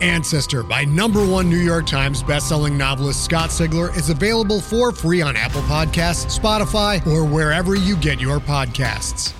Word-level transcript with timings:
Ancestor 0.00 0.62
by 0.62 0.84
number 0.84 1.24
one 1.26 1.50
New 1.50 1.58
York 1.58 1.86
Times 1.86 2.22
bestselling 2.22 2.76
novelist 2.76 3.24
Scott 3.24 3.50
Sigler 3.50 3.94
is 3.96 4.08
available 4.08 4.60
for 4.60 4.92
free 4.92 5.20
on 5.20 5.36
Apple 5.36 5.60
Podcasts, 5.62 6.38
Spotify, 6.38 7.06
or 7.06 7.24
wherever 7.24 7.74
you 7.74 7.96
get 7.96 8.20
your 8.20 8.38
podcasts. 8.38 9.34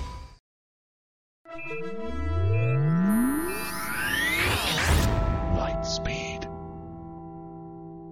Lightspeed. 5.55 6.43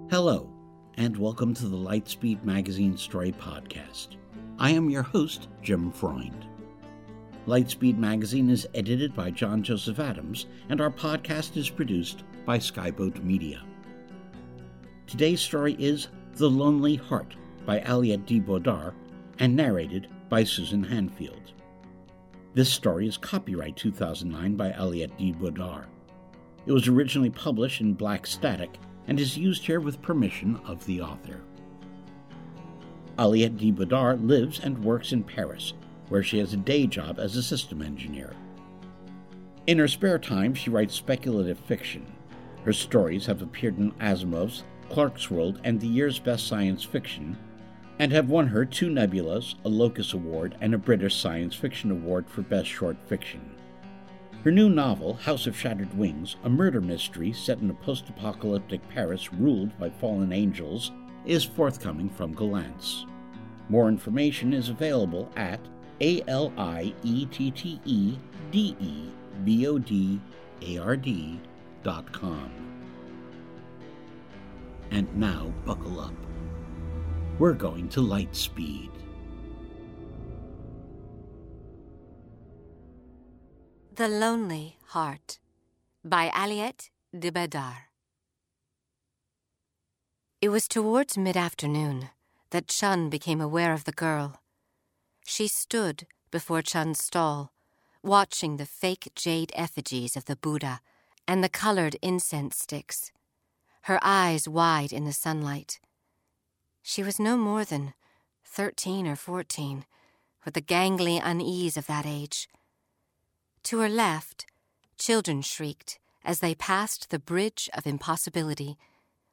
Hello, 0.09 0.49
and 0.97 1.15
welcome 1.17 1.53
to 1.53 1.67
the 1.67 1.77
Lightspeed 1.77 2.43
Magazine 2.43 2.97
Story 2.97 3.31
Podcast. 3.31 4.15
I 4.57 4.71
am 4.71 4.89
your 4.89 5.03
host, 5.03 5.49
Jim 5.61 5.91
Freund. 5.91 6.45
Lightspeed 7.47 7.97
Magazine 7.97 8.49
is 8.49 8.67
edited 8.75 9.15
by 9.15 9.31
John 9.31 9.63
Joseph 9.63 9.99
Adams, 9.99 10.47
and 10.69 10.81
our 10.81 10.91
podcast 10.91 11.57
is 11.57 11.69
produced 11.69 12.23
by 12.49 12.57
Skyboat 12.57 13.23
Media. 13.23 13.61
Today's 15.05 15.39
story 15.39 15.75
is 15.77 16.07
The 16.33 16.49
Lonely 16.49 16.95
Heart 16.95 17.35
by 17.63 17.79
Aliette 17.81 18.25
de 18.25 18.39
Bodard 18.39 18.95
and 19.37 19.55
narrated 19.55 20.07
by 20.29 20.43
Susan 20.43 20.83
Hanfield. 20.83 21.53
This 22.55 22.73
story 22.73 23.07
is 23.07 23.17
copyright 23.17 23.75
2009 23.75 24.55
by 24.55 24.71
Aliette 24.71 25.15
de 25.19 25.31
Bodard. 25.31 25.85
It 26.65 26.71
was 26.71 26.87
originally 26.87 27.29
published 27.29 27.81
in 27.81 27.93
Black 27.93 28.25
Static 28.25 28.79
and 29.05 29.19
is 29.19 29.37
used 29.37 29.63
here 29.63 29.79
with 29.79 30.01
permission 30.01 30.59
of 30.65 30.83
the 30.87 31.01
author. 31.01 31.41
Aliette 33.19 33.59
de 33.59 33.69
Bodard 33.69 34.25
lives 34.25 34.59
and 34.59 34.83
works 34.83 35.11
in 35.11 35.23
Paris, 35.23 35.73
where 36.07 36.23
she 36.23 36.39
has 36.39 36.53
a 36.53 36.57
day 36.57 36.87
job 36.87 37.19
as 37.19 37.35
a 37.35 37.43
system 37.43 37.83
engineer. 37.83 38.33
In 39.67 39.77
her 39.77 39.87
spare 39.87 40.17
time, 40.17 40.55
she 40.55 40.71
writes 40.71 40.95
speculative 40.95 41.59
fiction. 41.59 42.11
Her 42.65 42.73
stories 42.73 43.25
have 43.25 43.41
appeared 43.41 43.77
in 43.77 43.91
Asimov's, 43.93 44.63
Clarkesworld, 44.89 45.59
and 45.63 45.79
the 45.79 45.87
year's 45.87 46.19
best 46.19 46.47
science 46.47 46.83
fiction, 46.83 47.37
and 47.99 48.11
have 48.11 48.29
won 48.29 48.47
her 48.47 48.65
two 48.65 48.89
Nebulas, 48.89 49.55
a 49.65 49.69
Locus 49.69 50.13
Award, 50.13 50.55
and 50.61 50.73
a 50.73 50.77
British 50.77 51.15
Science 51.15 51.55
Fiction 51.55 51.91
Award 51.91 52.29
for 52.29 52.41
Best 52.41 52.67
Short 52.67 52.97
Fiction. 53.07 53.41
Her 54.43 54.51
new 54.51 54.69
novel, 54.69 55.15
House 55.15 55.47
of 55.47 55.57
Shattered 55.57 55.93
Wings, 55.97 56.37
a 56.45 56.49
murder 56.49 56.79
mystery 56.79 57.33
set 57.33 57.59
in 57.59 57.69
a 57.69 57.73
post 57.73 58.07
apocalyptic 58.07 58.87
Paris 58.87 59.33
ruled 59.33 59.77
by 59.77 59.89
fallen 59.89 60.31
angels, 60.31 60.91
is 61.25 61.43
forthcoming 61.43 62.09
from 62.09 62.33
Gollancz. 62.33 63.05
More 63.67 63.89
information 63.89 64.53
is 64.53 64.69
available 64.69 65.29
at 65.35 65.59
a 65.99 66.23
L 66.27 66.53
I 66.57 66.93
E 67.03 67.25
T 67.25 67.51
T 67.51 67.81
E 67.83 68.17
D 68.51 68.75
E 68.79 69.09
B 69.43 69.67
O 69.67 69.77
D 69.77 70.21
A 70.61 70.77
R 70.77 70.95
D 70.95 71.39
And 74.91 75.07
now 75.15 75.51
buckle 75.65 75.99
up. 75.99 76.13
We're 77.39 77.53
going 77.53 77.89
to 77.89 78.01
light 78.01 78.35
speed. 78.35 78.91
The 83.95 84.07
Lonely 84.07 84.77
Heart 84.87 85.39
by 86.05 86.29
Aliette 86.29 86.89
de 87.17 87.31
Bodard. 87.31 87.87
It 90.41 90.49
was 90.49 90.67
towards 90.67 91.17
mid 91.17 91.35
afternoon 91.35 92.09
that 92.51 92.67
Chen 92.67 93.09
became 93.09 93.41
aware 93.41 93.73
of 93.73 93.85
the 93.85 93.91
girl. 93.91 94.41
She 95.25 95.47
stood 95.47 96.05
before 96.31 96.61
Chen's 96.61 97.03
stall, 97.03 97.51
watching 98.03 98.57
the 98.57 98.65
fake 98.65 99.11
jade 99.15 99.51
effigies 99.55 100.15
of 100.15 100.25
the 100.25 100.35
Buddha 100.35 100.81
and 101.29 101.43
the 101.43 101.47
colored 101.65 101.95
incense 102.01 102.57
sticks, 102.57 103.11
her 103.81 103.99
eyes 104.01 104.49
wide 104.49 104.91
in 104.91 105.05
the 105.05 105.13
sunlight. 105.13 105.79
She 106.81 107.03
was 107.03 107.19
no 107.19 107.37
more 107.37 107.63
than 107.63 107.93
thirteen 108.43 109.05
or 109.05 109.15
fourteen, 109.15 109.85
with 110.43 110.55
the 110.55 110.69
gangly 110.75 111.21
unease 111.23 111.77
of 111.77 111.85
that 111.85 112.07
age. 112.07 112.49
To 113.65 113.77
her 113.77 113.89
left, 113.89 114.47
children 114.97 115.43
shrieked 115.43 115.99
as 116.25 116.39
they 116.39 116.55
passed 116.55 117.11
the 117.11 117.19
bridge 117.19 117.69
of 117.75 117.85
impossibility, 117.85 118.79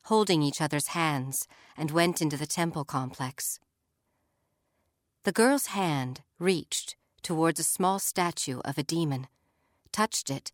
holding 0.05 0.43
each 0.43 0.61
other's 0.61 0.89
hands, 0.89 1.49
and 1.79 1.91
went 1.91 2.21
into 2.21 2.37
the 2.37 2.47
temple 2.47 2.85
complex. 2.85 3.59
The 5.25 5.33
girl's 5.33 5.69
hand 5.69 6.21
reached 6.39 6.95
towards 7.23 7.59
a 7.59 7.65
small 7.65 7.99
statue 7.99 8.61
of 8.67 8.77
a 8.77 8.83
demon, 8.83 9.29
touched 9.93 10.29
it, 10.29 10.53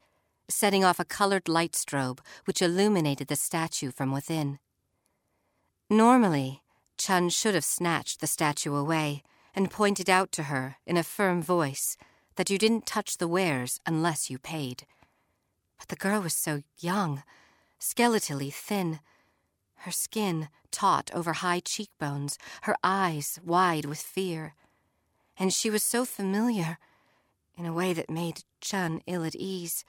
setting 0.48 0.84
off 0.84 1.00
a 1.00 1.04
colored 1.04 1.48
light 1.48 1.72
strobe 1.72 2.20
which 2.44 2.62
illuminated 2.62 3.28
the 3.28 3.36
statue 3.36 3.91
from 3.91 4.12
within. 4.12 4.58
Normally, 5.88 6.62
Chen 6.97 7.28
should 7.28 7.54
have 7.54 7.64
snatched 7.64 8.20
the 8.20 8.26
statue 8.26 8.75
away 8.75 9.22
and 9.54 9.70
pointed 9.70 10.08
out 10.08 10.32
to 10.32 10.44
her 10.44 10.76
in 10.86 10.97
a 10.97 11.02
firm 11.02 11.42
voice 11.42 11.97
that 12.36 12.48
you 12.48 12.58
didn't 12.58 12.86
touch 12.86 13.19
the 13.19 13.28
wares 13.28 13.81
unless 13.86 14.31
you 14.31 14.38
paid. 14.38 14.86
But 15.78 15.88
the 15.88 15.97
girl 15.97 16.22
was 16.22 16.34
so 16.34 16.62
young, 16.78 17.22
skeletally 17.81 18.52
thin, 18.52 19.00
her 19.78 19.91
skin 19.91 20.48
taut 20.70 21.10
over 21.12 21.34
high 21.34 21.60
cheekbones, 21.60 22.38
her 22.62 22.76
eyes 22.82 23.38
wide 23.44 23.84
with 23.84 23.98
fear. 23.98 24.54
And 25.36 25.52
she 25.52 25.70
was 25.70 25.82
so 25.82 26.04
familiar 26.04 26.78
in 27.56 27.66
a 27.66 27.72
way 27.72 27.92
that 27.92 28.08
made 28.08 28.44
Chen 28.60 29.02
ill 29.06 29.25
at 29.25 29.34
ease, 29.34 29.84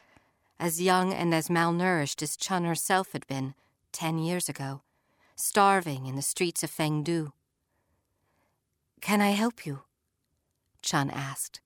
as 0.63 0.81
young 0.81 1.11
and 1.11 1.33
as 1.33 1.49
malnourished 1.49 2.21
as 2.21 2.37
Chen 2.37 2.63
herself 2.63 3.11
had 3.11 3.27
been 3.27 3.53
ten 3.91 4.17
years 4.17 4.47
ago, 4.47 4.81
starving 5.35 6.05
in 6.05 6.15
the 6.15 6.21
streets 6.21 6.63
of 6.63 6.71
Fengdu. 6.71 7.33
Can 9.01 9.19
I 9.19 9.31
help 9.31 9.65
you? 9.65 9.81
Chen 10.81 11.09
asked. 11.09 11.59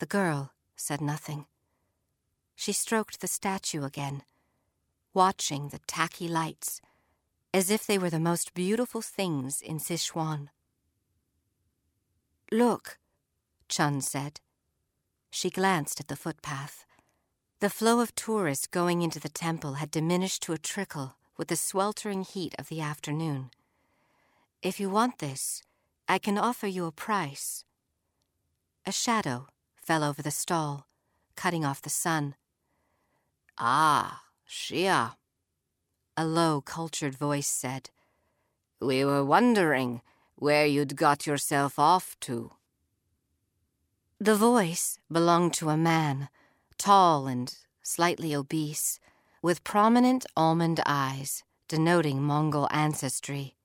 The 0.00 0.04
girl 0.04 0.52
said 0.76 1.00
nothing. 1.00 1.46
She 2.54 2.72
stroked 2.72 3.22
the 3.22 3.26
statue 3.26 3.84
again, 3.84 4.22
watching 5.14 5.70
the 5.70 5.80
tacky 5.86 6.28
lights 6.28 6.82
as 7.54 7.70
if 7.70 7.86
they 7.86 7.96
were 7.96 8.10
the 8.10 8.20
most 8.20 8.52
beautiful 8.52 9.00
things 9.00 9.62
in 9.62 9.78
Sichuan. 9.78 10.48
Look, 12.52 12.98
Chen 13.66 14.02
said. 14.02 14.40
She 15.30 15.48
glanced 15.48 16.00
at 16.00 16.08
the 16.08 16.16
footpath. 16.16 16.85
The 17.60 17.70
flow 17.70 18.00
of 18.00 18.14
tourists 18.14 18.66
going 18.66 19.00
into 19.00 19.18
the 19.18 19.30
temple 19.30 19.74
had 19.74 19.90
diminished 19.90 20.42
to 20.42 20.52
a 20.52 20.58
trickle 20.58 21.16
with 21.38 21.48
the 21.48 21.56
sweltering 21.56 22.22
heat 22.22 22.54
of 22.58 22.68
the 22.68 22.82
afternoon. 22.82 23.50
If 24.62 24.78
you 24.78 24.90
want 24.90 25.20
this, 25.20 25.62
I 26.06 26.18
can 26.18 26.36
offer 26.36 26.66
you 26.66 26.84
a 26.84 26.92
price. 26.92 27.64
A 28.84 28.92
shadow 28.92 29.46
fell 29.74 30.04
over 30.04 30.20
the 30.20 30.30
stall, 30.30 30.86
cutting 31.34 31.64
off 31.64 31.80
the 31.80 31.88
sun. 31.88 32.34
Ah, 33.56 34.24
Xia, 34.46 35.14
a 36.14 36.26
low, 36.26 36.60
cultured 36.60 37.14
voice 37.14 37.48
said. 37.48 37.88
We 38.80 39.02
were 39.02 39.24
wondering 39.24 40.02
where 40.34 40.66
you'd 40.66 40.94
got 40.94 41.26
yourself 41.26 41.78
off 41.78 42.16
to. 42.20 42.52
The 44.20 44.34
voice 44.34 44.98
belonged 45.10 45.54
to 45.54 45.70
a 45.70 45.76
man, 45.78 46.28
tall 46.78 47.26
and 47.26 47.56
slightly 47.82 48.34
obese, 48.34 48.98
with 49.42 49.64
prominent 49.64 50.26
almond 50.36 50.80
eyes, 50.86 51.44
denoting 51.68 52.22
Mongol 52.22 52.68
ancestry. 52.70 53.56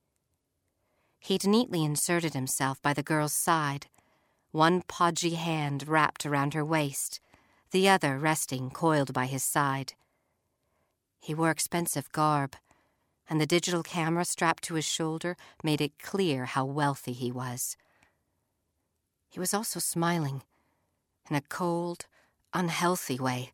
He'd 1.18 1.46
neatly 1.46 1.84
inserted 1.84 2.34
himself 2.34 2.80
by 2.82 2.92
the 2.92 3.02
girl's 3.02 3.32
side, 3.32 3.86
one 4.50 4.82
podgy 4.82 5.34
hand 5.34 5.88
wrapped 5.88 6.26
around 6.26 6.54
her 6.54 6.64
waist, 6.64 7.20
the 7.70 7.88
other 7.88 8.18
resting 8.18 8.70
coiled 8.70 9.12
by 9.12 9.26
his 9.26 9.42
side. 9.42 9.94
He 11.20 11.34
wore 11.34 11.50
expensive 11.50 12.10
garb, 12.12 12.56
and 13.30 13.40
the 13.40 13.46
digital 13.46 13.82
camera 13.82 14.24
strapped 14.24 14.64
to 14.64 14.74
his 14.74 14.84
shoulder 14.84 15.36
made 15.64 15.80
it 15.80 15.98
clear 15.98 16.44
how 16.44 16.64
wealthy 16.64 17.12
he 17.12 17.32
was. 17.32 17.76
He 19.30 19.40
was 19.40 19.54
also 19.54 19.80
smiling, 19.80 20.42
in 21.30 21.36
a 21.36 21.40
cold, 21.40 22.06
unhealthy 22.54 23.18
way 23.18 23.52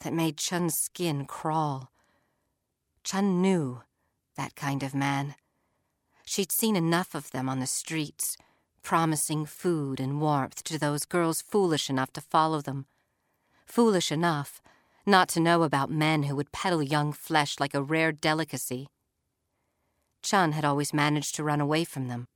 that 0.00 0.12
made 0.12 0.36
Chen's 0.36 0.78
skin 0.78 1.24
crawl. 1.24 1.90
Chen 3.02 3.40
knew 3.42 3.82
that 4.36 4.54
kind 4.54 4.82
of 4.82 4.94
man. 4.94 5.34
She'd 6.24 6.52
seen 6.52 6.76
enough 6.76 7.14
of 7.14 7.30
them 7.30 7.48
on 7.48 7.60
the 7.60 7.66
streets, 7.66 8.36
promising 8.82 9.46
food 9.46 9.98
and 10.00 10.20
warmth 10.20 10.62
to 10.64 10.78
those 10.78 11.04
girls 11.04 11.42
foolish 11.42 11.90
enough 11.90 12.12
to 12.12 12.20
follow 12.20 12.60
them. 12.60 12.86
Foolish 13.66 14.12
enough 14.12 14.60
not 15.08 15.28
to 15.30 15.40
know 15.40 15.62
about 15.62 15.90
men 15.90 16.24
who 16.24 16.36
would 16.36 16.52
peddle 16.52 16.82
young 16.82 17.14
flesh 17.14 17.58
like 17.58 17.74
a 17.74 17.82
rare 17.82 18.12
delicacy. 18.12 18.88
Chen 20.22 20.52
had 20.52 20.66
always 20.66 20.92
managed 20.92 21.34
to 21.36 21.44
run 21.44 21.62
away 21.62 21.84
from 21.84 22.08
them, 22.08 22.28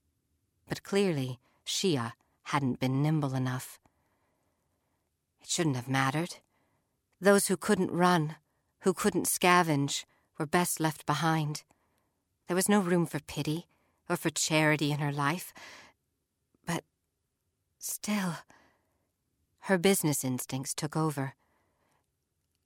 but 0.68 0.82
clearly 0.82 1.38
Xia 1.66 2.12
hadn't 2.44 2.80
been 2.80 3.02
nimble 3.02 3.34
enough. 3.34 3.78
It 5.42 5.48
shouldn't 5.48 5.76
have 5.76 5.88
mattered. 5.88 6.36
Those 7.20 7.48
who 7.48 7.56
couldn't 7.56 7.90
run, 7.90 8.36
who 8.80 8.94
couldn't 8.94 9.26
scavenge, 9.26 10.04
were 10.38 10.46
best 10.46 10.80
left 10.80 11.06
behind. 11.06 11.62
There 12.46 12.56
was 12.56 12.68
no 12.68 12.80
room 12.80 13.06
for 13.06 13.20
pity 13.20 13.66
or 14.08 14.16
for 14.16 14.30
charity 14.30 14.92
in 14.92 14.98
her 14.98 15.12
life. 15.12 15.52
But 16.66 16.84
still, 17.78 18.36
her 19.60 19.78
business 19.78 20.24
instincts 20.24 20.74
took 20.74 20.96
over. 20.96 21.34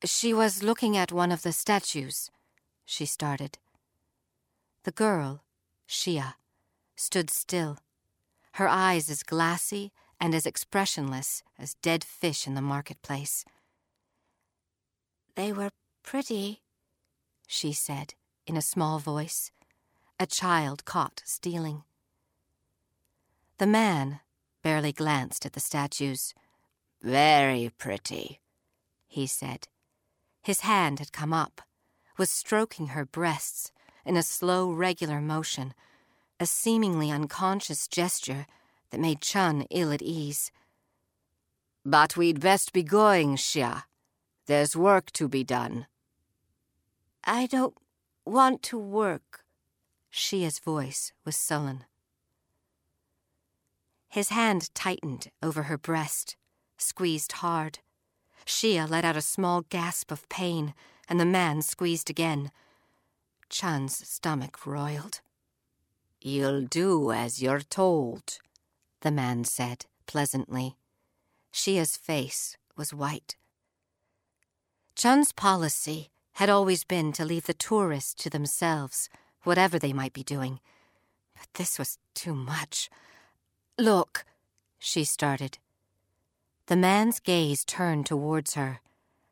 She 0.05 0.33
was 0.33 0.63
looking 0.63 0.97
at 0.97 1.13
one 1.13 1.33
of 1.33 1.43
the 1.43 1.53
statues, 1.53 2.31
she 2.85 3.07
started. 3.07 3.59
The 4.85 4.93
girl, 4.93 5.43
Xia, 5.89 6.35
stood 6.95 7.31
still, 7.31 7.79
her 8.53 8.69
eyes 8.69 9.11
as 9.11 9.23
glassy 9.23 9.93
and 10.21 10.35
as 10.35 10.47
expressionless 10.47 11.43
as 11.59 11.75
dead 11.75 12.03
fish 12.05 12.47
in 12.47 12.55
the 12.55 12.63
marketplace. 12.63 13.45
They 15.35 15.53
were 15.53 15.71
pretty, 16.03 16.63
she 17.47 17.73
said 17.73 18.15
in 18.47 18.57
a 18.57 18.63
small 18.63 18.99
voice, 18.99 19.51
a 20.19 20.27
child 20.27 20.85
caught 20.85 21.23
stealing. 21.25 21.83
The 23.59 23.67
man 23.67 24.21
barely 24.63 24.93
glanced 24.93 25.45
at 25.45 25.53
the 25.53 25.61
statues. 25.61 26.35
Very 27.03 27.71
pretty, 27.77 28.41
he 29.07 29.27
said. 29.27 29.69
His 30.43 30.61
hand 30.61 30.99
had 30.99 31.13
come 31.13 31.33
up, 31.33 31.61
was 32.17 32.31
stroking 32.31 32.89
her 32.89 33.05
breasts 33.05 33.73
in 34.05 34.17
a 34.17 34.23
slow, 34.23 34.71
regular 34.71 35.21
motion, 35.21 35.75
a 36.39 36.47
seemingly 36.47 37.11
unconscious 37.11 37.89
gesture 37.89 38.47
that 38.91 39.01
made 39.01 39.21
Chen 39.21 39.67
ill 39.71 39.93
at 39.93 40.03
ease. 40.03 40.51
But 41.85 42.17
we'd 42.17 42.41
best 42.41 42.73
be 42.73 42.83
going, 42.83 43.37
Xia. 43.37 43.85
There's 44.47 44.77
work 44.77 45.13
to 45.13 45.29
be 45.29 45.45
done. 45.45 45.87
I 47.25 47.47
don't 47.47 47.75
want 48.25 48.63
to 48.65 48.79
work. 48.79 49.45
Xia's 50.13 50.59
voice 50.59 51.13
was 51.25 51.37
sullen. 51.37 51.85
His 54.09 54.31
hand 54.31 54.75
tightened 54.75 55.29
over 55.43 55.65
her 55.65 55.77
breast, 55.77 56.37
squeezed 56.79 57.33
hard. 57.33 57.81
Xia 58.47 58.89
let 58.89 59.05
out 59.05 59.17
a 59.17 59.23
small 59.23 59.63
gasp 59.69 60.11
of 60.11 60.29
pain, 60.29 60.75
and 61.09 61.21
the 61.21 61.25
man 61.25 61.61
squeezed 61.63 62.09
again. 62.09 62.51
Chen's 63.49 64.09
stomach 64.09 64.67
roiled. 64.67 65.21
You'll 66.21 66.63
do 66.63 67.13
as 67.13 67.43
you're 67.43 67.61
told, 67.61 68.39
the 69.01 69.11
man 69.11 69.45
said 69.45 69.87
pleasantly. 70.07 70.77
Xia's 71.55 71.97
face 71.97 72.57
was 72.77 72.95
white. 72.95 73.37
Chen's 74.95 75.33
policy 75.33 76.11
had 76.35 76.49
always 76.49 76.85
been 76.85 77.13
to 77.13 77.25
leave 77.25 77.47
the 77.47 77.55
tourists 77.55 78.15
to 78.23 78.31
themselves, 78.31 79.09
whatever 79.43 79.79
they 79.79 79.93
might 79.93 80.13
be 80.13 80.23
doing. 80.23 80.61
But 81.35 81.49
this 81.55 81.79
was 81.79 81.99
too 82.15 82.35
much. 82.35 82.91
Look, 83.79 84.25
she 84.79 85.05
started. 85.05 85.59
The 86.67 86.77
man's 86.77 87.21
gaze 87.21 87.65
turned 87.65 88.07
towards 88.07 88.55
her, 88.55 88.81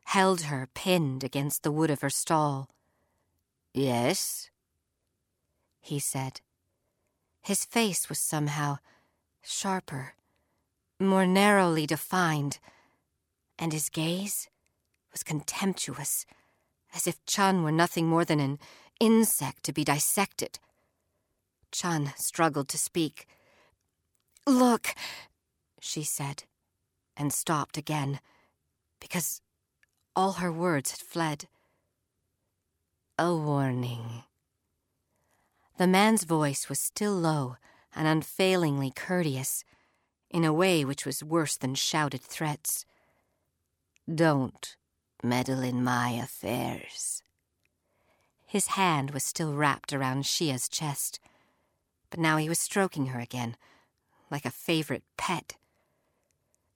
held 0.05 0.43
her 0.43 0.69
pinned 0.73 1.23
against 1.23 1.63
the 1.63 1.71
wood 1.71 1.89
of 1.89 2.01
her 2.01 2.09
stall. 2.09 2.69
Yes? 3.73 4.49
He 5.81 5.99
said. 5.99 6.41
His 7.41 7.65
face 7.65 8.07
was 8.07 8.19
somehow 8.19 8.77
sharper, 9.45 10.13
more 10.99 11.25
narrowly 11.25 11.85
defined, 11.85 12.59
and 13.59 13.71
his 13.71 13.89
gaze 13.89 14.49
was 15.11 15.23
contemptuous, 15.23 16.25
as 16.93 17.07
if 17.07 17.23
Chen 17.25 17.63
were 17.63 17.71
nothing 17.71 18.07
more 18.07 18.25
than 18.25 18.39
an 18.39 18.59
insect 18.99 19.63
to 19.63 19.73
be 19.73 19.83
dissected. 19.83 20.59
Chen 21.71 22.13
struggled 22.17 22.67
to 22.69 22.77
speak. 22.77 23.27
Look, 24.47 24.95
she 25.79 26.03
said, 26.03 26.43
and 27.15 27.31
stopped 27.31 27.77
again, 27.77 28.19
because 28.99 29.41
all 30.15 30.33
her 30.33 30.51
words 30.51 30.91
had 30.91 30.99
fled. 30.99 31.47
A 33.17 33.33
warning. 33.33 34.23
The 35.77 35.87
man's 35.87 36.23
voice 36.23 36.69
was 36.69 36.79
still 36.79 37.13
low 37.13 37.57
and 37.95 38.07
unfailingly 38.07 38.91
courteous, 38.95 39.63
in 40.29 40.43
a 40.43 40.53
way 40.53 40.83
which 40.83 41.05
was 41.05 41.23
worse 41.23 41.55
than 41.55 41.75
shouted 41.75 42.21
threats. 42.21 42.85
Don't 44.13 44.75
meddle 45.23 45.61
in 45.61 45.83
my 45.83 46.09
affairs. 46.11 47.23
His 48.45 48.67
hand 48.67 49.11
was 49.11 49.23
still 49.23 49.53
wrapped 49.53 49.93
around 49.93 50.23
Xia's 50.23 50.69
chest, 50.69 51.19
but 52.09 52.19
now 52.19 52.37
he 52.37 52.49
was 52.49 52.59
stroking 52.59 53.07
her 53.07 53.19
again, 53.19 53.55
like 54.29 54.45
a 54.45 54.51
favorite 54.51 55.03
pet. 55.17 55.55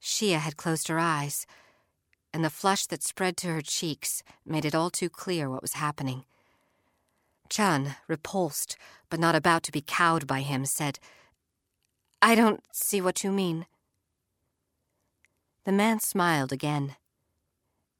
Xia 0.02 0.38
had 0.38 0.56
closed 0.56 0.88
her 0.88 0.98
eyes, 0.98 1.46
and 2.32 2.44
the 2.44 2.50
flush 2.50 2.86
that 2.86 3.02
spread 3.02 3.36
to 3.38 3.48
her 3.48 3.62
cheeks 3.62 4.22
made 4.44 4.64
it 4.64 4.74
all 4.74 4.90
too 4.90 5.10
clear 5.10 5.48
what 5.48 5.62
was 5.62 5.74
happening. 5.74 6.24
Chen, 7.50 7.96
repulsed, 8.08 8.76
but 9.10 9.20
not 9.20 9.34
about 9.34 9.64
to 9.64 9.72
be 9.72 9.82
cowed 9.82 10.26
by 10.26 10.40
him, 10.40 10.64
said, 10.64 10.98
I 12.22 12.34
don't 12.34 12.62
see 12.72 13.00
what 13.00 13.24
you 13.24 13.32
mean. 13.32 13.66
The 15.64 15.72
man 15.72 16.00
smiled 16.00 16.52
again. 16.52 16.96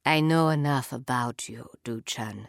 I 0.07 0.21
know 0.21 0.49
enough 0.49 0.93
about 0.93 1.49
you, 1.49 1.69
Du 1.85 2.01
Chen, 2.01 2.49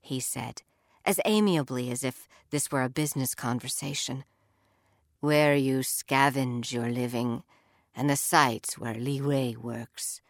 he 0.00 0.20
said, 0.20 0.62
as 1.04 1.20
amiably 1.24 1.90
as 1.90 2.02
if 2.02 2.28
this 2.50 2.70
were 2.70 2.82
a 2.82 2.88
business 2.88 3.34
conversation. 3.34 4.24
Where 5.20 5.54
you 5.54 5.80
scavenge 5.80 6.72
your 6.72 6.88
living, 6.88 7.42
and 7.94 8.08
the 8.08 8.16
sites 8.16 8.78
where 8.78 8.94
Li 8.94 9.20
Wei 9.20 9.56
works. 9.60 10.20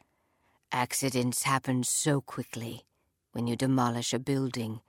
Accidents 0.73 1.43
happen 1.43 1.85
so 1.85 2.21
quickly 2.21 2.87
when 3.33 3.47
you 3.47 3.57
demolish 3.57 4.15
a 4.15 4.19
building 4.19 4.81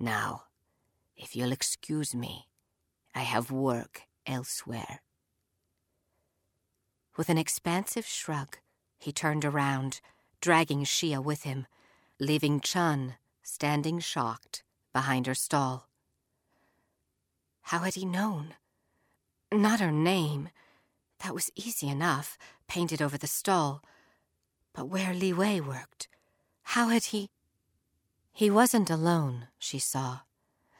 now, 0.00 0.44
if 1.16 1.34
you'll 1.34 1.52
excuse 1.52 2.14
me, 2.14 2.46
I 3.14 3.20
have 3.20 3.50
work 3.50 4.02
elsewhere. 4.26 5.00
With 7.16 7.28
an 7.28 7.38
expansive 7.38 8.06
shrug, 8.06 8.58
he 8.98 9.12
turned 9.12 9.44
around, 9.44 10.00
dragging 10.40 10.84
Xia 10.84 11.22
with 11.22 11.42
him, 11.42 11.66
leaving 12.20 12.60
Chen 12.60 13.16
standing 13.42 13.98
shocked 13.98 14.62
behind 14.92 15.26
her 15.26 15.34
stall. 15.34 15.88
How 17.62 17.80
had 17.80 17.94
he 17.94 18.04
known? 18.04 18.54
Not 19.52 19.80
her 19.80 19.90
name. 19.90 20.50
That 21.20 21.34
was 21.34 21.50
easy 21.56 21.88
enough, 21.88 22.38
painted 22.68 23.02
over 23.02 23.18
the 23.18 23.26
stall. 23.26 23.82
But 24.74 24.88
where 24.88 25.14
Li 25.14 25.32
Wei 25.32 25.60
worked, 25.60 26.08
how 26.62 26.88
had 26.88 27.04
he? 27.04 27.30
He 28.38 28.52
wasn't 28.52 28.88
alone, 28.88 29.48
she 29.58 29.80
saw, 29.80 30.20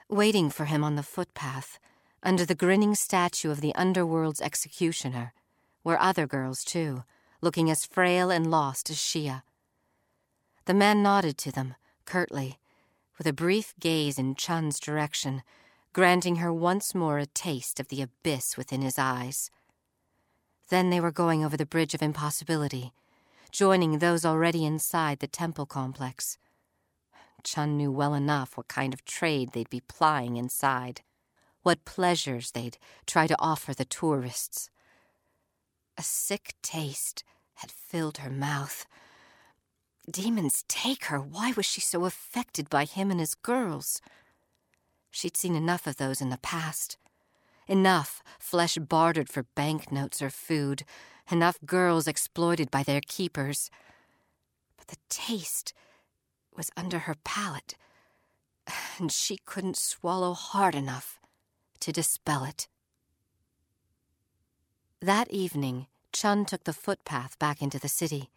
waiting 0.08 0.48
for 0.48 0.66
him 0.66 0.84
on 0.84 0.94
the 0.94 1.02
footpath, 1.02 1.80
under 2.22 2.44
the 2.44 2.54
grinning 2.54 2.94
statue 2.94 3.50
of 3.50 3.60
the 3.60 3.74
underworld's 3.74 4.40
executioner, 4.40 5.32
were 5.82 6.00
other 6.00 6.24
girls, 6.24 6.62
too, 6.62 7.02
looking 7.40 7.68
as 7.68 7.84
frail 7.84 8.30
and 8.30 8.48
lost 8.48 8.90
as 8.90 8.96
Xia. 8.98 9.42
The 10.66 10.72
man 10.72 11.02
nodded 11.02 11.36
to 11.38 11.50
them, 11.50 11.74
curtly, 12.04 12.60
with 13.18 13.26
a 13.26 13.32
brief 13.32 13.74
gaze 13.80 14.20
in 14.20 14.36
Chen's 14.36 14.78
direction, 14.78 15.42
granting 15.92 16.36
her 16.36 16.52
once 16.52 16.94
more 16.94 17.18
a 17.18 17.26
taste 17.26 17.80
of 17.80 17.88
the 17.88 18.02
abyss 18.02 18.56
within 18.56 18.82
his 18.82 19.00
eyes. 19.00 19.50
Then 20.68 20.90
they 20.90 21.00
were 21.00 21.10
going 21.10 21.44
over 21.44 21.56
the 21.56 21.66
Bridge 21.66 21.92
of 21.92 22.02
Impossibility, 22.02 22.92
joining 23.50 23.98
those 23.98 24.24
already 24.24 24.64
inside 24.64 25.18
the 25.18 25.26
temple 25.26 25.66
complex. 25.66 26.38
Chen 27.44 27.76
knew 27.76 27.90
well 27.90 28.14
enough 28.14 28.56
what 28.56 28.68
kind 28.68 28.92
of 28.92 29.04
trade 29.04 29.52
they'd 29.52 29.70
be 29.70 29.80
plying 29.80 30.36
inside, 30.36 31.02
what 31.62 31.84
pleasures 31.84 32.50
they'd 32.50 32.78
try 33.06 33.26
to 33.26 33.36
offer 33.38 33.74
the 33.74 33.84
tourists. 33.84 34.70
A 35.96 36.02
sick 36.02 36.54
taste 36.62 37.24
had 37.54 37.70
filled 37.70 38.18
her 38.18 38.30
mouth. 38.30 38.86
Demons 40.10 40.64
take 40.68 41.06
her. 41.06 41.20
Why 41.20 41.52
was 41.56 41.66
she 41.66 41.80
so 41.80 42.04
affected 42.04 42.70
by 42.70 42.84
him 42.84 43.10
and 43.10 43.20
his 43.20 43.34
girls? 43.34 44.00
She'd 45.10 45.36
seen 45.36 45.54
enough 45.54 45.86
of 45.86 45.96
those 45.96 46.20
in 46.20 46.30
the 46.30 46.38
past. 46.38 46.96
enough 47.66 48.22
flesh 48.38 48.76
bartered 48.76 49.28
for 49.28 49.44
banknotes 49.54 50.22
or 50.22 50.30
food, 50.30 50.84
enough 51.30 51.58
girls 51.66 52.08
exploited 52.08 52.70
by 52.70 52.82
their 52.82 53.02
keepers. 53.06 53.70
But 54.78 54.88
the 54.88 54.96
taste 55.10 55.74
was 56.58 56.70
under 56.76 56.98
her 56.98 57.14
palate, 57.24 57.76
and 58.98 59.10
she 59.10 59.38
couldn't 59.46 59.78
swallow 59.78 60.34
hard 60.34 60.74
enough 60.74 61.18
to 61.80 61.92
dispel 61.92 62.44
it. 62.44 62.68
That 65.00 65.30
evening, 65.30 65.86
Chen 66.12 66.44
took 66.44 66.64
the 66.64 66.72
footpath 66.72 67.38
back 67.38 67.62
into 67.62 67.78
the 67.78 67.88
city. 67.88 68.30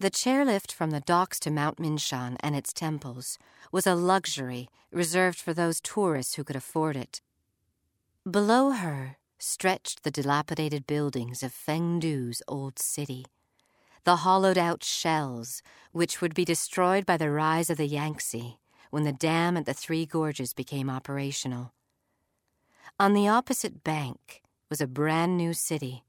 The 0.00 0.10
chairlift 0.10 0.72
from 0.72 0.90
the 0.90 1.00
docks 1.00 1.38
to 1.40 1.50
Mount 1.50 1.76
Minshan 1.78 2.36
and 2.40 2.56
its 2.56 2.72
temples 2.72 3.38
was 3.70 3.86
a 3.86 3.94
luxury 3.94 4.70
reserved 4.90 5.38
for 5.38 5.52
those 5.52 5.80
tourists 5.82 6.36
who 6.36 6.44
could 6.44 6.56
afford 6.56 6.96
it. 6.96 7.20
Below 8.28 8.70
her 8.70 9.18
stretched 9.38 10.02
the 10.02 10.10
dilapidated 10.10 10.86
buildings 10.86 11.42
of 11.42 11.52
Fengdu's 11.52 12.42
old 12.48 12.78
city, 12.78 13.26
the 14.04 14.16
hollowed 14.16 14.58
out 14.58 14.82
shells 14.82 15.62
which 15.92 16.20
would 16.20 16.34
be 16.34 16.44
destroyed 16.44 17.04
by 17.04 17.16
the 17.16 17.30
rise 17.30 17.70
of 17.70 17.76
the 17.76 17.86
Yangtze 17.86 18.58
when 18.90 19.04
the 19.04 19.12
dam 19.12 19.56
at 19.56 19.66
the 19.66 19.74
Three 19.74 20.06
Gorges 20.06 20.52
became 20.52 20.90
operational. 20.90 21.72
On 22.98 23.14
the 23.14 23.28
opposite 23.28 23.82
bank 23.82 24.42
was 24.68 24.80
a 24.80 24.86
brand 24.86 25.36
new 25.36 25.52
city, 25.52 26.04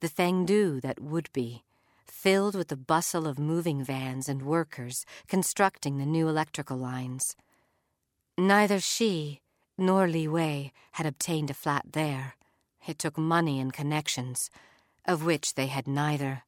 the 0.00 0.08
Fengdu 0.08 0.80
that 0.82 1.00
would 1.00 1.32
be, 1.32 1.64
filled 2.06 2.54
with 2.54 2.68
the 2.68 2.76
bustle 2.76 3.26
of 3.26 3.38
moving 3.38 3.84
vans 3.84 4.28
and 4.28 4.42
workers 4.42 5.04
constructing 5.28 5.98
the 5.98 6.06
new 6.06 6.28
electrical 6.28 6.76
lines. 6.76 7.36
Neither 8.36 8.80
she 8.80 9.40
nor 9.76 10.06
Li 10.06 10.28
Wei 10.28 10.72
had 10.92 11.06
obtained 11.06 11.50
a 11.50 11.54
flat 11.54 11.84
there. 11.92 12.34
It 12.86 12.98
took 12.98 13.18
money 13.18 13.60
and 13.60 13.72
connections, 13.72 14.50
of 15.04 15.24
which 15.24 15.54
they 15.54 15.66
had 15.66 15.86
neither. 15.86 16.44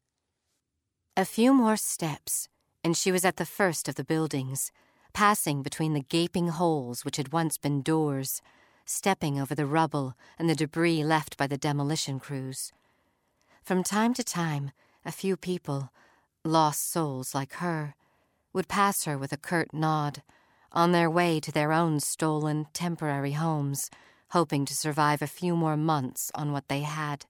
A 1.19 1.25
few 1.25 1.55
more 1.55 1.79
steps, 1.79 2.51
and 2.85 2.95
she 2.95 3.11
was 3.11 3.25
at 3.25 3.37
the 3.37 3.47
first 3.47 3.89
of 3.89 3.95
the 3.95 4.05
buildings, 4.05 4.71
passing 5.15 5.63
between 5.63 5.95
the 5.95 6.03
gaping 6.03 6.49
holes 6.49 7.07
which 7.07 7.17
had 7.17 7.33
once 7.33 7.57
been 7.57 7.81
doors, 7.81 8.43
stepping 8.85 9.41
over 9.41 9.55
the 9.55 9.65
rubble 9.65 10.15
and 10.39 10.47
the 10.47 10.55
debris 10.55 11.03
left 11.03 11.39
by 11.39 11.47
the 11.47 11.57
demolition 11.57 12.21
crews. 12.21 12.71
From 13.63 13.83
time 13.83 14.13
to 14.13 14.23
time, 14.23 14.73
a 15.07 15.11
few 15.11 15.39
people, 15.39 15.91
lost 16.45 16.93
souls 16.93 17.35
like 17.35 17.55
her, 17.55 17.95
would 18.53 18.69
pass 18.69 19.05
her 19.05 19.17
with 19.17 19.33
a 19.33 19.39
curt 19.39 19.73
nod, 19.73 20.23
on 20.71 20.93
their 20.93 21.09
way 21.09 21.41
to 21.41 21.51
their 21.51 21.73
own 21.73 21.99
stolen, 21.99 22.67
temporary 22.75 23.33
homes, 23.33 23.89
hoping 24.33 24.67
to 24.67 24.77
survive 24.77 25.23
a 25.23 25.27
few 25.27 25.57
more 25.57 25.79
months 25.79 26.31
on 26.35 26.53
what 26.53 26.69
they 26.69 26.81
had. 26.81 27.25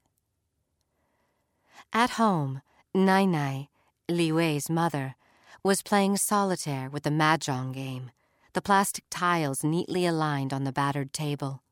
At 1.92 2.10
home, 2.10 2.62
Nai 2.92 3.24
Nai, 3.26 3.68
Li 4.08 4.30
Wei's 4.30 4.70
mother, 4.70 5.16
was 5.64 5.82
playing 5.82 6.16
solitaire 6.16 6.88
with 6.88 7.02
the 7.02 7.10
mahjong 7.10 7.72
game, 7.72 8.12
the 8.52 8.62
plastic 8.62 9.04
tiles 9.10 9.64
neatly 9.64 10.06
aligned 10.06 10.52
on 10.52 10.62
the 10.62 10.70
battered 10.72 11.12
table. 11.12 11.62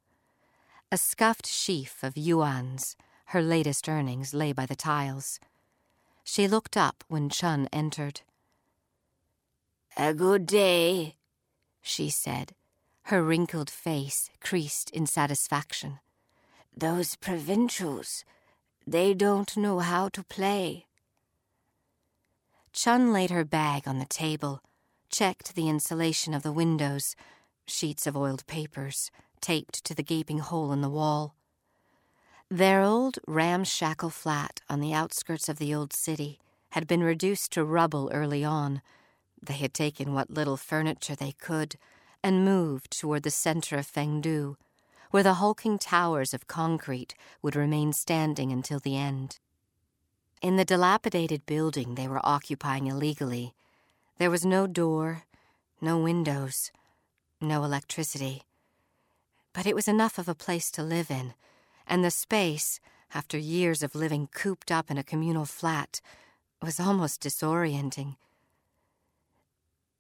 A 0.91 0.97
scuffed 0.97 1.47
sheaf 1.47 2.03
of 2.03 2.14
yuans, 2.14 2.97
her 3.26 3.41
latest 3.41 3.88
earnings, 3.88 4.35
lay 4.35 4.53
by 4.53 4.67
the 4.67 4.75
tiles. 4.75 5.38
She 6.25 6.49
looked 6.49 6.76
up 6.76 7.05
when 7.07 7.29
Chen 7.29 7.69
entered. 7.73 8.23
A 9.97 10.12
good 10.12 10.45
day, 10.45 11.14
she 11.83 12.11
said, 12.11 12.53
her 13.05 13.23
wrinkled 13.23 13.71
face 13.71 14.29
creased 14.41 14.91
in 14.91 15.07
satisfaction. 15.07 16.00
Those 16.76 17.14
provincials, 17.14 18.25
they 18.85 19.14
don't 19.14 19.57
know 19.57 19.79
how 19.79 20.09
to 20.09 20.25
play. 20.25 20.87
Chen 22.75 23.12
laid 23.12 23.31
her 23.31 23.45
bag 23.45 23.87
on 23.87 24.00
the 24.00 24.04
table, 24.04 24.61
checked 25.09 25.54
the 25.54 25.69
insulation 25.69 26.35
of 26.35 26.43
the 26.43 26.52
windows, 26.52 27.14
sheets 27.69 28.04
of 28.04 28.16
oiled 28.16 28.45
papers 28.49 29.12
taped 29.40 29.85
to 29.85 29.95
the 29.95 30.02
gaping 30.02 30.40
hole 30.40 30.73
in 30.73 30.81
the 30.81 30.90
wall. 30.90 31.37
Their 32.50 32.83
old 32.83 33.21
ramshackle 33.28 34.11
flat 34.11 34.61
on 34.69 34.81
the 34.81 34.93
outskirts 34.93 35.49
of 35.49 35.59
the 35.59 35.73
old 35.73 35.93
city 35.93 36.40
had 36.71 36.88
been 36.88 37.04
reduced 37.04 37.52
to 37.52 37.64
rubble 37.64 38.11
early 38.12 38.45
on. 38.45 38.83
They 39.40 39.54
had 39.54 39.73
taken 39.73 40.12
what 40.12 40.31
little 40.31 40.57
furniture 40.57 41.14
they 41.14 41.33
could 41.33 41.76
and 42.25 42.45
moved 42.45 42.90
toward 42.99 43.23
the 43.23 43.31
center 43.31 43.76
of 43.76 43.87
Fengdu, 43.87 44.57
where 45.12 45.23
the 45.23 45.35
hulking 45.35 45.78
towers 45.78 46.35
of 46.35 46.49
concrete 46.49 47.14
would 47.40 47.54
remain 47.54 47.93
standing 47.93 48.50
until 48.50 48.81
the 48.81 48.97
end. 48.97 49.38
In 50.44 50.56
the 50.56 50.64
dilapidated 50.66 51.46
building 51.46 51.94
they 51.94 52.06
were 52.06 52.20
occupying 52.22 52.86
illegally, 52.86 53.54
there 54.18 54.28
was 54.28 54.44
no 54.44 54.66
door, 54.66 55.22
no 55.80 55.98
windows, 55.98 56.70
no 57.40 57.64
electricity. 57.64 58.42
But 59.54 59.64
it 59.64 59.74
was 59.74 59.88
enough 59.88 60.18
of 60.18 60.28
a 60.28 60.34
place 60.34 60.70
to 60.72 60.82
live 60.82 61.10
in 61.10 61.32
and 61.86 62.04
the 62.04 62.10
space, 62.10 62.78
after 63.14 63.38
years 63.38 63.82
of 63.82 63.94
living 63.94 64.28
cooped 64.34 64.70
up 64.70 64.90
in 64.90 64.98
a 64.98 65.02
communal 65.02 65.46
flat, 65.46 66.02
was 66.60 66.78
almost 66.78 67.22
disorienting. 67.22 68.16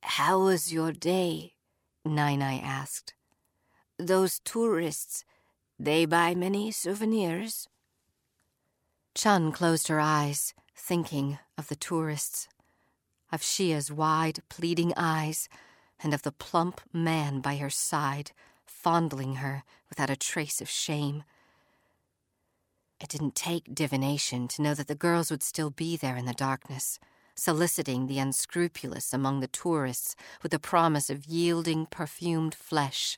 How 0.02 0.40
was 0.40 0.70
your 0.70 0.92
day? 0.92 1.54
Nai 2.04 2.36
Nai 2.36 2.56
asked. 2.58 3.14
Those 3.98 4.40
tourists, 4.40 5.24
they 5.78 6.04
buy 6.04 6.34
many 6.34 6.70
souvenirs? 6.70 7.66
Chen 9.14 9.52
closed 9.52 9.86
her 9.88 10.00
eyes, 10.00 10.54
thinking 10.74 11.38
of 11.56 11.68
the 11.68 11.76
tourists, 11.76 12.48
of 13.30 13.44
Xia's 13.44 13.90
wide, 13.90 14.42
pleading 14.48 14.92
eyes, 14.96 15.48
and 16.02 16.12
of 16.12 16.22
the 16.22 16.32
plump 16.32 16.80
man 16.92 17.40
by 17.40 17.56
her 17.56 17.70
side, 17.70 18.32
fondling 18.66 19.36
her 19.36 19.62
without 19.88 20.10
a 20.10 20.16
trace 20.16 20.60
of 20.60 20.68
shame. 20.68 21.22
It 23.00 23.08
didn't 23.08 23.36
take 23.36 23.74
divination 23.74 24.48
to 24.48 24.62
know 24.62 24.74
that 24.74 24.88
the 24.88 24.94
girls 24.94 25.30
would 25.30 25.42
still 25.42 25.70
be 25.70 25.96
there 25.96 26.16
in 26.16 26.24
the 26.24 26.32
darkness, 26.32 26.98
soliciting 27.36 28.06
the 28.06 28.18
unscrupulous 28.18 29.12
among 29.12 29.40
the 29.40 29.46
tourists 29.46 30.16
with 30.42 30.50
the 30.50 30.58
promise 30.58 31.08
of 31.08 31.26
yielding 31.26 31.86
perfumed 31.86 32.54
flesh, 32.54 33.16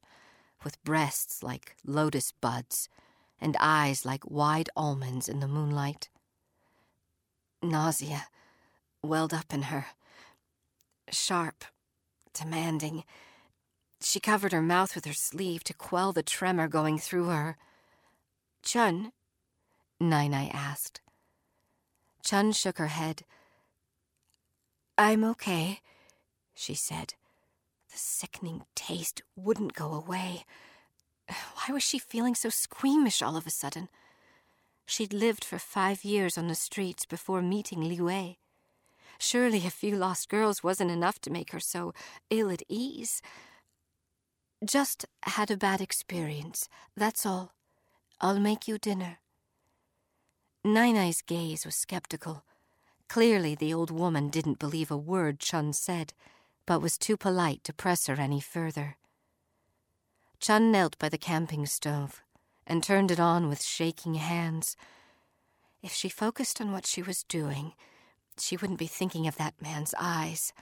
with 0.63 0.83
breasts 0.85 1.43
like 1.43 1.75
lotus 1.85 2.33
buds 2.33 2.89
and 3.41 3.57
eyes 3.61 4.05
like 4.05 4.29
wide 4.29 4.69
almonds 4.77 5.29
in 5.29 5.41
the 5.41 5.49
moonlight. 5.49 6.09
Nausea 7.63 8.27
welled 9.03 9.35
up 9.35 9.53
in 9.53 9.63
her, 9.63 9.87
sharp, 11.11 11.65
demanding. 12.33 13.05
She 14.01 14.21
covered 14.21 14.53
her 14.53 14.63
mouth 14.63 14.95
with 14.95 15.05
her 15.05 15.13
sleeve 15.13 15.65
to 15.65 15.75
quell 15.75 16.13
the 16.13 16.23
tremor 16.23 16.69
going 16.69 16.99
through 16.99 17.27
her. 17.27 17.57
Chen, 18.63 19.13
Nai 20.01 20.27
Nai 20.27 20.51
asked. 20.53 21.01
Chen 22.23 22.53
shook 22.53 22.79
her 22.79 22.89
head. 22.89 23.23
I'm 24.99 25.25
okay, 25.25 25.81
she 26.55 26.75
said. 26.75 27.15
The 27.91 27.99
sickening 27.99 28.65
taste 28.75 29.23
wouldn't 29.37 29.75
go 29.75 29.93
away. 29.93 30.45
Why 31.29 31.73
was 31.75 31.83
she 31.83 31.99
feeling 31.99 32.35
so 32.35 32.49
squeamish 32.49 33.23
all 33.23 33.37
of 33.37 33.47
a 33.47 33.51
sudden? 33.51 33.89
She'd 34.87 35.13
lived 35.13 35.45
for 35.45 35.59
five 35.59 36.05
years 36.05 36.39
on 36.39 36.49
the 36.49 36.55
streets 36.55 37.05
before 37.05 37.43
meeting 37.43 37.89
Li 37.89 38.01
Wei. 38.01 38.39
Surely 39.19 39.67
a 39.67 39.71
few 39.71 39.97
lost 39.97 40.29
girls 40.29 40.63
wasn't 40.63 40.91
enough 40.91 41.21
to 41.23 41.31
make 41.31 41.53
her 41.53 41.61
so 41.61 41.93
ill 42.31 42.51
at 42.51 42.63
ease. 42.69 43.23
Just 44.65 45.07
had 45.23 45.51
a 45.51 45.57
bad 45.57 45.81
experience, 45.81 46.69
that's 46.97 47.27
all. 47.27 47.53
I'll 48.21 48.41
make 48.41 48.69
you 48.69 48.79
dinner. 48.79 49.19
Nai 50.65 50.93
Nai's 50.93 51.23
gaze 51.23 51.65
was 51.65 51.75
skeptical. 51.75 52.45
Clearly, 53.09 53.55
the 53.55 53.73
old 53.73 53.91
woman 53.91 54.31
didn't 54.31 54.59
believe 54.59 54.91
a 54.91 54.97
word 54.97 55.39
Chen 55.39 55.73
said, 55.73 56.13
but 56.67 56.81
was 56.81 56.99
too 56.99 57.17
polite 57.17 57.63
to 57.65 57.73
press 57.73 58.07
her 58.07 58.15
any 58.15 58.41
further. 58.41 58.97
Chen 60.41 60.71
knelt 60.71 60.99
by 60.99 61.09
the 61.09 61.19
camping 61.19 61.67
stove 61.67 62.23
and 62.67 62.83
turned 62.83 63.11
it 63.11 63.21
on 63.21 63.49
with 63.49 63.63
shaking 63.63 64.15
hands. 64.15 64.77
If 65.83 65.93
she 65.93 66.09
focused 66.09 66.61
on 66.61 66.73
what 66.73 66.87
she 66.87 67.03
was 67.03 67.23
doing, 67.23 67.73
she 68.39 68.57
wouldn't 68.57 68.79
be 68.79 68.87
thinking 68.87 69.27
of 69.27 69.37
that 69.37 69.61
man's 69.63 69.95
eyes, 69.99 70.53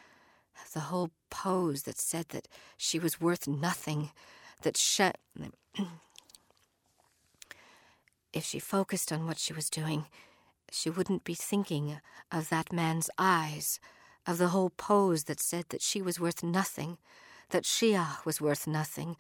of 0.63 0.73
the 0.73 0.81
whole 0.81 1.11
pose 1.31 1.83
that 1.85 1.99
said 1.99 2.29
that 2.29 2.47
she 2.77 2.99
was 2.99 3.21
worth 3.21 3.49
nothing, 3.49 4.11
that 4.63 4.77
she. 4.77 5.11
If 8.33 8.45
she 8.45 8.59
focused 8.59 9.13
on 9.13 9.27
what 9.29 9.39
she 9.39 9.53
was 9.53 9.71
doing, 9.71 10.07
she 10.73 10.91
wouldn't 10.91 11.23
be 11.23 11.35
thinking 11.35 12.01
of 12.33 12.49
that 12.49 12.73
man's 12.73 13.09
eyes, 13.17 13.79
of 14.27 14.39
the 14.39 14.49
whole 14.49 14.71
pose 14.71 15.25
that 15.25 15.39
said 15.39 15.67
that 15.69 15.83
she 15.83 16.03
was 16.03 16.19
worth 16.19 16.43
nothing, 16.43 16.99
that 17.51 17.63
Xia 17.63 18.25
was 18.25 18.41
worth 18.41 18.67
nothing, 18.67 19.17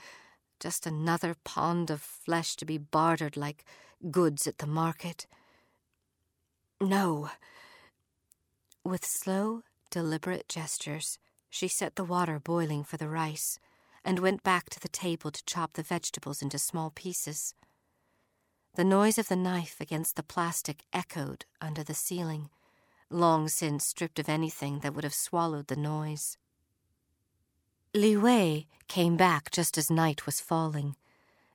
Just 0.64 0.86
another 0.86 1.36
pond 1.44 1.90
of 1.90 2.00
flesh 2.00 2.56
to 2.56 2.64
be 2.64 2.78
bartered 2.78 3.36
like 3.36 3.66
goods 4.10 4.46
at 4.46 4.56
the 4.56 4.66
market. 4.66 5.26
No. 6.80 7.28
With 8.82 9.04
slow, 9.04 9.60
deliberate 9.90 10.48
gestures, 10.48 11.18
she 11.50 11.68
set 11.68 11.96
the 11.96 12.02
water 12.02 12.40
boiling 12.40 12.82
for 12.82 12.96
the 12.96 13.10
rice 13.10 13.58
and 14.06 14.20
went 14.20 14.42
back 14.42 14.70
to 14.70 14.80
the 14.80 14.88
table 14.88 15.30
to 15.32 15.44
chop 15.44 15.74
the 15.74 15.82
vegetables 15.82 16.40
into 16.40 16.58
small 16.58 16.90
pieces. 16.90 17.54
The 18.74 18.84
noise 18.84 19.18
of 19.18 19.28
the 19.28 19.36
knife 19.36 19.82
against 19.82 20.16
the 20.16 20.22
plastic 20.22 20.84
echoed 20.94 21.44
under 21.60 21.84
the 21.84 21.92
ceiling, 21.92 22.48
long 23.10 23.48
since 23.48 23.84
stripped 23.84 24.18
of 24.18 24.30
anything 24.30 24.78
that 24.78 24.94
would 24.94 25.04
have 25.04 25.12
swallowed 25.12 25.66
the 25.66 25.76
noise. 25.76 26.38
Li 27.96 28.16
Wei 28.16 28.66
came 28.88 29.16
back 29.16 29.52
just 29.52 29.78
as 29.78 29.88
night 29.88 30.26
was 30.26 30.40
falling. 30.40 30.96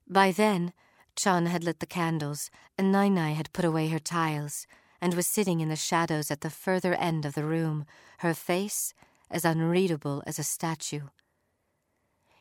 By 0.07 0.31
then, 0.31 0.71
Chen 1.13 1.47
had 1.47 1.65
lit 1.65 1.81
the 1.81 1.85
candles, 1.85 2.49
and 2.77 2.93
Nai 2.93 3.09
Nai 3.09 3.31
had 3.31 3.51
put 3.51 3.65
away 3.65 3.89
her 3.89 3.99
tiles 3.99 4.65
and 5.01 5.13
was 5.13 5.27
sitting 5.27 5.59
in 5.59 5.67
the 5.67 5.75
shadows 5.75 6.31
at 6.31 6.39
the 6.39 6.49
further 6.49 6.93
end 6.93 7.25
of 7.25 7.35
the 7.35 7.43
room, 7.43 7.85
her 8.19 8.33
face 8.33 8.93
as 9.29 9.43
unreadable 9.43 10.23
as 10.25 10.39
a 10.39 10.43
statue. 10.43 11.09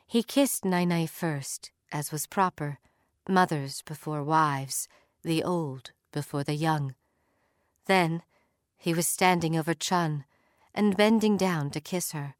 He 0.06 0.22
kissed 0.22 0.64
Nai 0.64 0.84
Nai 0.84 1.06
first, 1.06 1.72
as 1.90 2.12
was 2.12 2.26
proper, 2.26 2.78
mothers 3.28 3.82
before 3.82 4.22
wives, 4.22 4.88
the 5.24 5.42
old 5.42 5.90
before 6.12 6.44
the 6.44 6.54
young. 6.54 6.94
Then 7.86 8.22
he 8.76 8.94
was 8.94 9.08
standing 9.08 9.58
over 9.58 9.74
Chen 9.74 10.24
and 10.72 10.96
bending 10.96 11.36
down 11.36 11.70
to 11.70 11.80
kiss 11.80 12.12
her. 12.12 12.36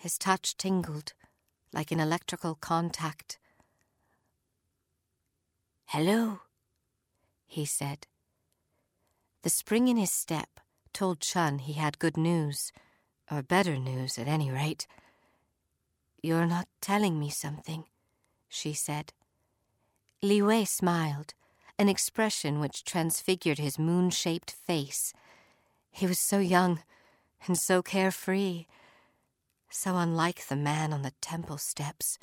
His 0.00 0.16
touch 0.16 0.56
tingled 0.56 1.12
like 1.74 1.90
an 1.90 2.00
electrical 2.00 2.54
contact. 2.54 3.38
Hello, 5.88 6.40
he 7.46 7.66
said. 7.66 8.06
The 9.42 9.50
spring 9.50 9.88
in 9.88 9.98
his 9.98 10.10
step 10.10 10.48
told 10.94 11.20
Chen 11.20 11.58
he 11.58 11.74
had 11.74 11.98
good 11.98 12.16
news, 12.16 12.72
or 13.30 13.42
better 13.42 13.76
news 13.76 14.16
at 14.18 14.26
any 14.26 14.50
rate. 14.50 14.86
You're 16.22 16.46
not 16.46 16.66
telling 16.80 17.20
me 17.20 17.28
something, 17.28 17.84
she 18.48 18.72
said. 18.72 19.12
Li 20.22 20.40
Wei 20.40 20.64
smiled, 20.64 21.34
an 21.78 21.90
expression 21.90 22.58
which 22.58 22.84
transfigured 22.84 23.58
his 23.58 23.78
moon 23.78 24.08
shaped 24.08 24.52
face. 24.52 25.12
He 25.90 26.06
was 26.06 26.18
so 26.18 26.38
young 26.38 26.80
and 27.46 27.58
so 27.58 27.82
carefree 27.82 28.64
so 29.70 29.96
unlike 29.96 30.46
the 30.46 30.56
man 30.56 30.92
on 30.92 31.02
the 31.02 31.14
temple 31.20 31.58
steps 31.58 32.18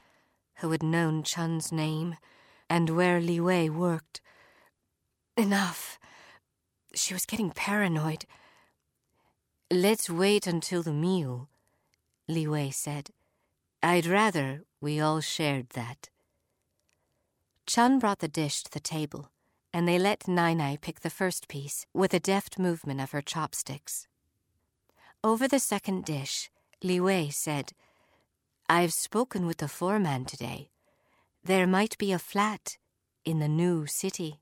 who 0.57 0.71
had 0.71 0.83
known 0.83 1.23
Chen's 1.23 1.71
name 1.71 2.17
and 2.69 2.89
where 2.89 3.21
Li 3.21 3.39
Wei 3.39 3.69
worked. 3.69 4.21
Enough. 5.35 5.97
She 6.93 7.13
was 7.13 7.25
getting 7.25 7.51
paranoid. 7.51 8.25
Let's 9.71 10.09
wait 10.09 10.47
until 10.47 10.83
the 10.83 10.93
meal, 10.93 11.47
Li 12.27 12.47
Wei 12.47 12.71
said. 12.71 13.11
I'd 13.81 14.05
rather 14.05 14.63
we 14.81 14.99
all 14.99 15.21
shared 15.21 15.69
that. 15.71 16.09
Chen 17.65 17.99
brought 17.99 18.19
the 18.19 18.27
dish 18.27 18.63
to 18.63 18.71
the 18.71 18.79
table, 18.79 19.29
and 19.73 19.87
they 19.87 19.99
let 19.99 20.27
Nai 20.27 20.53
Nai 20.53 20.77
pick 20.77 21.01
the 21.01 21.09
first 21.09 21.47
piece 21.47 21.85
with 21.93 22.13
a 22.13 22.19
deft 22.19 22.57
movement 22.57 23.01
of 23.01 23.11
her 23.11 23.21
chopsticks. 23.21 24.07
Over 25.23 25.47
the 25.47 25.59
second 25.59 26.05
dish, 26.05 26.49
Li 26.83 26.99
Wei 26.99 27.29
said, 27.29 27.73
I've 28.69 28.93
spoken 28.93 29.47
with 29.47 29.57
the 29.57 29.67
foreman 29.67 30.25
today. 30.25 30.69
There 31.43 31.65
might 31.65 31.97
be 31.97 32.11
a 32.11 32.19
flat 32.19 32.77
in 33.25 33.39
the 33.39 33.47
new 33.47 33.87
city. 33.87 34.41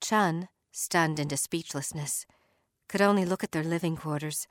Chen, 0.00 0.48
stunned 0.72 1.20
into 1.20 1.36
speechlessness, 1.36 2.26
could 2.88 3.00
only 3.00 3.24
look 3.24 3.44
at 3.44 3.52
their 3.52 3.62
living 3.62 3.96
quarters, 3.96 4.48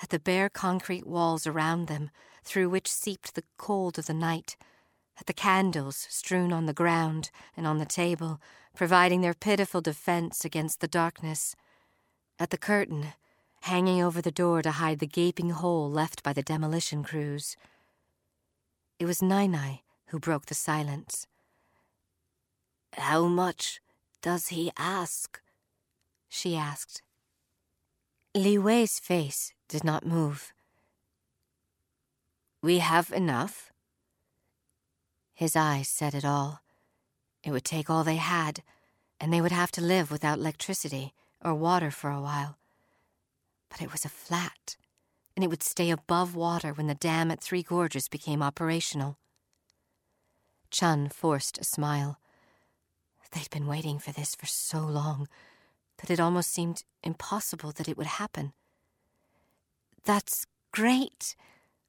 at 0.00 0.10
the 0.10 0.20
bare 0.20 0.48
concrete 0.48 1.06
walls 1.06 1.46
around 1.46 1.88
them, 1.88 2.10
through 2.44 2.68
which 2.68 2.90
seeped 2.90 3.34
the 3.34 3.44
cold 3.56 3.98
of 3.98 4.06
the 4.06 4.14
night, 4.14 4.56
at 5.18 5.26
the 5.26 5.32
candles 5.32 6.06
strewn 6.08 6.52
on 6.52 6.66
the 6.66 6.72
ground 6.72 7.30
and 7.56 7.66
on 7.66 7.78
the 7.78 7.84
table, 7.84 8.40
providing 8.76 9.22
their 9.22 9.34
pitiful 9.34 9.80
defense 9.80 10.44
against 10.44 10.80
the 10.80 10.88
darkness, 10.88 11.56
at 12.38 12.50
the 12.50 12.58
curtain 12.58 13.12
hanging 13.62 14.02
over 14.02 14.22
the 14.22 14.30
door 14.30 14.62
to 14.62 14.70
hide 14.72 14.98
the 14.98 15.06
gaping 15.06 15.50
hole 15.50 15.90
left 15.90 16.22
by 16.22 16.32
the 16.32 16.42
demolition 16.42 17.04
crews. 17.04 17.56
It 18.98 19.06
was 19.06 19.22
Nai 19.22 19.46
Nai 19.46 19.82
who 20.06 20.18
broke 20.18 20.46
the 20.46 20.54
silence. 20.54 21.26
How 22.94 23.26
much 23.26 23.80
does 24.22 24.48
he 24.48 24.72
ask? 24.76 25.40
she 26.28 26.56
asked. 26.56 27.02
Li 28.34 28.58
Wei's 28.58 28.98
face 28.98 29.52
did 29.68 29.84
not 29.84 30.06
move. 30.06 30.52
We 32.62 32.78
have 32.78 33.10
enough. 33.10 33.72
His 35.34 35.56
eyes 35.56 35.88
said 35.88 36.14
it 36.14 36.24
all. 36.24 36.60
It 37.42 37.50
would 37.50 37.64
take 37.64 37.88
all 37.88 38.04
they 38.04 38.16
had, 38.16 38.62
and 39.18 39.32
they 39.32 39.40
would 39.40 39.52
have 39.52 39.72
to 39.72 39.80
live 39.80 40.10
without 40.10 40.38
electricity 40.38 41.14
or 41.42 41.54
water 41.54 41.90
for 41.90 42.10
a 42.10 42.20
while 42.20 42.59
but 43.70 43.80
it 43.80 43.92
was 43.92 44.04
a 44.04 44.10
flat, 44.10 44.76
and 45.34 45.42
it 45.44 45.48
would 45.48 45.62
stay 45.62 45.90
above 45.90 46.34
water 46.34 46.72
when 46.72 46.86
the 46.86 46.94
dam 46.94 47.30
at 47.30 47.40
Three 47.40 47.62
Gorges 47.62 48.08
became 48.08 48.42
operational. 48.42 49.16
Chen 50.70 51.08
forced 51.08 51.58
a 51.58 51.64
smile. 51.64 52.18
They'd 53.32 53.50
been 53.50 53.66
waiting 53.66 53.98
for 53.98 54.10
this 54.12 54.34
for 54.34 54.46
so 54.46 54.80
long 54.80 55.28
that 55.98 56.10
it 56.10 56.18
almost 56.18 56.52
seemed 56.52 56.82
impossible 57.02 57.72
that 57.72 57.88
it 57.88 57.96
would 57.96 58.06
happen. 58.06 58.52
That's 60.04 60.46
great, 60.72 61.36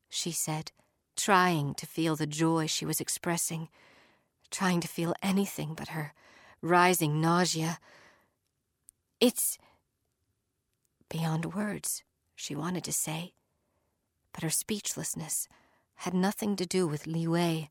she 0.10 0.32
said, 0.32 0.72
trying 1.18 1.74
to 1.76 1.88
feel 1.88 2.16
the 2.16 2.28
joy 2.28 2.68
she 2.68 2.86
was 2.86 3.02
expressing, 3.02 3.70
trying 4.52 4.82
to 4.82 4.88
feel 4.88 5.16
anything 5.24 5.74
but 5.74 5.90
her 5.90 6.14
rising 6.62 7.20
nausea. 7.20 7.80
It's 9.20 9.58
beyond 11.12 11.54
words, 11.54 12.04
she 12.36 12.56
wanted 12.56 12.86
to 12.86 12.94
say. 12.94 13.34
But 14.32 14.44
her 14.44 14.50
speechlessness 14.50 15.50
had 15.96 16.14
nothing 16.14 16.56
to 16.56 16.66
do 16.66 16.88
with 16.88 17.06
Li 17.06 17.28
Wei 17.28 17.70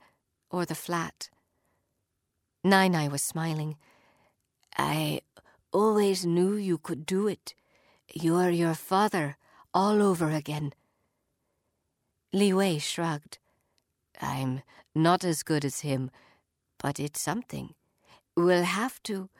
or 0.50 0.66
the 0.66 0.74
flat. 0.74 1.31
Nai 2.62 2.87
Nai 2.88 3.09
was 3.09 3.22
smiling. 3.22 3.76
I 4.76 5.22
always 5.72 6.26
knew 6.26 6.55
you 6.55 6.76
could 6.76 7.07
do 7.07 7.26
it. 7.29 7.55
You're 8.12 8.50
your 8.50 8.74
father 8.74 9.38
all 9.72 10.03
over 10.03 10.31
again. 10.31 10.74
Li 12.35 12.53
Wei 12.53 12.79
shrugged. 12.79 13.38
I'm 14.20 14.61
not 14.94 15.24
as 15.24 15.42
good 15.42 15.64
as 15.64 15.81
him, 15.81 16.11
but 16.79 17.00
it's 17.00 17.20
something. 17.20 17.74
We'll 18.37 18.64
have 18.64 19.03
to. 19.05 19.31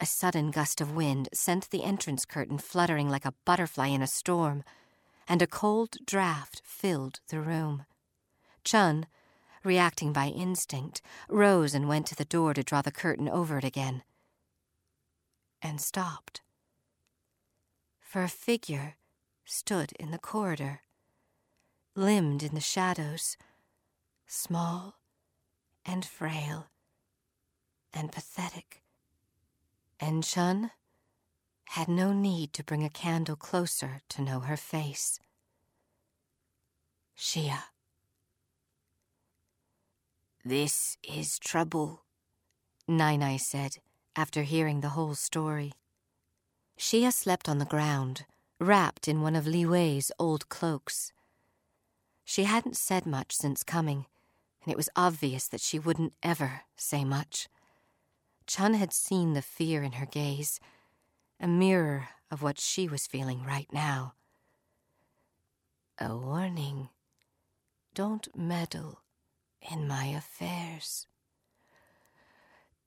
A 0.00 0.06
sudden 0.06 0.52
gust 0.52 0.80
of 0.80 0.94
wind 0.94 1.28
sent 1.32 1.70
the 1.70 1.82
entrance 1.82 2.24
curtain 2.24 2.58
fluttering 2.58 3.08
like 3.08 3.24
a 3.24 3.34
butterfly 3.44 3.88
in 3.88 4.00
a 4.00 4.06
storm, 4.06 4.62
and 5.26 5.42
a 5.42 5.46
cold 5.46 5.96
draught 6.06 6.60
filled 6.62 7.20
the 7.28 7.40
room. 7.40 7.84
Chen, 8.62 9.06
reacting 9.64 10.12
by 10.12 10.28
instinct, 10.28 11.02
rose 11.28 11.74
and 11.74 11.88
went 11.88 12.06
to 12.06 12.14
the 12.14 12.24
door 12.24 12.54
to 12.54 12.62
draw 12.62 12.80
the 12.80 12.92
curtain 12.92 13.28
over 13.28 13.58
it 13.58 13.64
again. 13.64 14.02
And 15.60 15.80
stopped. 15.80 16.42
For 18.00 18.22
a 18.22 18.28
figure 18.28 18.96
stood 19.44 19.92
in 19.98 20.12
the 20.12 20.18
corridor, 20.18 20.82
limned 21.96 22.44
in 22.44 22.54
the 22.54 22.60
shadows, 22.60 23.36
small 24.26 25.00
and 25.84 26.04
frail 26.04 26.68
and 27.92 28.12
pathetic 28.12 28.82
and 30.00 30.24
Chen 30.24 30.70
had 31.70 31.88
no 31.88 32.12
need 32.12 32.52
to 32.54 32.64
bring 32.64 32.84
a 32.84 32.90
candle 32.90 33.36
closer 33.36 34.00
to 34.08 34.22
know 34.22 34.40
her 34.40 34.56
face. 34.56 35.20
Xia. 37.16 37.58
This 40.44 40.96
is 41.02 41.38
trouble, 41.38 42.04
Nai 42.86 43.16
Nai 43.16 43.36
said 43.36 43.78
after 44.18 44.42
hearing 44.42 44.80
the 44.80 44.90
whole 44.90 45.14
story. 45.14 45.72
Shia 46.76 47.12
slept 47.12 47.48
on 47.48 47.58
the 47.58 47.64
ground, 47.64 48.24
wrapped 48.58 49.06
in 49.06 49.20
one 49.20 49.36
of 49.36 49.46
Li 49.46 49.64
Wei's 49.64 50.10
old 50.18 50.48
cloaks. 50.48 51.12
She 52.24 52.44
hadn't 52.44 52.76
said 52.76 53.06
much 53.06 53.36
since 53.36 53.62
coming, 53.62 54.06
and 54.64 54.72
it 54.72 54.76
was 54.76 54.90
obvious 54.96 55.46
that 55.48 55.60
she 55.60 55.78
wouldn't 55.78 56.14
ever 56.22 56.62
say 56.76 57.04
much. 57.04 57.48
Chen 58.48 58.72
had 58.72 58.94
seen 58.94 59.34
the 59.34 59.42
fear 59.42 59.82
in 59.82 59.92
her 59.92 60.06
gaze, 60.06 60.58
a 61.38 61.46
mirror 61.46 62.08
of 62.30 62.42
what 62.42 62.58
she 62.58 62.88
was 62.88 63.06
feeling 63.06 63.44
right 63.44 63.70
now. 63.72 64.14
A 65.98 66.16
warning. 66.16 66.88
Don't 67.92 68.34
meddle, 68.34 69.02
in 69.60 69.86
my 69.86 70.06
affairs. 70.06 71.06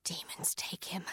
Demons 0.04 0.56
take 0.56 0.86
him. 0.86 1.04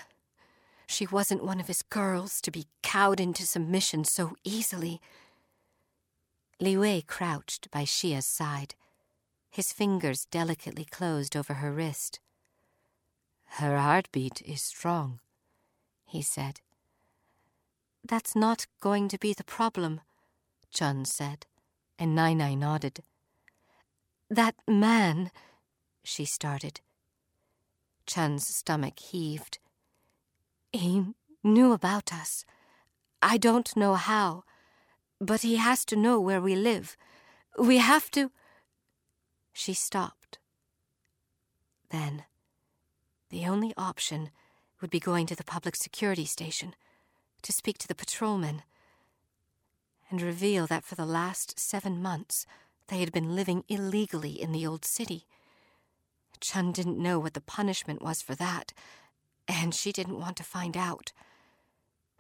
She 0.87 1.07
wasn't 1.07 1.45
one 1.45 1.61
of 1.61 1.67
his 1.67 1.83
girls 1.83 2.41
to 2.41 2.51
be 2.51 2.69
cowed 2.83 3.21
into 3.21 3.47
submission 3.47 4.05
so 4.05 4.35
easily. 4.45 4.99
Li 6.59 6.79
Wei 6.79 7.03
crouched 7.03 7.71
by 7.71 7.85
Xia's 7.85 8.27
side, 8.27 8.75
his 9.51 9.75
fingers 9.75 10.25
delicately 10.25 10.87
closed 10.87 11.37
over 11.37 11.55
her 11.55 11.71
wrist. 11.71 12.21
Her 13.53 13.79
heartbeat 13.79 14.43
is 14.43 14.63
strong, 14.63 15.21
he 16.05 16.23
said. 16.23 16.61
That's 18.05 18.37
not 18.37 18.67
going 18.81 19.09
to 19.09 19.19
be 19.19 19.33
the 19.33 19.45
problem, 19.45 20.01
Chen 20.71 21.05
said, 21.05 21.47
and 21.99 22.15
Nai 22.15 22.35
Nai 22.35 22.55
nodded. 22.55 23.01
That 24.31 24.55
man, 24.67 25.31
she 26.05 26.25
started. 26.25 26.81
Chen's 28.07 28.47
stomach 28.47 28.99
heaved. 28.99 29.59
He 30.73 31.05
knew 31.43 31.73
about 31.73 32.13
us. 32.13 32.45
I 33.21 33.37
don't 33.37 33.77
know 33.77 33.95
how, 33.95 34.45
but 35.21 35.41
he 35.41 35.57
has 35.57 35.85
to 35.87 35.97
know 35.97 36.21
where 36.21 36.41
we 36.41 36.55
live. 36.55 36.97
We 37.59 37.79
have 37.79 38.11
to. 38.13 38.31
She 39.53 39.75
stopped. 39.75 40.39
Then, 41.91 42.25
the 43.31 43.47
only 43.47 43.73
option 43.77 44.31
would 44.81 44.91
be 44.91 45.01
going 45.01 45.27
to 45.27 45.37
the 45.37 45.45
public 45.45 45.77
security 45.77 46.25
station 46.25 46.75
to 47.43 47.53
speak 47.53 47.79
to 47.79 47.89
the 47.89 47.95
patrolmen 47.95 48.63
and 50.11 50.23
reveal 50.23 50.67
that 50.67 50.85
for 50.85 50.95
the 50.95 51.07
last 51.07 51.59
seven 51.59 52.01
months 52.01 52.47
they 52.89 53.01
had 53.01 53.13
been 53.13 53.37
living 53.37 53.65
illegally 53.69 54.41
in 54.41 54.53
the 54.53 54.67
old 54.67 54.85
city. 54.85 55.27
Chen 56.41 56.73
didn't 56.73 57.03
know 57.03 57.19
what 57.19 57.35
the 57.35 57.41
punishment 57.41 58.01
was 58.01 58.23
for 58.23 58.35
that, 58.37 58.73
and 59.47 59.75
she 59.75 59.93
didn't 59.93 60.21
want 60.21 60.37
to 60.37 60.43
find 60.45 60.77
out. 60.77 61.13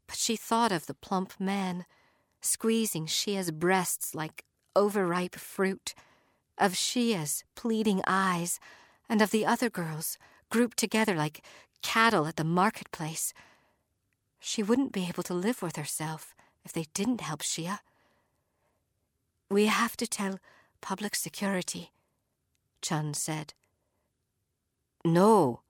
But 0.07 0.17
she 0.17 0.37
thought 0.37 0.73
of 0.73 0.87
the 0.87 0.95
plump 0.95 1.35
man 1.39 1.87
squeezing 2.41 3.07
Xia's 3.07 3.51
breasts 3.51 4.15
like 4.15 4.45
overripe 4.77 5.37
fruit, 5.37 5.95
of 6.59 6.77
Xia's 6.77 7.45
pleading 7.55 8.03
eyes, 8.07 8.61
and 9.09 9.23
of 9.23 9.31
the 9.31 9.47
other 9.47 9.71
girls 9.71 10.19
grouped 10.51 10.77
together 10.77 11.15
like 11.15 11.43
cattle 11.83 12.27
at 12.27 12.37
the 12.37 12.45
marketplace. 12.45 13.33
She 14.41 14.63
wouldn't 14.63 14.93
be 14.93 15.07
able 15.09 15.23
to 15.25 15.35
live 15.35 15.63
with 15.63 15.77
herself 15.77 16.35
if 16.65 16.73
they 16.73 16.87
didn't 16.95 17.21
help 17.21 17.43
Xia. 17.43 17.81
We 19.51 19.67
have 19.67 19.97
to 19.97 20.07
tell 20.07 20.39
public 20.81 21.15
security, 21.15 21.93
Chen 22.83 23.15
said. 23.15 23.55
No, 25.05 25.63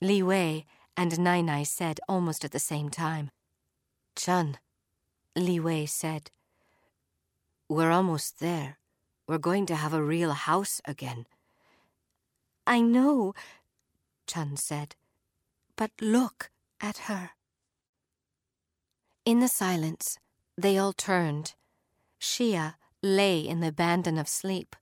Li 0.00 0.22
Wei 0.22 0.66
and 0.96 1.18
Nai 1.18 1.40
Nai 1.40 1.62
said 1.62 2.00
almost 2.08 2.44
at 2.44 2.52
the 2.52 2.58
same 2.58 2.88
time. 2.88 3.30
Chen, 4.16 4.58
Li 5.36 5.58
Wei 5.58 5.86
said, 5.86 6.30
We're 7.68 7.90
almost 7.90 8.40
there. 8.40 8.78
We're 9.26 9.38
going 9.38 9.66
to 9.66 9.76
have 9.76 9.94
a 9.94 10.02
real 10.02 10.32
house 10.32 10.80
again. 10.84 11.26
I 12.66 12.80
know, 12.80 13.34
Chen 14.30 14.56
said, 14.56 14.94
but 15.74 15.90
look 16.00 16.50
at 16.80 17.08
her. 17.08 17.30
In 19.24 19.40
the 19.40 19.48
silence, 19.48 20.20
they 20.56 20.78
all 20.78 20.92
turned. 20.92 21.54
Xia 22.20 22.74
lay 23.02 23.40
in 23.40 23.58
the 23.58 23.68
abandon 23.68 24.18
of 24.18 24.28
sleep, 24.28 24.76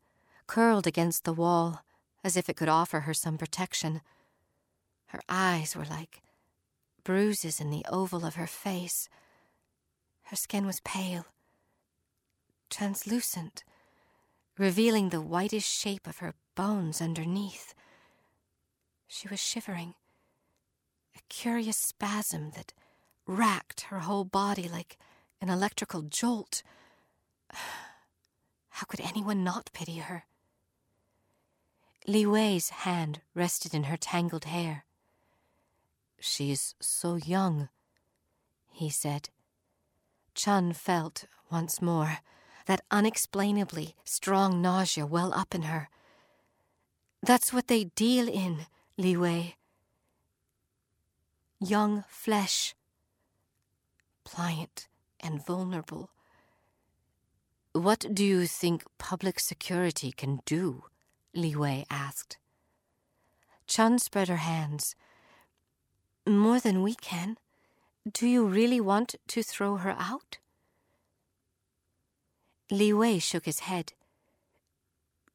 curled 0.47 0.87
against 0.87 1.25
the 1.25 1.33
wall, 1.33 1.83
as 2.23 2.37
if 2.37 2.51
it 2.51 2.59
could 2.59 2.69
offer 2.69 3.01
her 3.01 3.15
some 3.15 3.39
protection. 3.39 4.03
Her 5.07 5.21
eyes 5.31 5.75
were 5.75 5.87
like 5.87 6.21
bruises 7.03 7.59
in 7.59 7.71
the 7.71 7.87
oval 7.89 8.27
of 8.27 8.35
her 8.35 8.47
face. 8.47 9.09
Her 10.25 10.37
skin 10.37 10.67
was 10.67 10.81
pale, 10.81 11.25
translucent, 12.69 13.65
revealing 14.59 15.09
the 15.09 15.23
whitish 15.23 15.67
shape 15.67 16.07
of 16.07 16.19
her 16.19 16.35
bones 16.55 17.01
underneath. 17.01 17.73
She 19.09 19.27
was 19.27 19.41
shivering, 19.41 19.95
a 21.17 21.21
curious 21.31 21.79
spasm 21.79 22.51
that 22.55 22.75
racked 23.27 23.83
her 23.83 24.01
whole 24.01 24.25
body 24.25 24.69
like 24.69 24.99
an 25.41 25.49
electrical 25.49 26.03
jolt. 26.03 26.63
How 28.69 28.85
could 28.87 29.01
anyone 29.01 29.43
not 29.43 29.71
pity 29.73 29.97
her? 29.97 30.25
Li 32.07 32.27
Wei's 32.27 32.69
hand 32.71 33.23
rested 33.35 33.75
in 33.75 33.85
her 33.85 33.97
tangled 33.97 34.45
hair. 34.45 34.85
She's 36.21 36.75
so 36.79 37.17
young, 37.17 37.71
he 38.71 38.91
said. 38.91 39.31
Chen 40.35 40.73
felt, 40.73 41.25
once 41.51 41.81
more, 41.81 42.19
that 42.67 42.83
unexplainably 42.91 43.95
strong 44.05 44.61
nausea 44.61 45.07
well 45.07 45.33
up 45.33 45.55
in 45.55 45.63
her. 45.63 45.89
That's 47.23 47.53
what 47.53 47.69
they 47.69 47.85
deal 47.85 48.29
in, 48.29 48.67
Li 49.01 49.17
Wei. 49.17 49.55
Young 51.61 52.03
flesh, 52.09 52.75
pliant 54.25 54.89
and 55.21 55.41
vulnerable. 55.47 56.11
What 57.73 58.07
do 58.13 58.25
you 58.25 58.49
think 58.49 58.83
public 58.99 59.39
security 59.39 60.11
can 60.11 60.41
do? 60.45 60.87
Li 61.33 61.55
Wei 61.55 61.87
asked. 61.89 62.39
Chen 63.69 64.01
spread 64.01 64.27
her 64.27 64.43
hands. 64.53 64.97
More 66.27 66.59
than 66.59 66.83
we 66.83 66.97
can. 66.97 67.37
Do 68.13 68.27
you 68.27 68.45
really 68.47 68.81
want 68.81 69.15
to 69.29 69.45
throw 69.45 69.77
her 69.77 69.95
out? 69.97 70.39
Li 72.69 72.93
Wei 72.93 73.21
shook 73.21 73.45
his 73.45 73.61
head. 73.61 73.93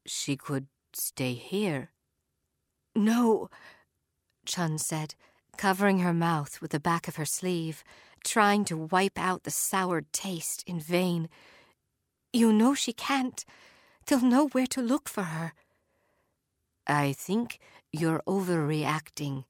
She 0.05 0.35
could 0.35 0.67
stay 0.91 1.35
here. 1.35 1.92
No, 2.95 3.49
Chen 4.45 4.77
said, 4.77 5.15
covering 5.57 5.99
her 5.99 6.13
mouth 6.13 6.61
with 6.61 6.71
the 6.71 6.79
back 6.79 7.07
of 7.07 7.15
her 7.15 7.25
sleeve, 7.25 7.83
trying 8.23 8.65
to 8.65 8.77
wipe 8.77 9.17
out 9.17 9.43
the 9.43 9.51
sour 9.51 10.01
taste 10.11 10.63
in 10.67 10.79
vain. 10.79 11.29
You 12.31 12.53
know 12.53 12.73
she 12.73 12.93
can't. 12.93 13.43
They'll 14.05 14.21
know 14.21 14.47
where 14.47 14.67
to 14.67 14.81
look 14.81 15.09
for 15.09 15.23
her. 15.23 15.53
I 16.85 17.13
think 17.13 17.59
you're 17.91 18.23
overreacting, 18.27 19.45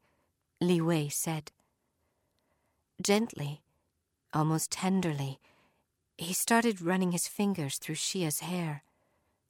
Li 0.62 0.82
Wei 0.82 1.10
said. 1.10 1.52
Gently, 3.02 3.62
almost 4.34 4.72
tenderly, 4.72 5.40
he 6.18 6.34
started 6.34 6.82
running 6.82 7.12
his 7.12 7.28
fingers 7.28 7.78
through 7.78 7.96
Xia's 7.96 8.42
hair, 8.42 8.84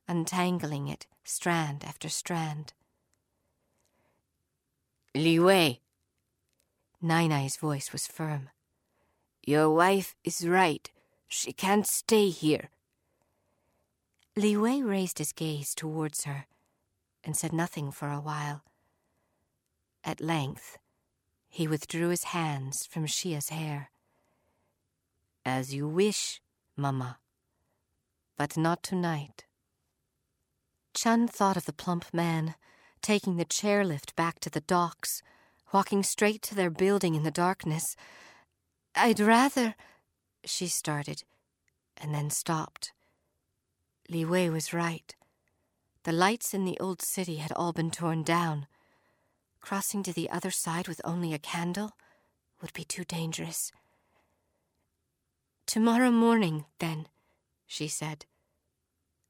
untangling 0.07 0.87
it 0.87 1.07
strand 1.23 1.83
after 1.83 2.09
strand. 2.09 2.73
Li 5.15 5.37
Wei. 5.39 5.79
Nai 6.99 7.27
Nai's 7.27 7.55
voice 7.57 7.91
was 7.91 8.07
firm. 8.07 8.49
Your 9.45 9.69
wife 9.69 10.15
is 10.23 10.47
right. 10.47 10.89
She 11.27 11.53
can't 11.53 11.85
stay 11.85 12.29
here. 12.29 12.69
Li 14.35 14.57
Wei 14.57 14.81
raised 14.81 15.19
his 15.19 15.31
gaze 15.31 15.75
towards 15.75 16.23
her 16.23 16.47
and 17.23 17.37
said 17.37 17.53
nothing 17.53 17.91
for 17.91 18.09
a 18.09 18.19
while. 18.19 18.63
At 20.03 20.19
length, 20.19 20.79
he 21.47 21.67
withdrew 21.67 22.09
his 22.09 22.23
hands 22.23 22.87
from 22.87 23.05
Xia's 23.05 23.49
hair. 23.49 23.91
As 25.45 25.75
you 25.75 25.87
wish, 25.87 26.41
Mamma, 26.75 27.19
but 28.35 28.57
not 28.57 28.81
tonight. 28.81 29.45
Chen 30.95 31.27
thought 31.27 31.57
of 31.57 31.65
the 31.65 31.73
plump 31.73 32.11
man 32.11 32.55
taking 33.03 33.37
the 33.37 33.45
chairlift 33.45 34.15
back 34.15 34.39
to 34.39 34.49
the 34.49 34.61
docks, 34.61 35.21
walking 35.71 36.01
straight 36.01 36.41
to 36.41 36.55
their 36.55 36.71
building 36.71 37.13
in 37.13 37.23
the 37.23 37.31
darkness. 37.31 37.95
I'd 38.95 39.19
rather. 39.19 39.75
She 40.45 40.67
started, 40.67 41.23
and 41.97 42.15
then 42.15 42.29
stopped. 42.31 42.93
Li 44.09 44.25
Wei 44.25 44.49
was 44.49 44.73
right. 44.73 45.15
The 46.03 46.11
lights 46.11 46.53
in 46.53 46.65
the 46.65 46.79
old 46.79 47.01
city 47.01 47.35
had 47.35 47.51
all 47.53 47.71
been 47.71 47.91
torn 47.91 48.23
down. 48.23 48.67
Crossing 49.61 50.03
to 50.03 50.13
the 50.13 50.29
other 50.29 50.51
side 50.51 50.87
with 50.87 50.99
only 51.05 51.33
a 51.33 51.39
candle 51.39 51.91
would 52.61 52.73
be 52.73 52.83
too 52.83 53.05
dangerous. 53.05 53.71
Tomorrow 55.65 56.11
morning, 56.11 56.65
then, 56.79 57.07
she 57.65 57.87
said. 57.87 58.25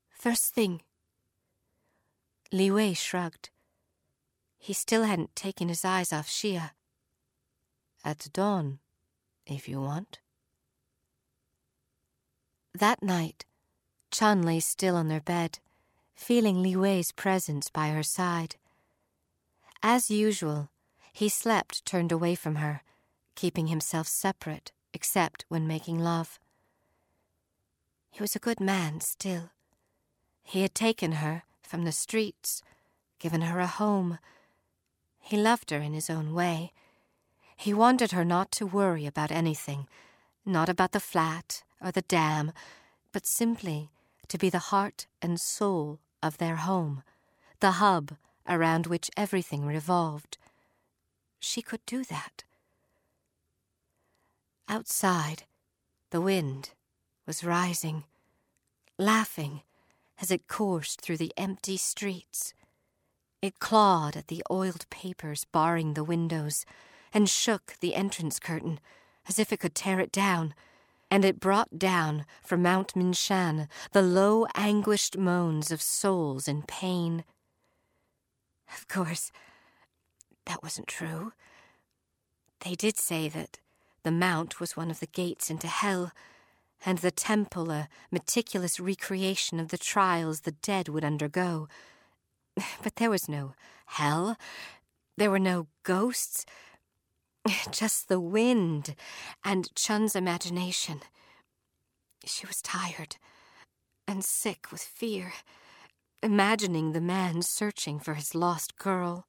First 0.09 0.53
thing. 0.53 0.81
Li 2.51 2.71
Wei 2.71 2.93
shrugged. 2.93 3.49
He 4.63 4.71
still 4.71 5.03
hadn't 5.03 5.35
taken 5.35 5.67
his 5.67 5.83
eyes 5.83 6.13
off 6.13 6.29
Xia. 6.29 6.71
At 8.05 8.29
dawn, 8.31 8.79
if 9.45 9.67
you 9.67 9.81
want. 9.81 10.19
That 12.73 13.03
night, 13.03 13.43
Chen 14.09 14.41
lay 14.41 14.61
still 14.61 14.95
on 14.95 15.09
their 15.09 15.19
bed, 15.19 15.59
feeling 16.15 16.61
Li 16.61 16.77
Wei's 16.77 17.11
presence 17.11 17.69
by 17.69 17.89
her 17.89 18.03
side. 18.03 18.55
As 19.81 20.09
usual, 20.09 20.69
he 21.11 21.27
slept 21.27 21.83
turned 21.83 22.13
away 22.13 22.33
from 22.33 22.55
her, 22.55 22.83
keeping 23.35 23.67
himself 23.67 24.07
separate 24.07 24.71
except 24.93 25.43
when 25.49 25.67
making 25.67 25.99
love. 25.99 26.39
He 28.11 28.21
was 28.21 28.33
a 28.33 28.39
good 28.39 28.61
man 28.61 29.01
still. 29.01 29.49
He 30.41 30.61
had 30.61 30.73
taken 30.73 31.13
her 31.13 31.43
from 31.61 31.83
the 31.83 31.91
streets, 31.91 32.63
given 33.19 33.41
her 33.41 33.59
a 33.59 33.67
home. 33.67 34.19
He 35.25 35.37
loved 35.37 35.71
her 35.71 35.79
in 35.79 35.93
his 35.93 36.09
own 36.09 36.33
way. 36.33 36.73
He 37.55 37.73
wanted 37.73 38.11
her 38.11 38.25
not 38.25 38.51
to 38.51 38.67
worry 38.67 39.05
about 39.05 39.31
anything, 39.31 39.87
not 40.45 40.67
about 40.67 40.91
the 40.91 40.99
flat 40.99 41.63
or 41.81 41.91
the 41.91 42.01
dam, 42.01 42.51
but 43.13 43.25
simply 43.25 43.89
to 44.27 44.37
be 44.37 44.49
the 44.49 44.67
heart 44.69 45.07
and 45.21 45.39
soul 45.39 45.99
of 46.21 46.37
their 46.37 46.57
home, 46.57 47.03
the 47.61 47.71
hub 47.71 48.17
around 48.47 48.87
which 48.87 49.09
everything 49.15 49.65
revolved. 49.65 50.37
She 51.39 51.61
could 51.61 51.85
do 51.85 52.03
that. 52.03 52.43
Outside, 54.67 55.43
the 56.09 56.21
wind 56.21 56.71
was 57.25 57.45
rising, 57.45 58.03
laughing 58.97 59.61
as 60.21 60.31
it 60.31 60.49
coursed 60.49 60.99
through 60.99 61.17
the 61.17 61.33
empty 61.37 61.77
streets. 61.77 62.53
It 63.43 63.59
clawed 63.59 64.15
at 64.15 64.29
the 64.29 64.41
oiled 64.49 64.89
papers 64.89 65.43
barring 65.43 65.95
the 65.95 66.03
windows 66.05 66.65
and 67.13 67.29
shook 67.29 67.75
the 67.81 67.93
entrance 67.93 68.39
curtain 68.39 68.79
as 69.27 69.37
if 69.37 69.51
it 69.51 69.59
could 69.59 69.75
tear 69.75 69.99
it 69.99 70.13
down. 70.13 70.53
And 71.11 71.25
it 71.25 71.41
brought 71.41 71.77
down 71.77 72.25
from 72.41 72.61
Mount 72.61 72.95
Minshan 72.95 73.67
the 73.91 74.01
low, 74.01 74.47
anguished 74.55 75.17
moans 75.17 75.71
of 75.71 75.81
souls 75.81 76.47
in 76.47 76.61
pain. 76.61 77.25
Of 78.77 78.87
course, 78.87 79.29
that 80.45 80.63
wasn't 80.63 80.87
true. 80.87 81.33
They 82.61 82.75
did 82.75 82.97
say 82.97 83.27
that 83.27 83.59
the 84.03 84.11
Mount 84.11 84.61
was 84.61 84.77
one 84.77 84.89
of 84.89 85.01
the 85.01 85.07
gates 85.07 85.49
into 85.49 85.67
hell, 85.67 86.13
and 86.85 86.99
the 86.99 87.11
temple 87.11 87.71
a 87.71 87.89
meticulous 88.09 88.79
recreation 88.79 89.59
of 89.59 89.67
the 89.67 89.77
trials 89.77 90.41
the 90.41 90.53
dead 90.53 90.87
would 90.87 91.03
undergo. 91.03 91.67
But 92.83 92.95
there 92.97 93.09
was 93.09 93.29
no 93.29 93.53
hell. 93.85 94.37
There 95.17 95.31
were 95.31 95.39
no 95.39 95.67
ghosts. 95.83 96.45
Just 97.71 98.07
the 98.07 98.19
wind 98.19 98.95
and 99.43 99.73
Chen's 99.75 100.15
imagination. 100.15 101.01
She 102.25 102.45
was 102.45 102.61
tired 102.61 103.17
and 104.07 104.23
sick 104.23 104.71
with 104.71 104.81
fear, 104.81 105.33
imagining 106.21 106.91
the 106.91 107.01
man 107.01 107.41
searching 107.41 107.99
for 107.99 108.13
his 108.13 108.35
lost 108.35 108.77
girl. 108.77 109.27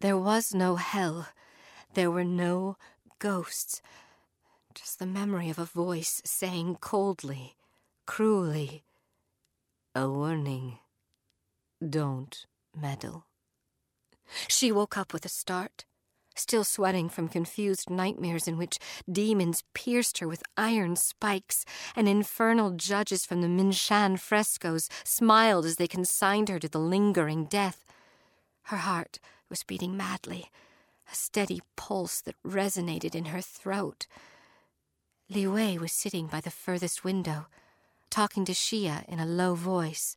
There 0.00 0.18
was 0.18 0.54
no 0.54 0.76
hell. 0.76 1.28
There 1.94 2.10
were 2.10 2.24
no 2.24 2.76
ghosts. 3.18 3.82
Just 4.74 4.98
the 4.98 5.06
memory 5.06 5.50
of 5.50 5.58
a 5.58 5.64
voice 5.64 6.22
saying 6.24 6.78
coldly, 6.80 7.56
cruelly, 8.06 8.84
A 9.94 10.08
warning. 10.08 10.78
Don't 11.88 12.46
meddle. 12.76 13.26
She 14.48 14.70
woke 14.70 14.96
up 14.96 15.12
with 15.12 15.24
a 15.24 15.28
start, 15.28 15.84
still 16.36 16.64
sweating 16.64 17.08
from 17.08 17.28
confused 17.28 17.90
nightmares 17.90 18.46
in 18.46 18.56
which 18.56 18.78
demons 19.10 19.64
pierced 19.74 20.18
her 20.18 20.28
with 20.28 20.42
iron 20.56 20.96
spikes, 20.96 21.64
and 21.96 22.08
infernal 22.08 22.70
judges 22.70 23.26
from 23.26 23.42
the 23.42 23.48
Minshan 23.48 24.18
frescoes 24.18 24.88
smiled 25.04 25.66
as 25.66 25.76
they 25.76 25.88
consigned 25.88 26.48
her 26.48 26.58
to 26.58 26.68
the 26.68 26.78
lingering 26.78 27.44
death. 27.46 27.84
Her 28.64 28.78
heart 28.78 29.18
was 29.48 29.64
beating 29.64 29.96
madly 29.96 30.50
a 31.10 31.14
steady 31.14 31.60
pulse 31.76 32.20
that 32.22 32.42
resonated 32.46 33.14
in 33.14 33.26
her 33.26 33.40
throat. 33.40 34.06
Li 35.28 35.46
Wei 35.46 35.78
was 35.78 35.92
sitting 35.92 36.26
by 36.26 36.40
the 36.40 36.50
furthest 36.50 37.04
window, 37.04 37.46
talking 38.10 38.44
to 38.44 38.52
Xia 38.52 39.06
in 39.08 39.18
a 39.18 39.26
low 39.26 39.54
voice. 39.54 40.16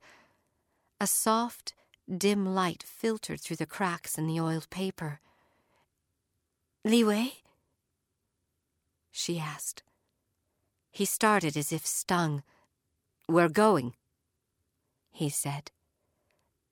A 1.05 1.07
soft, 1.07 1.75
dim 2.09 2.55
light 2.55 2.81
filtered 2.81 3.39
through 3.39 3.57
the 3.57 3.67
cracks 3.67 4.17
in 4.17 4.25
the 4.25 4.39
oiled 4.39 4.67
paper. 4.71 5.19
Li 6.83 7.03
Wei? 7.03 7.33
She 9.11 9.37
asked. 9.37 9.83
He 10.89 11.05
started 11.05 11.55
as 11.55 11.71
if 11.71 11.85
stung. 11.85 12.41
We're 13.29 13.49
going, 13.49 13.93
he 15.11 15.29
said. 15.29 15.69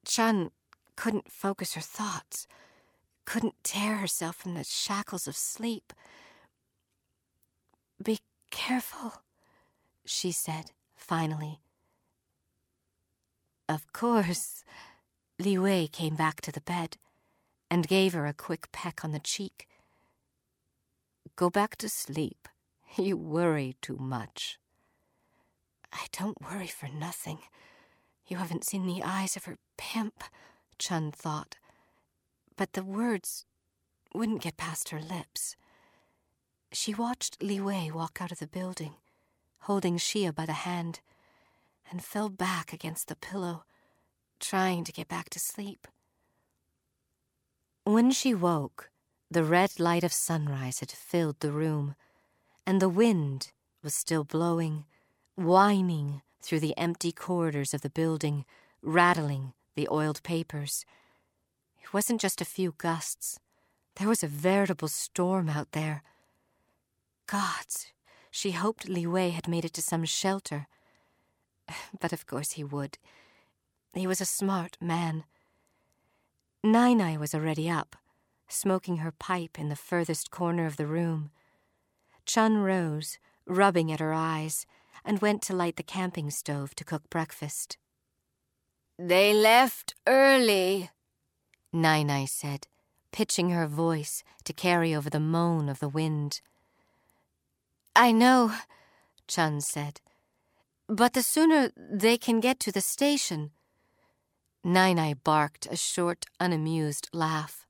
Chen 0.04 0.50
couldn't 0.96 1.32
focus 1.32 1.76
her 1.76 1.82
thoughts 1.82 2.48
couldn't 3.26 3.64
tear 3.64 3.98
herself 3.98 4.36
from 4.38 4.56
the 4.56 4.64
shackles 4.64 5.28
of 5.28 5.38
sleep. 5.38 5.94
Be 8.04 8.18
careful, 8.50 9.14
she 10.06 10.32
said, 10.32 10.72
finally. 10.96 11.63
Of 13.74 13.92
course. 13.92 14.64
Li 15.40 15.58
Wei 15.58 15.88
came 15.88 16.16
back 16.16 16.42
to 16.42 16.52
the 16.52 16.62
bed 16.62 16.98
and 17.70 17.88
gave 17.88 18.14
her 18.14 18.28
a 18.28 18.34
quick 18.34 18.72
peck 18.72 19.04
on 19.04 19.12
the 19.12 19.20
cheek. 19.20 19.68
Go 21.36 21.50
back 21.50 21.76
to 21.78 21.90
sleep. 21.90 22.48
You 22.98 23.18
worry 23.18 23.76
too 23.82 23.98
much. 24.00 24.60
I 25.92 26.06
don't 26.12 26.38
worry 26.40 26.68
for 26.68 26.88
nothing. 26.88 27.40
You 28.28 28.38
haven't 28.38 28.66
seen 28.66 28.86
the 28.86 29.02
eyes 29.04 29.36
of 29.36 29.46
her 29.46 29.58
pimp, 29.78 30.24
Chen 30.78 31.12
thought 31.12 31.56
but 32.56 32.74
the 32.74 32.84
words 32.84 33.46
wouldn't 34.14 34.42
get 34.42 34.58
past 34.58 34.90
her 34.90 35.02
lips. 35.02 35.56
She 36.72 36.94
watched 36.94 37.42
Li 37.42 37.60
Wei 37.60 37.92
walk 37.92 38.20
out 38.22 38.32
of 38.32 38.40
the 38.40 38.48
building, 38.48 38.96
holding 39.62 39.98
Xia 39.98 40.34
by 40.34 40.46
the 40.46 40.54
hand, 40.54 41.02
and 41.90 42.04
fell 42.04 42.30
back 42.30 42.74
against 42.74 43.08
the 43.08 43.16
pillow, 43.16 43.64
trying 44.40 44.84
to 44.84 44.92
get 44.92 45.08
back 45.08 45.30
to 45.32 45.40
sleep. 45.40 45.88
When 47.84 48.12
she 48.12 48.34
woke, 48.34 48.90
the 49.30 49.44
red 49.44 49.80
light 49.80 50.04
of 50.04 50.14
sunrise 50.14 50.80
had 50.80 50.92
filled 50.92 51.40
the 51.40 51.52
room, 51.52 51.96
and 52.66 52.82
the 52.82 52.90
wind 52.90 53.52
was 53.84 53.94
still 53.94 54.24
blowing, 54.24 54.86
whining 55.36 56.22
through 56.42 56.60
the 56.60 56.78
empty 56.78 57.12
corridors 57.12 57.74
of 57.74 57.82
the 57.82 57.90
building, 57.90 58.46
rattling 58.82 59.54
the 59.76 59.88
oiled 59.92 60.22
papers 60.24 60.86
it 61.84 61.94
wasn't 61.94 62.22
just 62.22 62.42
a 62.42 62.46
few 62.46 62.74
gusts. 62.78 63.40
There 63.98 64.08
was 64.08 64.24
a 64.24 64.28
veritable 64.28 64.88
storm 64.88 65.50
out 65.50 65.74
there. 65.74 66.02
Gods, 67.28 67.88
she 68.32 68.52
hoped 68.52 68.90
Li 68.90 69.06
Wei 69.06 69.30
had 69.30 69.48
made 69.48 69.66
it 69.66 69.74
to 69.74 69.82
some 69.82 70.06
shelter. 70.06 70.68
But 72.00 72.14
of 72.14 72.26
course 72.26 72.52
he 72.52 72.64
would. 72.64 72.98
He 73.94 74.08
was 74.08 74.22
a 74.22 74.26
smart 74.26 74.78
man. 74.82 75.24
Nai 76.64 76.94
Nai 76.94 77.18
was 77.18 77.36
already 77.36 77.70
up, 77.70 77.96
smoking 78.48 78.98
her 78.98 79.12
pipe 79.12 79.60
in 79.60 79.70
the 79.70 79.76
furthest 79.76 80.32
corner 80.32 80.66
of 80.66 80.78
the 80.78 80.88
room. 80.88 81.32
Chen 82.26 82.58
rose, 82.58 83.20
rubbing 83.46 83.92
at 83.92 84.00
her 84.00 84.14
eyes, 84.14 84.66
and 85.06 85.22
went 85.22 85.42
to 85.44 85.56
light 85.56 85.76
the 85.76 85.84
camping 85.84 86.30
stove 86.30 86.74
to 86.76 86.84
cook 86.84 87.10
breakfast. 87.10 87.78
They 88.98 89.34
left 89.34 89.96
early, 90.08 90.90
Nai 91.74 92.04
Nai 92.04 92.26
said, 92.26 92.68
pitching 93.12 93.50
her 93.50 93.68
voice 93.68 94.24
to 94.44 94.54
carry 94.54 94.94
over 94.94 95.10
the 95.10 95.20
moan 95.20 95.68
of 95.68 95.80
the 95.80 95.90
wind. 95.90 96.42
I 97.96 98.12
know, 98.12 98.54
Chen 99.28 99.62
said, 99.62 100.00
but 100.96 101.14
the 101.14 101.24
sooner 101.24 101.72
they 101.76 102.18
can 102.18 102.40
get 102.40 102.60
to 102.62 102.72
the 102.72 102.82
station. 102.82 103.52
Nai 104.64 104.94
Nai 104.94 105.14
barked 105.14 105.68
a 105.70 105.76
short, 105.76 106.26
unamused 106.40 107.10
laugh. 107.14 107.66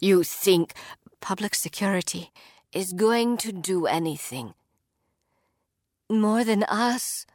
You 0.00 0.22
think 0.22 0.74
public 1.20 1.54
security 1.54 2.32
is 2.72 2.92
going 2.92 3.36
to 3.38 3.52
do 3.52 3.86
anything? 3.86 4.54
More 6.10 6.44
than 6.44 6.64
us, 6.64 7.26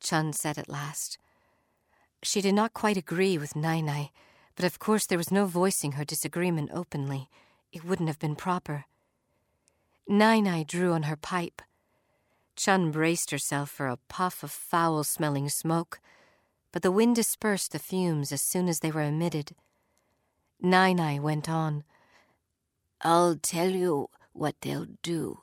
Chen 0.00 0.32
said 0.32 0.58
at 0.58 0.68
last. 0.68 1.18
She 2.22 2.40
did 2.40 2.54
not 2.54 2.72
quite 2.72 2.96
agree 2.96 3.36
with 3.36 3.56
Nai 3.56 3.80
Nai 3.80 4.10
but 4.56 4.64
of 4.64 4.78
course 4.78 5.06
there 5.06 5.18
was 5.18 5.30
no 5.30 5.46
voicing 5.46 5.92
her 5.92 6.04
disagreement 6.04 6.70
openly. 6.72 7.28
It 7.72 7.84
wouldn't 7.84 8.08
have 8.08 8.18
been 8.18 8.34
proper. 8.34 8.86
Nai 10.08 10.40
Nai 10.40 10.64
drew 10.64 10.92
on 10.92 11.04
her 11.04 11.16
pipe. 11.16 11.60
Chen 12.56 12.90
braced 12.90 13.30
herself 13.30 13.70
for 13.70 13.86
a 13.86 13.98
puff 14.08 14.42
of 14.42 14.50
foul 14.50 15.04
smelling 15.04 15.48
smoke, 15.50 16.00
but 16.72 16.82
the 16.82 16.90
wind 16.90 17.16
dispersed 17.16 17.72
the 17.72 17.78
fumes 17.78 18.32
as 18.32 18.42
soon 18.42 18.68
as 18.68 18.80
they 18.80 18.90
were 18.90 19.02
emitted. 19.02 19.54
Nai 20.60 20.94
Nai 20.94 21.18
went 21.18 21.48
on. 21.48 21.84
I'll 23.02 23.36
tell 23.36 23.70
you 23.70 24.08
what 24.32 24.56
they'll 24.62 24.88
do. 25.02 25.42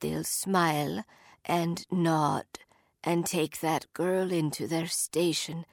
They'll 0.00 0.24
smile 0.24 1.04
and 1.44 1.86
nod 1.90 2.46
and 3.04 3.24
take 3.24 3.60
that 3.60 3.86
girl 3.94 4.32
into 4.32 4.66
their 4.66 4.88
station 4.88 5.64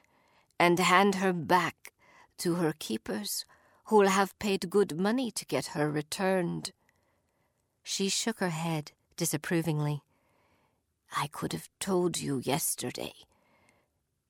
and 0.58 0.78
hand 0.78 1.16
her 1.16 1.32
back 1.32 1.92
to 2.38 2.54
her 2.54 2.74
keepers, 2.78 3.44
who'll 3.86 4.08
have 4.08 4.38
paid 4.38 4.70
good 4.70 4.96
money 4.96 5.30
to 5.32 5.44
get 5.44 5.66
her 5.66 5.90
returned. 5.90 6.72
She 7.82 8.08
shook 8.08 8.38
her 8.38 8.50
head 8.50 8.92
disapprovingly. 9.16 10.03
I 11.16 11.28
could 11.28 11.52
have 11.52 11.68
told 11.78 12.20
you 12.20 12.40
yesterday. 12.44 13.12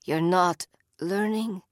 You're 0.05 0.21
not 0.21 0.67
learning, 1.01 1.63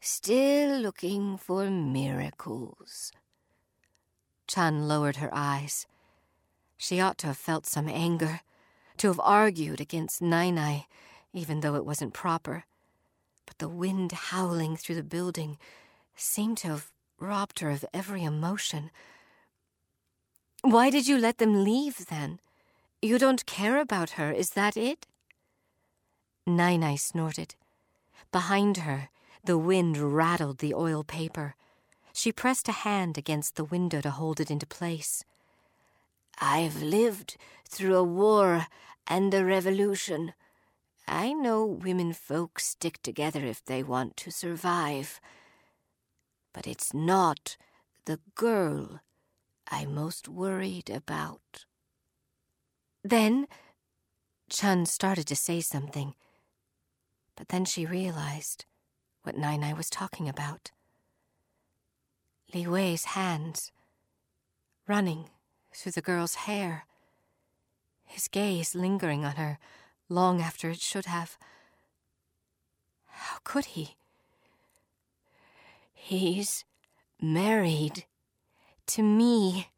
still 0.00 0.80
looking 0.80 1.38
for 1.38 1.70
miracles. 1.70 3.12
Chen 4.48 4.88
lowered 4.88 5.16
her 5.16 5.30
eyes. 5.32 5.86
She 6.76 7.00
ought 7.00 7.18
to 7.18 7.28
have 7.28 7.36
felt 7.36 7.66
some 7.66 7.88
anger, 7.88 8.40
to 8.96 9.06
have 9.08 9.20
argued 9.22 9.80
against 9.80 10.20
Nai 10.20 10.50
Nai, 10.50 10.86
even 11.32 11.60
though 11.60 11.76
it 11.76 11.86
wasn't 11.86 12.14
proper. 12.14 12.64
But 13.46 13.58
the 13.58 13.68
wind 13.68 14.12
howling 14.12 14.76
through 14.76 14.96
the 14.96 15.02
building 15.02 15.58
seemed 16.16 16.58
to 16.58 16.68
have 16.68 16.90
robbed 17.20 17.60
her 17.60 17.70
of 17.70 17.84
every 17.94 18.24
emotion. 18.24 18.90
Why 20.62 20.90
did 20.90 21.06
you 21.06 21.18
let 21.18 21.38
them 21.38 21.64
leave 21.64 22.06
then? 22.06 22.40
You 23.00 23.18
don't 23.18 23.46
care 23.46 23.78
about 23.78 24.10
her, 24.10 24.32
is 24.32 24.50
that 24.50 24.76
it? 24.76 25.06
Nai 26.46 26.76
Nai 26.76 26.96
snorted. 26.96 27.54
Behind 28.32 28.78
her, 28.78 29.10
the 29.44 29.56
wind 29.56 29.96
rattled 29.96 30.58
the 30.58 30.74
oil 30.74 31.04
paper. 31.04 31.54
She 32.12 32.32
pressed 32.32 32.68
a 32.68 32.72
hand 32.72 33.16
against 33.16 33.54
the 33.54 33.62
window 33.64 34.00
to 34.00 34.10
hold 34.10 34.40
it 34.40 34.50
into 34.50 34.66
place. 34.66 35.22
I've 36.40 36.82
lived 36.82 37.36
through 37.68 37.94
a 37.94 38.02
war 38.02 38.66
and 39.06 39.32
a 39.32 39.44
revolution. 39.44 40.34
I 41.06 41.32
know 41.32 41.64
women 41.64 42.12
folk 42.12 42.58
stick 42.58 43.00
together 43.02 43.44
if 43.44 43.64
they 43.64 43.84
want 43.84 44.16
to 44.18 44.32
survive. 44.32 45.20
But 46.52 46.66
it's 46.66 46.92
not 46.92 47.56
the 48.06 48.18
girl 48.34 49.00
I'm 49.70 49.94
most 49.94 50.28
worried 50.28 50.90
about. 50.90 51.66
Then 53.04 53.46
Chen 54.50 54.86
started 54.86 55.26
to 55.28 55.36
say 55.36 55.60
something, 55.60 56.14
but 57.36 57.48
then 57.48 57.64
she 57.64 57.86
realized 57.86 58.64
what 59.22 59.36
Nai 59.36 59.56
Nai 59.56 59.72
was 59.72 59.90
talking 59.90 60.28
about. 60.28 60.70
Li 62.54 62.66
Wei's 62.66 63.04
hands 63.04 63.72
running 64.86 65.28
through 65.74 65.92
the 65.92 66.00
girl's 66.00 66.34
hair, 66.46 66.86
his 68.04 68.26
gaze 68.26 68.74
lingering 68.74 69.24
on 69.24 69.36
her 69.36 69.58
long 70.08 70.40
after 70.40 70.70
it 70.70 70.80
should 70.80 71.04
have. 71.06 71.36
How 73.06 73.38
could 73.44 73.66
he? 73.66 73.96
He's 75.92 76.64
married 77.20 78.06
to 78.86 79.02
me, 79.02 79.68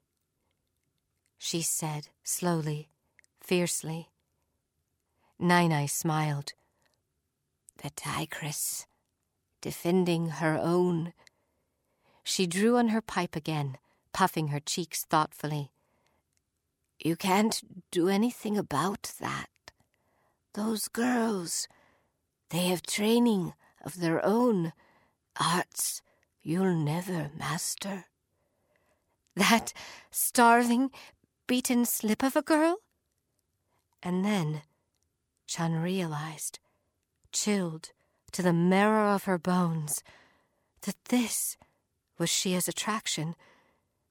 she 1.39 1.61
said 1.63 2.09
slowly, 2.23 2.89
fiercely. 3.41 4.09
Nai 5.39 5.67
Nai 5.67 5.87
smiled. 5.87 6.53
The 7.83 7.91
tigress, 7.91 8.87
defending 9.61 10.29
her 10.29 10.59
own. 10.61 11.13
She 12.23 12.47
drew 12.47 12.77
on 12.77 12.89
her 12.89 13.01
pipe 13.01 13.35
again, 13.35 13.79
puffing 14.13 14.49
her 14.49 14.61
cheeks 14.61 15.05
thoughtfully. 15.05 15.73
You 16.99 17.17
can't 17.17 17.63
do 17.91 18.09
anything 18.09 18.59
about 18.59 19.13
that. 19.21 19.49
Those 20.53 20.89
girls, 20.89 21.67
they 22.51 22.67
have 22.67 22.83
training 22.83 23.55
of 23.83 24.01
their 24.01 24.25
own, 24.25 24.73
arts 25.41 26.03
you'll 26.43 26.75
never 26.75 27.31
master. 27.39 28.05
That 29.37 29.73
starving, 30.11 30.91
beaten 31.47 31.87
slip 31.87 32.23
of 32.23 32.37
a 32.37 32.43
girl? 32.43 32.79
And 34.03 34.25
then 34.25 34.63
Chen 35.47 35.75
realized, 35.75 36.59
chilled 37.33 37.91
to 38.33 38.43
the 38.43 38.53
marrow 38.53 39.15
of 39.15 39.25
her 39.25 39.39
bones, 39.39 40.03
that 40.83 41.05
this 41.07 41.57
was 42.19 42.31
Xia's 42.31 42.69
attraction, 42.69 43.35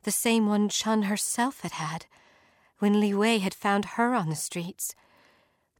the 0.04 0.12
same 0.12 0.48
one 0.48 0.70
Chen 0.70 1.04
herself 1.04 1.62
had 1.62 1.74
had 1.74 2.06
when 2.80 3.00
Li 3.00 3.14
Wei 3.14 3.40
had 3.40 3.54
found 3.54 3.86
her 3.86 4.14
on 4.14 4.30
the 4.30 4.36
streets. 4.36 4.96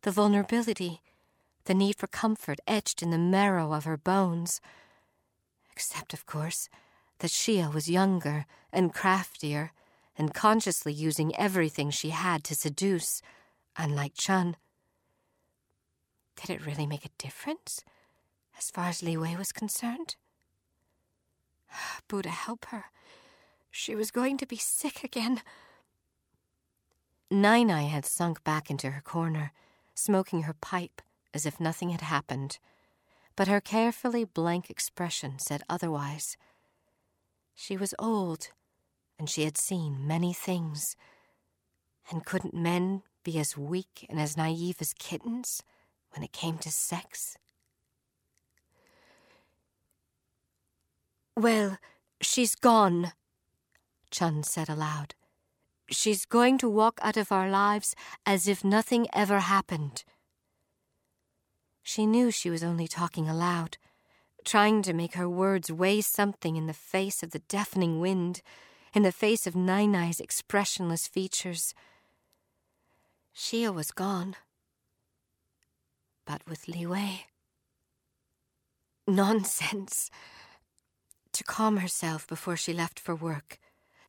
The 0.02 0.12
vulnerability, 0.12 1.02
the 1.66 1.74
need 1.74 1.96
for 1.98 2.08
comfort 2.08 2.60
etched 2.68 3.02
in 3.02 3.12
the 3.12 3.18
marrow 3.18 3.74
of 3.74 3.86
her 3.86 3.98
bones. 3.98 4.62
Except, 5.72 6.14
of 6.14 6.26
course, 6.26 6.70
that 7.20 7.32
Xia 7.32 7.74
was 7.74 7.90
younger 7.90 8.46
and 8.72 8.94
craftier 8.94 9.72
and 10.18 10.34
consciously 10.34 10.92
using 10.92 11.36
everything 11.36 11.90
she 11.90 12.10
had 12.10 12.44
to 12.46 12.56
seduce, 12.56 13.22
unlike 13.80 14.14
Chen. 14.14 14.58
Did 16.36 16.50
it 16.50 16.66
really 16.66 16.86
make 16.86 17.06
a 17.06 17.16
difference 17.18 17.84
as 18.58 18.70
far 18.70 18.86
as 18.86 19.02
Li 19.02 19.18
Wei 19.18 19.36
was 19.36 19.52
concerned? 19.52 20.16
Buddha 22.08 22.30
help 22.30 22.66
her. 22.66 22.86
She 23.72 23.96
was 23.96 24.12
going 24.12 24.38
to 24.38 24.46
be 24.46 24.58
sick 24.58 25.04
again. 25.04 25.42
Nai 27.32 27.64
Nai 27.64 27.84
had 27.84 28.06
sunk 28.06 28.44
back 28.44 28.70
into 28.70 28.92
her 28.92 29.02
corner, 29.02 29.54
smoking 29.96 30.44
her 30.44 30.56
pipe 30.60 31.02
as 31.34 31.46
if 31.46 31.60
nothing 31.60 31.90
had 31.90 32.02
happened, 32.02 32.58
but 33.36 33.48
her 33.48 33.62
carefully 33.62 34.26
blank 34.26 34.70
expression 34.70 35.38
said 35.40 35.62
otherwise. 35.70 36.36
She 37.54 37.78
was 37.78 37.94
old, 38.00 38.50
and 39.18 39.30
she 39.30 39.44
had 39.44 39.58
seen 39.58 40.08
many 40.08 40.34
things. 40.34 40.96
And 42.10 42.26
couldn't 42.26 42.56
men 42.56 43.04
be 43.24 43.40
as 43.40 43.58
weak 43.58 44.06
and 44.10 44.20
as 44.20 44.38
naive 44.38 44.78
as 44.80 44.94
kittens 44.94 45.62
when 46.12 46.24
it 46.24 46.32
came 46.32 46.58
to 46.60 46.72
sex? 46.72 47.38
Well, 51.36 51.78
she's 52.22 52.56
gone, 52.56 53.14
Chen 54.12 54.44
said 54.44 54.70
aloud. 54.70 55.16
She's 55.90 56.26
going 56.26 56.58
to 56.60 56.70
walk 56.70 57.00
out 57.02 57.18
of 57.18 57.32
our 57.32 57.50
lives 57.50 57.96
as 58.26 58.48
if 58.48 58.64
nothing 58.64 59.08
ever 59.14 59.40
happened. 59.40 60.04
She 61.82 62.06
knew 62.06 62.30
she 62.30 62.50
was 62.50 62.64
only 62.64 62.88
talking 62.88 63.28
aloud, 63.28 63.78
trying 64.46 64.82
to 64.84 64.94
make 64.94 65.16
her 65.16 65.30
words 65.30 65.72
weigh 65.72 66.02
something 66.02 66.56
in 66.56 66.68
the 66.68 66.74
face 66.74 67.24
of 67.24 67.32
the 67.32 67.40
deafening 67.40 68.00
wind, 68.00 68.42
in 68.94 69.04
the 69.04 69.12
face 69.12 69.48
of 69.48 69.56
Nai 69.56 69.86
Nai's 69.86 70.20
expressionless 70.20 71.08
features. 71.08 71.74
Xia 73.40 73.74
was 73.74 73.92
gone. 73.92 74.36
But 76.26 76.42
with 76.46 76.68
Li 76.68 76.86
Wei. 76.86 77.28
Nonsense. 79.08 80.12
To 81.32 81.44
calm 81.46 81.78
herself 81.78 82.28
before 82.28 82.58
she 82.58 82.74
left 82.74 83.00
for 83.00 83.16
work, 83.16 83.58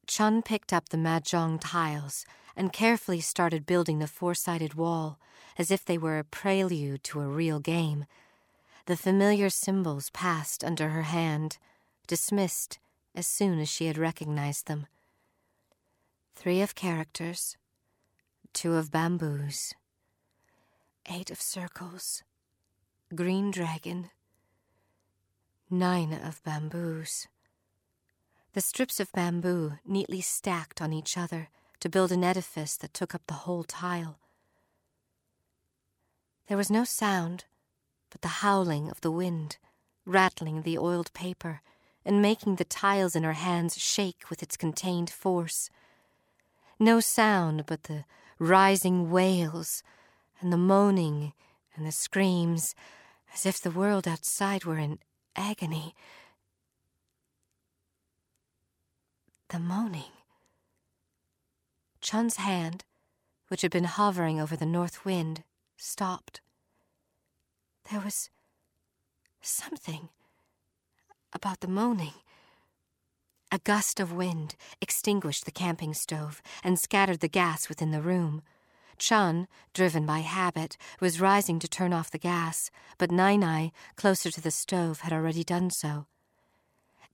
Chen 0.09 0.43
picked 0.43 0.73
up 0.73 0.89
the 0.89 0.97
mahjong 0.97 1.61
tiles 1.61 2.27
and 2.57 2.73
carefully 2.73 3.21
started 3.21 3.67
building 3.67 4.01
the 4.01 4.09
four 4.09 4.35
sided 4.35 4.75
wall 4.75 5.21
as 5.57 5.71
if 5.71 5.85
they 5.85 5.97
were 5.97 6.19
a 6.19 6.25
prelude 6.25 7.05
to 7.05 7.21
a 7.21 7.29
real 7.29 7.61
game. 7.61 8.07
The 8.87 8.97
familiar 8.97 9.49
symbols 9.49 10.11
passed 10.11 10.65
under 10.65 10.89
her 10.89 11.03
hand, 11.03 11.57
dismissed 12.09 12.81
as 13.15 13.29
soon 13.29 13.61
as 13.61 13.69
she 13.69 13.87
had 13.87 13.97
recognized 13.97 14.67
them. 14.67 14.89
Three 16.35 16.61
of 16.61 16.75
characters, 16.75 17.57
two 18.53 18.75
of 18.75 18.91
bamboos, 18.91 19.75
eight 21.07 21.31
of 21.31 21.41
circles, 21.41 22.23
green 23.15 23.51
dragon, 23.51 24.11
nine 25.71 26.13
of 26.13 26.43
bamboos 26.45 27.27
the 28.53 28.61
strips 28.61 28.99
of 28.99 29.13
bamboo 29.13 29.75
neatly 29.87 30.21
stacked 30.21 30.83
on 30.83 30.93
each 30.93 31.17
other 31.17 31.51
to 31.79 31.89
build 31.89 32.11
an 32.11 32.25
edifice 32.25 32.77
that 32.77 32.93
took 32.93 33.15
up 33.15 33.23
the 33.27 33.45
whole 33.45 33.63
tile. 33.63 34.19
There 36.49 36.57
was 36.57 36.71
no 36.71 36.83
sound 36.83 37.45
but 38.11 38.23
the 38.23 38.43
howling 38.43 38.91
of 38.91 39.01
the 39.03 39.11
wind, 39.11 39.59
rattling 40.05 40.63
the 40.63 40.79
oiled 40.79 41.13
paper 41.13 41.63
and 42.05 42.21
making 42.21 42.57
the 42.57 42.65
tiles 42.65 43.15
in 43.15 43.23
her 43.23 43.35
hands 43.35 43.79
shake 43.79 44.29
with 44.29 44.43
its 44.43 44.57
contained 44.57 45.11
force. 45.11 45.71
No 46.81 46.99
sound 46.99 47.67
but 47.67 47.85
the 47.85 48.05
rising 48.41 49.11
wails 49.11 49.85
and 50.41 50.53
the 50.53 50.57
moaning 50.57 51.33
and 51.77 51.87
the 51.87 51.93
screams, 51.93 52.75
as 53.33 53.47
if 53.47 53.61
the 53.61 53.71
world 53.71 54.09
outside 54.09 54.65
were 54.65 54.79
in 54.79 54.99
agony 55.37 55.95
The 59.51 59.59
moaning. 59.59 60.13
Chen's 62.01 62.37
hand, 62.37 62.85
which 63.49 63.63
had 63.63 63.73
been 63.73 63.83
hovering 63.83 64.41
over 64.41 64.55
the 64.55 64.65
north 64.65 65.05
wind, 65.05 65.43
stopped. 65.77 66.41
There 67.91 68.01
was 68.01 68.31
something 69.43 70.09
about 71.33 71.59
the 71.61 71.67
moaning. 71.67 72.13
A 73.53 73.59
gust 73.59 73.99
of 73.99 74.13
wind 74.13 74.55
extinguished 74.81 75.45
the 75.45 75.51
camping 75.51 75.93
stove 75.93 76.41
and 76.63 76.79
scattered 76.79 77.19
the 77.19 77.29
gas 77.29 77.69
within 77.69 77.91
the 77.91 78.01
room. 78.01 78.43
Chen, 78.97 79.49
driven 79.75 80.07
by 80.07 80.21
habit, 80.21 80.77
was 81.01 81.21
rising 81.21 81.59
to 81.59 81.67
turn 81.67 81.93
off 81.93 82.11
the 82.11 82.19
gas, 82.19 82.71
but 82.97 83.11
Nai 83.11 83.35
Nai, 83.35 83.73
closer 83.97 84.31
to 84.31 84.41
the 84.41 84.53
stove, 84.53 85.01
had 85.01 85.13
already 85.13 85.43
done 85.43 85.71
so. 85.71 86.07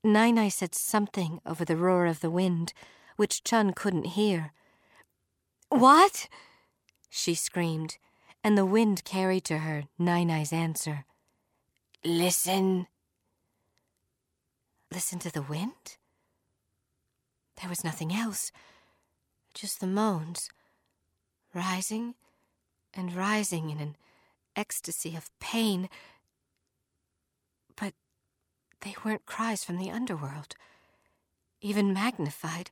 Nai 0.05 0.31
Nai 0.31 0.49
said 0.49 0.75
something 0.75 1.41
over 1.47 1.65
the 1.65 1.77
roar 1.77 2.07
of 2.07 2.21
the 2.21 2.31
wind, 2.31 2.75
which 3.17 3.43
Chen 3.43 3.73
couldn't 3.73 4.07
hear. 4.09 4.53
What? 5.71 6.29
she 7.09 7.35
screamed, 7.35 7.97
and 8.45 8.59
the 8.59 8.67
wind 8.67 9.05
carried 9.05 9.45
to 9.45 9.59
her 9.59 9.85
Nai 9.99 10.23
Nai's 10.23 10.53
answer. 10.53 11.07
Listen. 12.05 12.89
Listen 14.93 15.19
to 15.21 15.33
the 15.33 15.43
wind? 15.43 15.97
There 17.61 17.69
was 17.69 17.85
nothing 17.85 18.13
else, 18.13 18.53
just 19.55 19.81
the 19.81 19.87
moans, 19.87 20.51
rising 21.55 22.15
and 22.93 23.15
rising 23.15 23.71
in 23.71 23.79
an 23.79 23.97
ecstasy 24.55 25.17
of 25.17 25.31
pain. 25.41 25.89
But 27.77 27.95
they 28.81 28.95
weren't 29.05 29.27
cries 29.27 29.65
from 29.65 29.79
the 29.79 29.91
underworld, 29.91 30.55
even 31.61 31.93
magnified. 31.93 32.71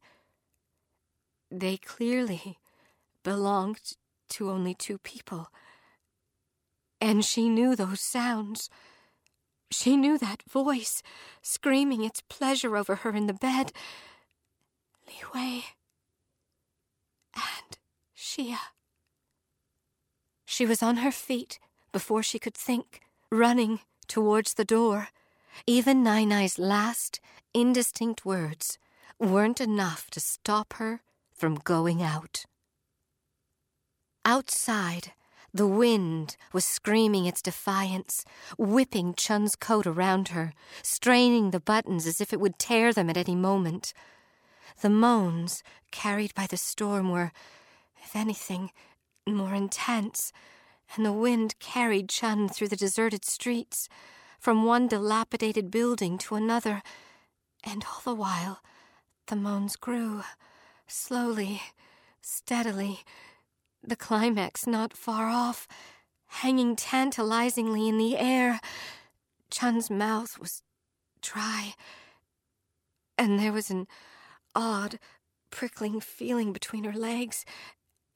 They 1.51 1.77
clearly 1.77 2.59
belonged 3.23 3.95
to 4.31 4.51
only 4.51 4.75
two 4.75 4.99
people. 4.99 5.49
And 7.01 7.25
she 7.25 7.49
knew 7.49 7.77
those 7.77 8.01
sounds. 8.01 8.71
She 9.71 9.97
knew 9.97 10.19
that 10.19 10.43
voice 10.43 11.03
screaming 11.43 12.05
its 12.05 12.23
pleasure 12.23 12.77
over 12.77 12.97
her 12.97 13.11
in 13.11 13.27
the 13.27 13.35
bed. 13.35 13.73
Li 15.07 15.23
Wei 15.35 15.65
and 17.35 17.79
Xia. 18.17 18.59
She 20.45 20.67
was 20.67 20.83
on 20.83 20.99
her 20.99 21.13
feet 21.13 21.59
before 21.93 22.23
she 22.23 22.39
could 22.39 22.55
think, 22.55 23.01
running 23.31 23.81
towards 24.07 24.55
the 24.55 24.65
door. 24.65 25.09
Even 25.67 26.03
Nai 26.03 26.25
Nai's 26.25 26.59
last, 26.59 27.21
indistinct 27.53 28.25
words 28.25 28.79
weren't 29.19 29.61
enough 29.61 30.11
to 30.11 30.21
stop 30.21 30.75
her 30.75 31.03
from 31.33 31.57
going 31.57 32.03
out. 32.03 32.45
Outside, 34.25 35.13
the 35.53 35.67
wind 35.67 36.37
was 36.53 36.65
screaming 36.65 37.27
its 37.27 37.41
defiance, 37.41 38.25
whipping 38.59 39.15
Chen's 39.15 39.55
coat 39.55 39.87
around 39.87 40.29
her, 40.29 40.53
straining 40.83 41.51
the 41.51 41.61
buttons 41.61 42.07
as 42.07 42.21
if 42.21 42.33
it 42.33 42.41
would 42.41 42.59
tear 42.59 42.93
them 42.93 43.09
at 43.09 43.17
any 43.17 43.37
moment. 43.37 43.93
The 44.81 44.91
moans 44.91 45.63
carried 45.91 46.35
by 46.35 46.47
the 46.47 46.57
storm 46.57 47.11
were, 47.11 47.33
if 48.03 48.15
anything, 48.15 48.71
more 49.27 49.55
intense, 49.55 50.33
and 50.95 51.05
the 51.07 51.13
wind 51.13 51.59
carried 51.59 52.09
Chen 52.09 52.49
through 52.49 52.69
the 52.69 52.77
deserted 52.77 53.25
streets, 53.25 53.89
from 54.39 54.65
one 54.65 54.89
dilapidated 54.89 55.71
building 55.71 56.19
to 56.19 56.35
another, 56.35 56.83
and 57.63 57.85
all 57.85 58.03
the 58.05 58.15
while 58.15 58.61
the 59.29 59.37
moans 59.37 59.77
grew, 59.77 60.23
slowly, 60.87 61.63
steadily, 62.21 63.01
the 63.83 63.97
climax 63.97 64.67
not 64.67 64.95
far 64.97 65.29
off, 65.29 65.67
hanging 66.27 66.77
tantalizingly 66.77 67.89
in 67.89 67.97
the 67.97 68.19
air. 68.19 68.61
Chen's 69.51 69.89
mouth 69.89 70.39
was 70.39 70.63
dry, 71.23 71.75
and 73.17 73.39
there 73.39 73.53
was 73.53 73.71
an 73.71 73.87
odd, 74.55 74.99
prickling 75.51 76.01
feeling 76.01 76.53
between 76.53 76.85
her 76.85 76.99
legs, 76.99 77.45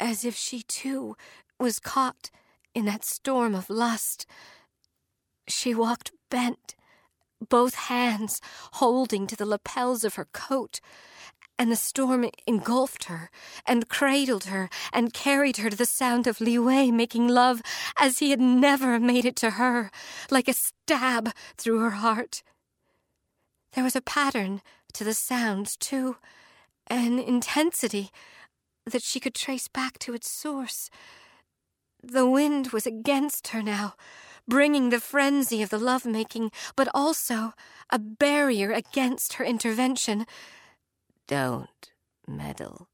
as 0.01 0.25
if 0.25 0.37
she 0.37 0.63
too 0.63 1.17
was 1.59 1.79
caught 1.79 2.31
in 2.75 2.85
that 2.85 3.05
storm 3.05 3.55
of 3.55 3.71
lust. 3.71 4.27
She 5.49 5.75
walked 5.75 6.13
bent, 6.31 6.75
both 7.49 7.75
hands 7.75 8.41
holding 8.75 9.27
to 9.27 9.37
the 9.37 9.47
lapels 9.47 10.05
of 10.05 10.15
her 10.15 10.29
coat, 10.33 10.81
and 11.59 11.73
the 11.73 11.77
storm 11.77 12.29
engulfed 12.47 13.05
her 13.05 13.31
and 13.67 13.89
cradled 13.89 14.45
her 14.45 14.71
and 14.93 15.13
carried 15.13 15.57
her 15.57 15.71
to 15.71 15.77
the 15.77 15.87
sound 15.87 16.27
of 16.27 16.41
Li 16.41 16.59
Wei 16.59 16.91
making 16.91 17.27
love 17.27 17.61
as 17.99 18.19
he 18.19 18.31
had 18.31 18.41
never 18.41 19.01
made 19.01 19.25
it 19.25 19.35
to 19.37 19.51
her, 19.51 19.91
like 20.31 20.47
a 20.47 20.53
stab 20.53 21.33
through 21.57 21.81
her 21.81 21.91
heart. 21.91 22.43
There 23.73 23.85
was 23.85 23.97
a 23.97 24.01
pattern 24.01 24.63
to 24.95 25.05
the 25.05 25.15
sounds, 25.15 25.77
too, 25.77 26.17
an 26.89 27.19
intensity 27.19 28.11
that 28.87 29.03
she 29.03 29.21
could 29.21 29.35
trace 29.35 29.69
back 29.69 29.99
to 30.01 30.15
its 30.15 30.31
source. 30.31 30.91
The 32.03 32.29
wind 32.29 32.69
was 32.69 32.87
against 32.87 33.49
her 33.49 33.63
now, 33.63 33.95
bringing 34.47 34.91
the 34.91 35.01
frenzy 35.01 35.63
of 35.63 35.71
the 35.71 35.79
love-making, 35.79 36.51
but 36.77 36.89
also 36.95 37.53
a 37.91 37.99
barrier 37.99 38.73
against 38.73 39.35
her 39.35 39.45
intervention. 39.45 40.27
Don't 41.27 41.93
meddle. 42.27 42.89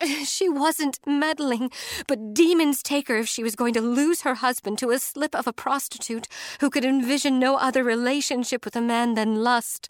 She 0.24 0.48
wasn't 0.48 0.98
meddling, 1.06 1.70
but 2.06 2.32
demons 2.32 2.82
take 2.82 3.08
her 3.08 3.18
if 3.18 3.28
she 3.28 3.42
was 3.42 3.54
going 3.54 3.74
to 3.74 3.82
lose 3.82 4.22
her 4.22 4.36
husband 4.36 4.78
to 4.78 4.90
a 4.90 4.98
slip 4.98 5.34
of 5.34 5.46
a 5.46 5.52
prostitute 5.52 6.26
who 6.60 6.70
could 6.70 6.84
envision 6.84 7.38
no 7.38 7.56
other 7.56 7.84
relationship 7.84 8.64
with 8.64 8.76
a 8.76 8.80
man 8.80 9.14
than 9.14 9.42
lust. 9.42 9.88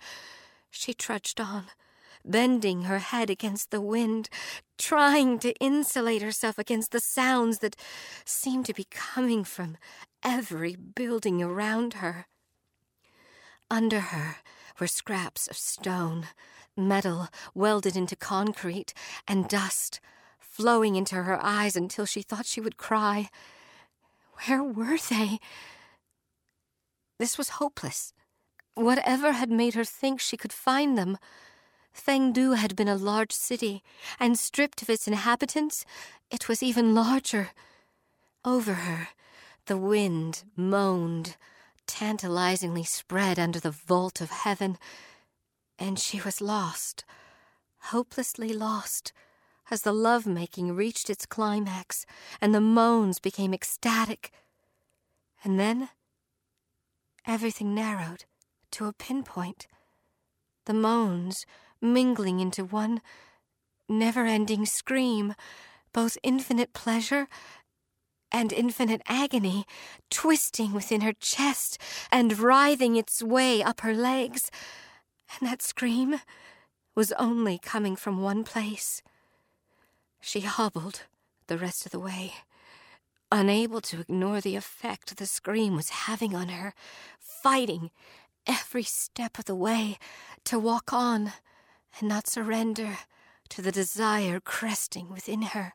She 0.70 0.94
trudged 0.94 1.40
on, 1.40 1.66
bending 2.24 2.82
her 2.82 2.98
head 2.98 3.30
against 3.30 3.70
the 3.70 3.80
wind, 3.80 4.28
trying 4.78 5.38
to 5.40 5.54
insulate 5.54 6.22
herself 6.22 6.58
against 6.58 6.92
the 6.92 7.00
sounds 7.00 7.58
that 7.58 7.76
seemed 8.24 8.66
to 8.66 8.74
be 8.74 8.86
coming 8.90 9.44
from 9.44 9.76
every 10.22 10.76
building 10.76 11.42
around 11.42 11.94
her. 11.94 12.26
Under 13.70 14.00
her 14.00 14.36
were 14.78 14.86
scraps 14.86 15.46
of 15.48 15.56
stone, 15.56 16.28
metal 16.76 17.28
welded 17.54 17.96
into 17.96 18.16
concrete, 18.16 18.94
and 19.28 19.48
dust 19.48 20.00
flowing 20.38 20.96
into 20.96 21.14
her 21.14 21.38
eyes 21.42 21.76
until 21.76 22.06
she 22.06 22.22
thought 22.22 22.46
she 22.46 22.60
would 22.60 22.76
cry. 22.76 23.30
Where 24.46 24.62
were 24.62 24.98
they? 25.08 25.38
This 27.18 27.36
was 27.36 27.50
hopeless. 27.50 28.12
Whatever 28.74 29.32
had 29.32 29.50
made 29.50 29.74
her 29.74 29.84
think 29.84 30.20
she 30.20 30.36
could 30.36 30.52
find 30.52 30.96
them, 30.96 31.18
Fengdu 31.92 32.56
had 32.56 32.76
been 32.76 32.88
a 32.88 32.96
large 32.96 33.32
city, 33.32 33.82
and 34.18 34.38
stripped 34.38 34.80
of 34.82 34.90
its 34.90 35.08
inhabitants, 35.08 35.84
it 36.30 36.48
was 36.48 36.62
even 36.62 36.94
larger. 36.94 37.50
Over 38.44 38.74
her, 38.74 39.08
the 39.66 39.76
wind 39.76 40.44
moaned, 40.56 41.36
tantalizingly 41.86 42.84
spread 42.84 43.38
under 43.38 43.58
the 43.58 43.70
vault 43.70 44.20
of 44.20 44.30
heaven, 44.30 44.78
and 45.78 45.98
she 45.98 46.20
was 46.20 46.40
lost, 46.40 47.04
hopelessly 47.84 48.52
lost, 48.52 49.12
as 49.70 49.82
the 49.82 49.92
love-making 49.92 50.74
reached 50.74 51.10
its 51.10 51.26
climax 51.26 52.06
and 52.40 52.54
the 52.54 52.60
moans 52.60 53.18
became 53.18 53.54
ecstatic. 53.54 54.32
And 55.44 55.58
then 55.58 55.90
everything 57.26 57.74
narrowed 57.74 58.24
to 58.72 58.86
a 58.86 58.92
pinpoint. 58.92 59.66
The 60.66 60.74
moans 60.74 61.46
mingling 61.80 62.40
into 62.40 62.64
one 62.64 63.00
never 63.88 64.24
ending 64.24 64.66
scream, 64.66 65.34
both 65.92 66.16
infinite 66.22 66.72
pleasure 66.72 67.28
and 68.32 68.52
infinite 68.52 69.02
agony, 69.06 69.64
twisting 70.08 70.72
within 70.72 71.00
her 71.00 71.12
chest 71.12 71.78
and 72.12 72.38
writhing 72.38 72.96
its 72.96 73.22
way 73.22 73.62
up 73.62 73.80
her 73.80 73.94
legs. 73.94 74.50
And 75.40 75.48
that 75.48 75.62
scream 75.62 76.20
was 76.94 77.12
only 77.12 77.58
coming 77.58 77.96
from 77.96 78.22
one 78.22 78.44
place. 78.44 79.02
She 80.20 80.40
hobbled 80.40 81.02
the 81.46 81.58
rest 81.58 81.86
of 81.86 81.92
the 81.92 81.98
way, 81.98 82.34
unable 83.32 83.80
to 83.80 84.00
ignore 84.00 84.40
the 84.40 84.54
effect 84.54 85.16
the 85.16 85.26
scream 85.26 85.74
was 85.74 85.90
having 85.90 86.34
on 86.34 86.48
her, 86.48 86.74
fighting 87.18 87.90
every 88.50 88.82
step 88.82 89.38
of 89.38 89.44
the 89.44 89.54
way 89.54 89.96
to 90.44 90.58
walk 90.58 90.92
on 90.92 91.32
and 91.98 92.08
not 92.08 92.26
surrender 92.26 92.98
to 93.48 93.62
the 93.62 93.70
desire 93.70 94.40
cresting 94.40 95.08
within 95.08 95.42
her. 95.42 95.72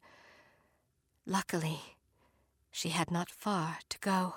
Luckily, 1.25 1.79
she 2.71 2.89
had 2.89 3.09
not 3.09 3.29
far 3.29 3.79
to 3.87 3.97
go. 3.99 4.35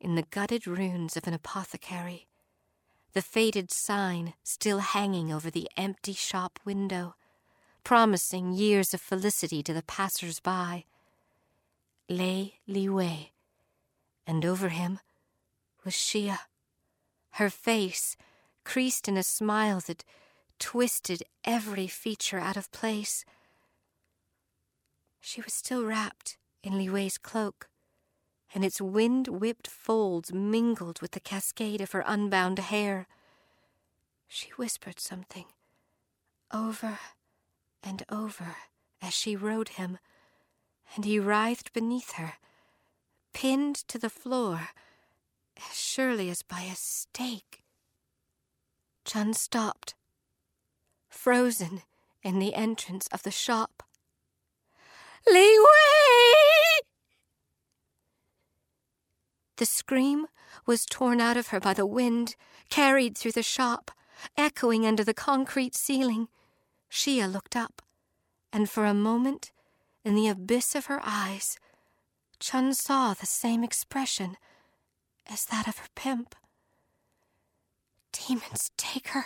In 0.00 0.16
the 0.16 0.26
gutted 0.30 0.66
ruins 0.66 1.16
of 1.16 1.28
an 1.28 1.34
apothecary, 1.34 2.26
the 3.12 3.22
faded 3.22 3.70
sign 3.70 4.34
still 4.42 4.80
hanging 4.80 5.32
over 5.32 5.48
the 5.48 5.68
empty 5.76 6.12
shop 6.12 6.58
window, 6.64 7.14
promising 7.84 8.52
years 8.52 8.92
of 8.92 9.00
felicity 9.00 9.62
to 9.62 9.72
the 9.72 9.82
passers 9.84 10.40
by, 10.40 10.84
lay 12.08 12.58
Li 12.66 12.88
Wei, 12.88 13.30
and 14.26 14.44
over 14.44 14.70
him 14.70 14.98
was 15.86 15.94
Xia, 15.94 16.40
her 17.34 17.48
face 17.48 18.16
creased 18.64 19.06
in 19.06 19.16
a 19.16 19.22
smile 19.22 19.80
that 19.86 20.04
twisted 20.58 21.22
every 21.44 21.86
feature 21.86 22.40
out 22.40 22.56
of 22.56 22.72
place. 22.72 23.24
She 25.20 25.40
was 25.40 25.54
still 25.54 25.84
wrapped 25.84 26.36
in 26.64 26.76
Li 26.76 26.90
Wei's 26.90 27.18
cloak, 27.18 27.68
and 28.52 28.64
its 28.64 28.80
wind 28.80 29.28
whipped 29.28 29.68
folds 29.68 30.32
mingled 30.32 31.00
with 31.00 31.12
the 31.12 31.20
cascade 31.20 31.80
of 31.80 31.92
her 31.92 32.02
unbound 32.04 32.58
hair. 32.58 33.06
She 34.26 34.50
whispered 34.56 34.98
something 34.98 35.44
over 36.52 36.98
and 37.82 38.02
over 38.10 38.56
as 39.00 39.12
she 39.12 39.36
rode 39.36 39.70
him, 39.70 39.98
and 40.96 41.04
he 41.04 41.20
writhed 41.20 41.72
beneath 41.72 42.12
her, 42.12 42.34
pinned 43.32 43.76
to 43.88 43.98
the 43.98 44.10
floor 44.10 44.70
as 45.58 45.76
surely 45.76 46.30
as 46.30 46.42
by 46.42 46.62
a 46.62 46.74
stake. 46.74 47.62
Chen 49.04 49.34
stopped, 49.34 49.94
frozen 51.08 51.82
in 52.22 52.38
the 52.38 52.54
entrance 52.54 53.06
of 53.12 53.22
the 53.22 53.30
shop. 53.30 53.82
Li 55.26 55.58
Wei! 55.58 56.80
The 59.56 59.66
scream 59.66 60.26
was 60.66 60.84
torn 60.84 61.20
out 61.20 61.36
of 61.36 61.48
her 61.48 61.60
by 61.60 61.72
the 61.72 61.86
wind, 61.86 62.36
carried 62.68 63.16
through 63.16 63.32
the 63.32 63.42
shop, 63.42 63.90
echoing 64.36 64.84
under 64.84 65.04
the 65.04 65.14
concrete 65.14 65.74
ceiling. 65.74 66.28
Xia 66.90 67.30
looked 67.30 67.56
up, 67.56 67.82
and 68.52 68.68
for 68.68 68.84
a 68.84 68.94
moment, 68.94 69.52
in 70.04 70.14
the 70.14 70.28
abyss 70.28 70.74
of 70.74 70.86
her 70.86 71.00
eyes, 71.02 71.58
Chen 72.38 72.74
saw 72.74 73.14
the 73.14 73.26
same 73.26 73.64
expression 73.64 74.36
as 75.30 75.44
that 75.46 75.68
of 75.68 75.78
her 75.78 75.88
pimp. 75.94 76.34
Demons 78.12 78.70
take 78.76 79.08
her. 79.08 79.24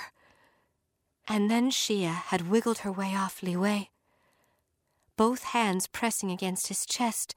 And 1.28 1.51
then 1.51 1.70
Xia 1.70 2.12
had 2.12 2.51
wiggled 2.51 2.78
her 2.78 2.90
way 2.90 3.14
off 3.14 3.42
Li 3.42 3.57
Wei, 3.57 3.90
both 5.16 5.44
hands 5.44 5.86
pressing 5.86 6.30
against 6.30 6.68
his 6.68 6.84
chest, 6.84 7.34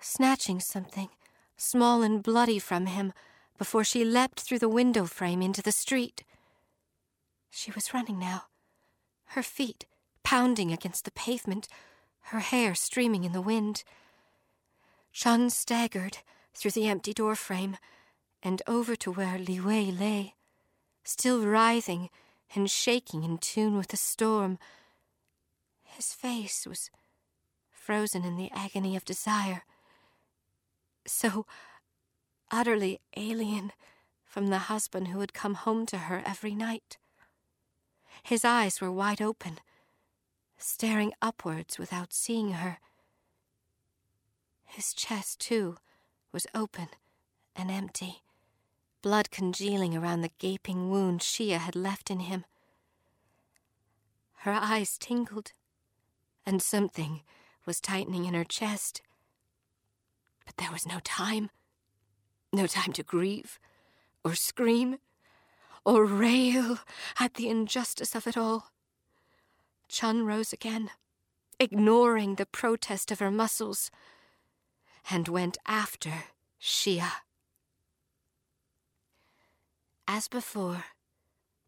snatching 0.00 0.58
something 0.58 1.08
small 1.56 2.02
and 2.02 2.22
bloody 2.22 2.58
from 2.58 2.86
him 2.86 3.12
before 3.56 3.84
she 3.84 4.04
leapt 4.04 4.40
through 4.40 4.58
the 4.58 4.68
window 4.68 5.04
frame 5.04 5.40
into 5.40 5.62
the 5.62 5.72
street. 5.72 6.24
She 7.50 7.70
was 7.70 7.94
running 7.94 8.18
now, 8.18 8.44
her 9.26 9.42
feet 9.42 9.86
pounding 10.24 10.72
against 10.72 11.04
the 11.04 11.12
pavement, 11.12 11.68
her 12.28 12.40
hair 12.40 12.74
streaming 12.74 13.24
in 13.24 13.32
the 13.32 13.40
wind. 13.40 13.84
Chen 15.12 15.50
staggered 15.50 16.18
through 16.54 16.72
the 16.72 16.88
empty 16.88 17.12
door 17.12 17.34
frame 17.34 17.76
and 18.42 18.62
over 18.66 18.94
to 18.96 19.10
where 19.10 19.38
Li 19.38 19.60
Wei 19.60 19.90
lay 19.90 20.34
still 21.04 21.44
writhing 21.44 22.10
and 22.54 22.70
shaking 22.70 23.22
in 23.24 23.38
tune 23.38 23.76
with 23.76 23.88
the 23.88 23.96
storm. 23.96 24.58
His 25.82 26.12
face 26.12 26.66
was 26.66 26.90
frozen 27.70 28.24
in 28.24 28.36
the 28.36 28.50
agony 28.52 28.96
of 28.96 29.04
desire, 29.04 29.64
so 31.06 31.46
utterly 32.50 33.00
alien 33.16 33.72
from 34.24 34.48
the 34.48 34.70
husband 34.70 35.08
who 35.08 35.20
had 35.20 35.34
come 35.34 35.54
home 35.54 35.86
to 35.86 35.98
her 35.98 36.22
every 36.24 36.54
night. 36.54 36.96
His 38.22 38.44
eyes 38.44 38.80
were 38.80 38.90
wide 38.90 39.20
open, 39.20 39.58
staring 40.56 41.12
upwards 41.20 41.78
without 41.78 42.12
seeing 42.12 42.52
her. 42.52 42.78
His 44.64 44.94
chest, 44.94 45.40
too, 45.40 45.76
was 46.34 46.46
open 46.54 46.88
and 47.56 47.70
empty 47.70 48.24
blood 49.04 49.30
congealing 49.30 49.94
around 49.94 50.22
the 50.22 50.30
gaping 50.38 50.88
wound 50.88 51.20
Xia 51.20 51.58
had 51.58 51.76
left 51.76 52.10
in 52.10 52.20
him. 52.20 52.46
Her 54.38 54.52
eyes 54.52 54.96
tingled, 54.96 55.52
and 56.46 56.62
something 56.62 57.20
was 57.66 57.82
tightening 57.82 58.24
in 58.24 58.32
her 58.32 58.44
chest. 58.44 59.02
But 60.46 60.56
there 60.56 60.72
was 60.72 60.86
no 60.86 61.00
time. 61.04 61.50
No 62.50 62.66
time 62.66 62.94
to 62.94 63.02
grieve, 63.02 63.58
or 64.24 64.34
scream, 64.34 64.96
or 65.84 66.06
rail 66.06 66.78
at 67.20 67.34
the 67.34 67.50
injustice 67.50 68.14
of 68.14 68.26
it 68.26 68.38
all. 68.38 68.70
Chen 69.86 70.24
rose 70.24 70.54
again, 70.54 70.88
ignoring 71.60 72.36
the 72.36 72.46
protest 72.46 73.10
of 73.10 73.18
her 73.18 73.30
muscles, 73.30 73.90
and 75.10 75.28
went 75.28 75.58
after 75.66 76.24
Xia. 76.60 77.10
As 80.06 80.28
before, 80.28 80.84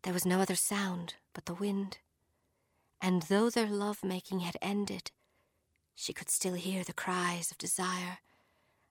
there 0.02 0.12
was 0.12 0.26
no 0.26 0.40
other 0.40 0.54
sound 0.54 1.14
but 1.32 1.46
the 1.46 1.54
wind, 1.54 1.98
and 3.00 3.22
though 3.22 3.50
their 3.50 3.68
love 3.68 4.04
making 4.04 4.40
had 4.40 4.56
ended, 4.62 5.10
she 5.94 6.12
could 6.12 6.30
still 6.30 6.54
hear 6.54 6.84
the 6.84 6.92
cries 6.92 7.50
of 7.50 7.58
desire 7.58 8.18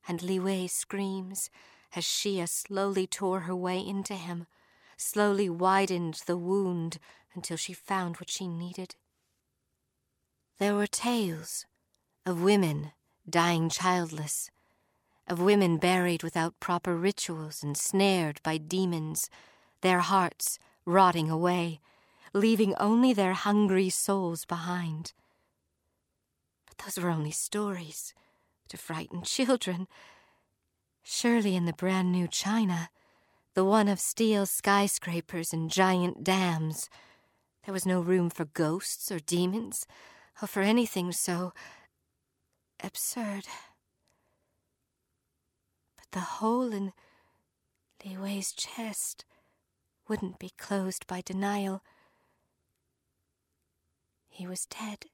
and 0.07 0.21
Li 0.21 0.39
Wei's 0.39 0.73
screams 0.73 1.49
as 1.95 2.03
Xia 2.03 2.47
slowly 2.47 3.07
tore 3.07 3.41
her 3.41 3.55
way 3.55 3.79
into 3.79 4.15
him, 4.15 4.47
slowly 4.97 5.49
widened 5.49 6.21
the 6.25 6.37
wound 6.37 6.99
until 7.33 7.57
she 7.57 7.73
found 7.73 8.17
what 8.17 8.29
she 8.29 8.47
needed. 8.47 8.95
There 10.57 10.75
were 10.75 10.87
tales 10.87 11.65
of 12.25 12.41
women 12.41 12.91
dying 13.29 13.69
childless 13.69 14.49
of 15.27 15.41
women 15.41 15.77
buried 15.77 16.23
without 16.23 16.59
proper 16.59 16.95
rituals 16.95 17.63
and 17.63 17.77
snared 17.77 18.39
by 18.43 18.57
demons, 18.57 19.29
their 19.81 19.99
hearts 19.99 20.59
rotting 20.85 21.29
away, 21.29 21.79
leaving 22.33 22.75
only 22.75 23.13
their 23.13 23.33
hungry 23.33 23.89
souls 23.89 24.45
behind. 24.45 25.13
But 26.67 26.77
those 26.85 27.03
were 27.03 27.09
only 27.09 27.31
stories 27.31 28.13
to 28.69 28.77
frighten 28.77 29.21
children. 29.23 29.87
Surely 31.03 31.55
in 31.55 31.65
the 31.65 31.73
brand 31.73 32.11
new 32.11 32.27
China, 32.27 32.89
the 33.53 33.65
one 33.65 33.87
of 33.87 33.99
steel 33.99 34.45
skyscrapers 34.45 35.53
and 35.53 35.71
giant 35.71 36.23
dams, 36.23 36.89
there 37.65 37.73
was 37.73 37.85
no 37.85 37.99
room 38.01 38.29
for 38.29 38.45
ghosts 38.45 39.11
or 39.11 39.19
demons, 39.19 39.87
or 40.41 40.47
for 40.47 40.61
anything 40.61 41.11
so 41.11 41.53
absurd 42.85 43.45
But 45.97 46.11
the 46.11 46.19
hole 46.19 46.71
in 46.71 46.93
Li 48.03 48.15
Wei's 48.17 48.51
chest 48.53 49.25
wouldn't 50.07 50.37
be 50.37 50.51
closed 50.57 51.07
by 51.07 51.21
denial. 51.21 51.81
He 54.27 54.45
was 54.45 54.67
dead. 54.67 55.05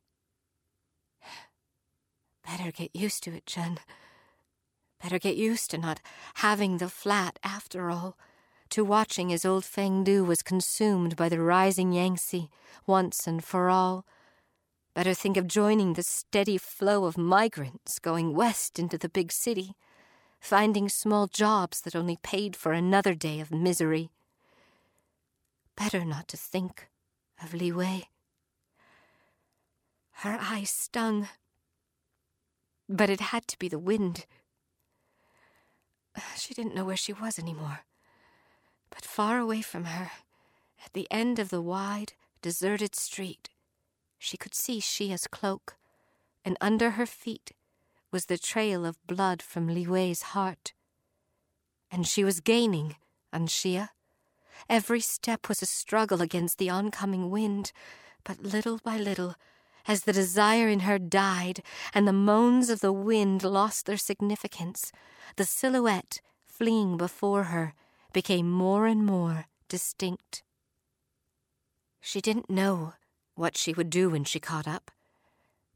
Better 2.45 2.71
get 2.71 2.93
used 2.93 3.23
to 3.23 3.31
it, 3.31 3.45
Chen. 3.45 3.79
Better 5.01 5.19
get 5.19 5.37
used 5.37 5.71
to 5.71 5.77
not 5.77 6.01
having 6.35 6.77
the 6.77 6.89
flat 6.89 7.39
after 7.43 7.89
all, 7.89 8.17
to 8.71 8.83
watching 8.83 9.31
as 9.31 9.45
old 9.45 9.63
Feng 9.63 10.03
Du 10.03 10.25
was 10.25 10.43
consumed 10.43 11.15
by 11.15 11.29
the 11.29 11.39
rising 11.39 11.93
Yangtze 11.93 12.49
once 12.85 13.25
and 13.25 13.43
for 13.43 13.69
all. 13.69 14.05
Better 14.93 15.13
think 15.13 15.37
of 15.37 15.47
joining 15.47 15.93
the 15.93 16.03
steady 16.03 16.57
flow 16.57 17.05
of 17.05 17.17
migrants 17.17 17.97
going 17.99 18.33
west 18.35 18.77
into 18.77 18.97
the 18.97 19.09
big 19.09 19.31
city 19.31 19.75
finding 20.41 20.89
small 20.89 21.27
jobs 21.27 21.81
that 21.81 21.95
only 21.95 22.17
paid 22.23 22.55
for 22.55 22.73
another 22.73 23.13
day 23.13 23.39
of 23.39 23.51
misery. 23.51 24.09
Better 25.77 26.03
not 26.03 26.27
to 26.29 26.37
think 26.37 26.89
of 27.41 27.53
Li 27.53 27.71
Wei. 27.71 28.09
Her 30.23 30.37
eyes 30.41 30.71
stung, 30.71 31.29
but 32.89 33.09
it 33.09 33.21
had 33.21 33.47
to 33.47 33.59
be 33.59 33.69
the 33.69 33.79
wind. 33.79 34.25
She 36.35 36.53
didn't 36.53 36.75
know 36.75 36.85
where 36.85 36.97
she 36.97 37.13
was 37.13 37.39
anymore. 37.39 37.81
But 38.89 39.05
far 39.05 39.37
away 39.39 39.61
from 39.61 39.85
her, 39.85 40.11
at 40.83 40.93
the 40.93 41.07
end 41.09 41.39
of 41.39 41.49
the 41.49 41.61
wide, 41.61 42.13
deserted 42.41 42.95
street, 42.95 43.49
she 44.23 44.37
could 44.37 44.53
see 44.53 44.79
Xia's 44.79 45.25
cloak, 45.25 45.77
and 46.45 46.55
under 46.61 46.91
her 46.91 47.07
feet 47.07 47.53
was 48.11 48.27
the 48.27 48.37
trail 48.37 48.85
of 48.85 49.07
blood 49.07 49.41
from 49.41 49.65
Li 49.65 49.87
Wei's 49.87 50.21
heart. 50.21 50.73
And 51.89 52.05
she 52.05 52.23
was 52.23 52.39
gaining 52.39 52.97
on 53.33 53.47
Xia. 53.47 53.89
Every 54.69 54.99
step 54.99 55.49
was 55.49 55.63
a 55.63 55.65
struggle 55.65 56.21
against 56.21 56.59
the 56.59 56.69
oncoming 56.69 57.31
wind, 57.31 57.71
but 58.23 58.43
little 58.43 58.77
by 58.83 58.97
little, 58.97 59.33
as 59.87 60.03
the 60.03 60.13
desire 60.13 60.67
in 60.67 60.81
her 60.81 60.99
died 60.99 61.63
and 61.91 62.07
the 62.07 62.13
moans 62.13 62.69
of 62.69 62.79
the 62.79 62.93
wind 62.93 63.41
lost 63.41 63.87
their 63.87 63.97
significance, 63.97 64.91
the 65.35 65.45
silhouette 65.45 66.21
fleeing 66.45 66.95
before 66.95 67.45
her 67.45 67.73
became 68.13 68.51
more 68.51 68.85
and 68.85 69.03
more 69.03 69.47
distinct. 69.67 70.43
She 71.99 72.21
didn't 72.21 72.51
know 72.51 72.93
what 73.35 73.57
she 73.57 73.73
would 73.73 73.89
do 73.89 74.09
when 74.09 74.23
she 74.23 74.39
caught 74.39 74.67
up, 74.67 74.91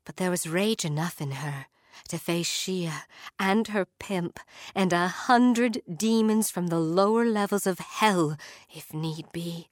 but 0.05 0.17
there 0.17 0.31
was 0.31 0.47
rage 0.47 0.85
enough 0.85 1.21
in 1.21 1.31
her 1.31 1.65
to 2.09 2.17
face 2.17 2.49
Xia 2.49 3.03
and 3.39 3.69
her 3.69 3.87
pimp 3.99 4.39
and 4.73 4.93
a 4.93 5.07
hundred 5.07 5.81
demons 5.93 6.51
from 6.51 6.67
the 6.67 6.79
lower 6.79 7.25
levels 7.25 7.65
of 7.65 7.79
hell, 7.79 8.37
if 8.73 8.93
need 8.93 9.31
be. 9.31 9.69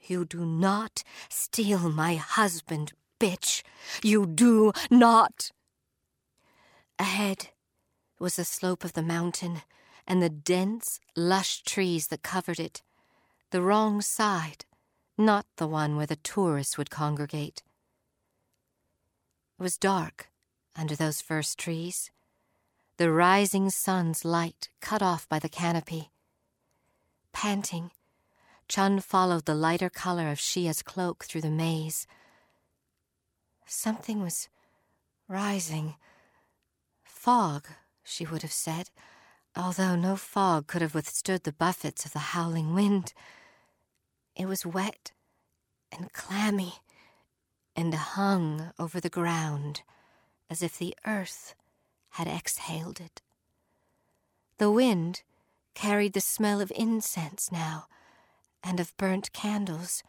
You 0.00 0.24
do 0.24 0.44
not 0.44 1.02
steal 1.28 1.88
my 1.88 2.16
husband, 2.16 2.92
bitch. 3.18 3.62
You 4.02 4.26
do 4.26 4.72
not. 4.90 5.50
Ahead 6.98 7.48
was 8.18 8.36
the 8.36 8.44
slope 8.44 8.84
of 8.84 8.92
the 8.92 9.02
mountain 9.02 9.62
and 10.06 10.22
the 10.22 10.30
dense, 10.30 11.00
lush 11.16 11.62
trees 11.62 12.08
that 12.08 12.22
covered 12.22 12.60
it. 12.60 12.82
The 13.50 13.60
wrong 13.60 14.00
side, 14.00 14.64
not 15.18 15.46
the 15.56 15.66
one 15.66 15.96
where 15.96 16.06
the 16.06 16.16
tourists 16.16 16.76
would 16.76 16.90
congregate. 16.90 17.62
It 19.58 19.62
was 19.62 19.78
dark 19.78 20.28
under 20.76 20.94
those 20.94 21.20
first 21.20 21.58
trees, 21.58 22.10
the 22.98 23.10
rising 23.10 23.70
sun's 23.70 24.24
light 24.24 24.68
cut 24.80 25.02
off 25.02 25.28
by 25.28 25.38
the 25.38 25.48
canopy. 25.48 26.10
Panting, 27.32 27.90
Chen 28.68 29.00
followed 29.00 29.44
the 29.44 29.54
lighter 29.54 29.90
color 29.90 30.30
of 30.30 30.40
Xia's 30.40 30.82
cloak 30.82 31.24
through 31.24 31.42
the 31.42 31.50
maze. 31.50 32.06
Something 33.66 34.22
was 34.22 34.48
rising. 35.28 35.94
Fog, 37.04 37.66
she 38.04 38.26
would 38.26 38.42
have 38.42 38.52
said, 38.52 38.90
although 39.56 39.96
no 39.96 40.16
fog 40.16 40.66
could 40.66 40.82
have 40.82 40.94
withstood 40.94 41.44
the 41.44 41.52
buffets 41.52 42.04
of 42.04 42.12
the 42.12 42.18
howling 42.18 42.74
wind. 42.74 43.12
It 44.36 44.46
was 44.46 44.66
wet 44.66 45.12
and 45.90 46.12
clammy 46.12 46.74
and 47.74 47.94
hung 47.94 48.72
over 48.78 49.00
the 49.00 49.08
ground 49.08 49.82
as 50.50 50.62
if 50.62 50.76
the 50.78 50.94
earth 51.06 51.54
had 52.10 52.28
exhaled 52.28 53.00
it. 53.00 53.22
The 54.58 54.70
wind 54.70 55.22
carried 55.74 56.12
the 56.12 56.20
smell 56.20 56.60
of 56.60 56.72
incense 56.74 57.50
now 57.50 57.86
and 58.62 58.78
of 58.78 58.96
burnt 58.96 59.32
candles. 59.32 60.02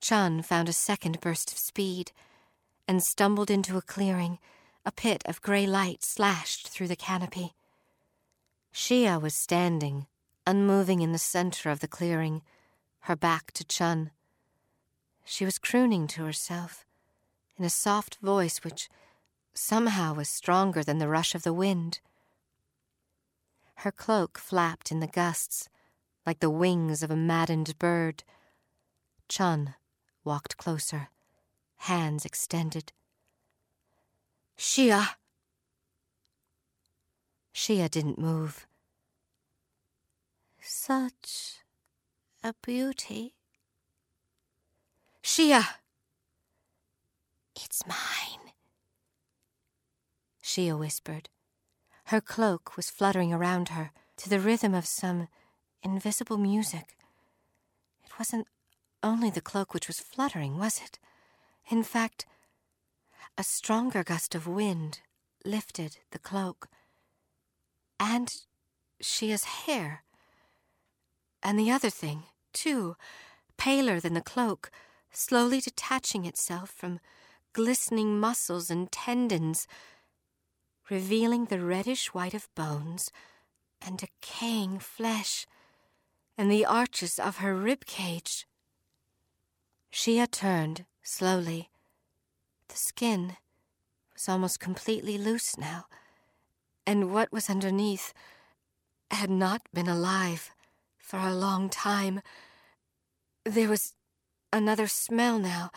Chen 0.00 0.42
found 0.42 0.68
a 0.68 0.72
second 0.72 1.20
burst 1.20 1.52
of 1.52 1.58
speed 1.58 2.12
and 2.86 3.02
stumbled 3.02 3.50
into 3.50 3.76
a 3.76 3.82
clearing, 3.82 4.38
a 4.84 4.92
pit 4.92 5.22
of 5.26 5.42
gray 5.42 5.66
light 5.66 6.02
slashed 6.04 6.68
through 6.68 6.88
the 6.88 6.96
canopy. 6.96 7.54
Xia 8.74 9.20
was 9.20 9.34
standing, 9.34 10.06
unmoving 10.46 11.02
in 11.02 11.12
the 11.12 11.18
center 11.18 11.70
of 11.70 11.80
the 11.80 11.88
clearing, 11.88 12.42
her 13.02 13.16
back 13.16 13.50
to 13.52 13.64
Chen. 13.64 14.10
She 15.24 15.44
was 15.44 15.58
crooning 15.58 16.06
to 16.08 16.24
herself 16.24 16.84
in 17.56 17.64
a 17.64 17.70
soft 17.70 18.18
voice 18.22 18.58
which 18.58 18.88
somehow 19.54 20.14
was 20.14 20.28
stronger 20.28 20.82
than 20.82 20.98
the 20.98 21.08
rush 21.08 21.34
of 21.34 21.42
the 21.42 21.52
wind. 21.52 22.00
Her 23.76 23.90
cloak 23.92 24.38
flapped 24.38 24.92
in 24.92 25.00
the 25.00 25.06
gusts 25.06 25.68
like 26.24 26.38
the 26.38 26.50
wings 26.50 27.02
of 27.02 27.10
a 27.10 27.16
maddened 27.16 27.76
bird. 27.78 28.22
Chen 29.28 29.74
walked 30.22 30.56
closer, 30.56 31.08
hands 31.78 32.24
extended. 32.24 32.92
Xia! 34.56 35.16
Xia 37.52 37.90
didn't 37.90 38.18
move. 38.18 38.66
Such 40.60 41.61
a 42.44 42.54
beauty. 42.62 43.34
Xia! 45.22 45.62
It's 47.54 47.86
mine. 47.86 48.52
Xia 50.42 50.78
whispered. 50.78 51.28
Her 52.06 52.20
cloak 52.20 52.76
was 52.76 52.90
fluttering 52.90 53.32
around 53.32 53.70
her 53.70 53.92
to 54.18 54.28
the 54.28 54.40
rhythm 54.40 54.74
of 54.74 54.86
some 54.86 55.28
invisible 55.82 56.36
music. 56.36 56.96
It 58.04 58.18
wasn't 58.18 58.48
only 59.02 59.30
the 59.30 59.40
cloak 59.40 59.72
which 59.72 59.86
was 59.86 60.00
fluttering, 60.00 60.58
was 60.58 60.80
it? 60.82 60.98
In 61.70 61.82
fact, 61.82 62.26
a 63.38 63.44
stronger 63.44 64.02
gust 64.02 64.34
of 64.34 64.46
wind 64.46 65.00
lifted 65.44 65.98
the 66.10 66.18
cloak. 66.18 66.68
And 68.00 68.34
Xia's 69.00 69.44
hair. 69.44 70.02
And 71.42 71.58
the 71.58 71.70
other 71.70 71.90
thing, 71.90 72.24
too, 72.52 72.96
paler 73.56 74.00
than 74.00 74.14
the 74.14 74.20
cloak, 74.20 74.70
slowly 75.10 75.60
detaching 75.60 76.24
itself 76.24 76.70
from 76.70 77.00
glistening 77.52 78.18
muscles 78.18 78.70
and 78.70 78.90
tendons, 78.90 79.66
revealing 80.90 81.46
the 81.46 81.60
reddish 81.60 82.14
white 82.14 82.34
of 82.34 82.52
bones 82.54 83.10
and 83.80 83.98
decaying 83.98 84.78
flesh 84.78 85.46
and 86.38 86.50
the 86.50 86.64
arches 86.64 87.18
of 87.18 87.38
her 87.38 87.54
rib 87.54 87.84
cage. 87.84 88.46
Xia 89.92 90.30
turned 90.30 90.86
slowly. 91.02 91.70
The 92.68 92.76
skin 92.76 93.36
was 94.14 94.28
almost 94.28 94.60
completely 94.60 95.18
loose 95.18 95.58
now, 95.58 95.86
and 96.86 97.12
what 97.12 97.30
was 97.30 97.50
underneath 97.50 98.14
had 99.10 99.30
not 99.30 99.62
been 99.74 99.88
alive 99.88 100.51
for 101.12 101.18
a 101.18 101.34
long 101.34 101.68
time. 101.68 102.22
There 103.44 103.68
was 103.68 103.92
another 104.50 104.86
smell 104.86 105.38
now, 105.38 105.70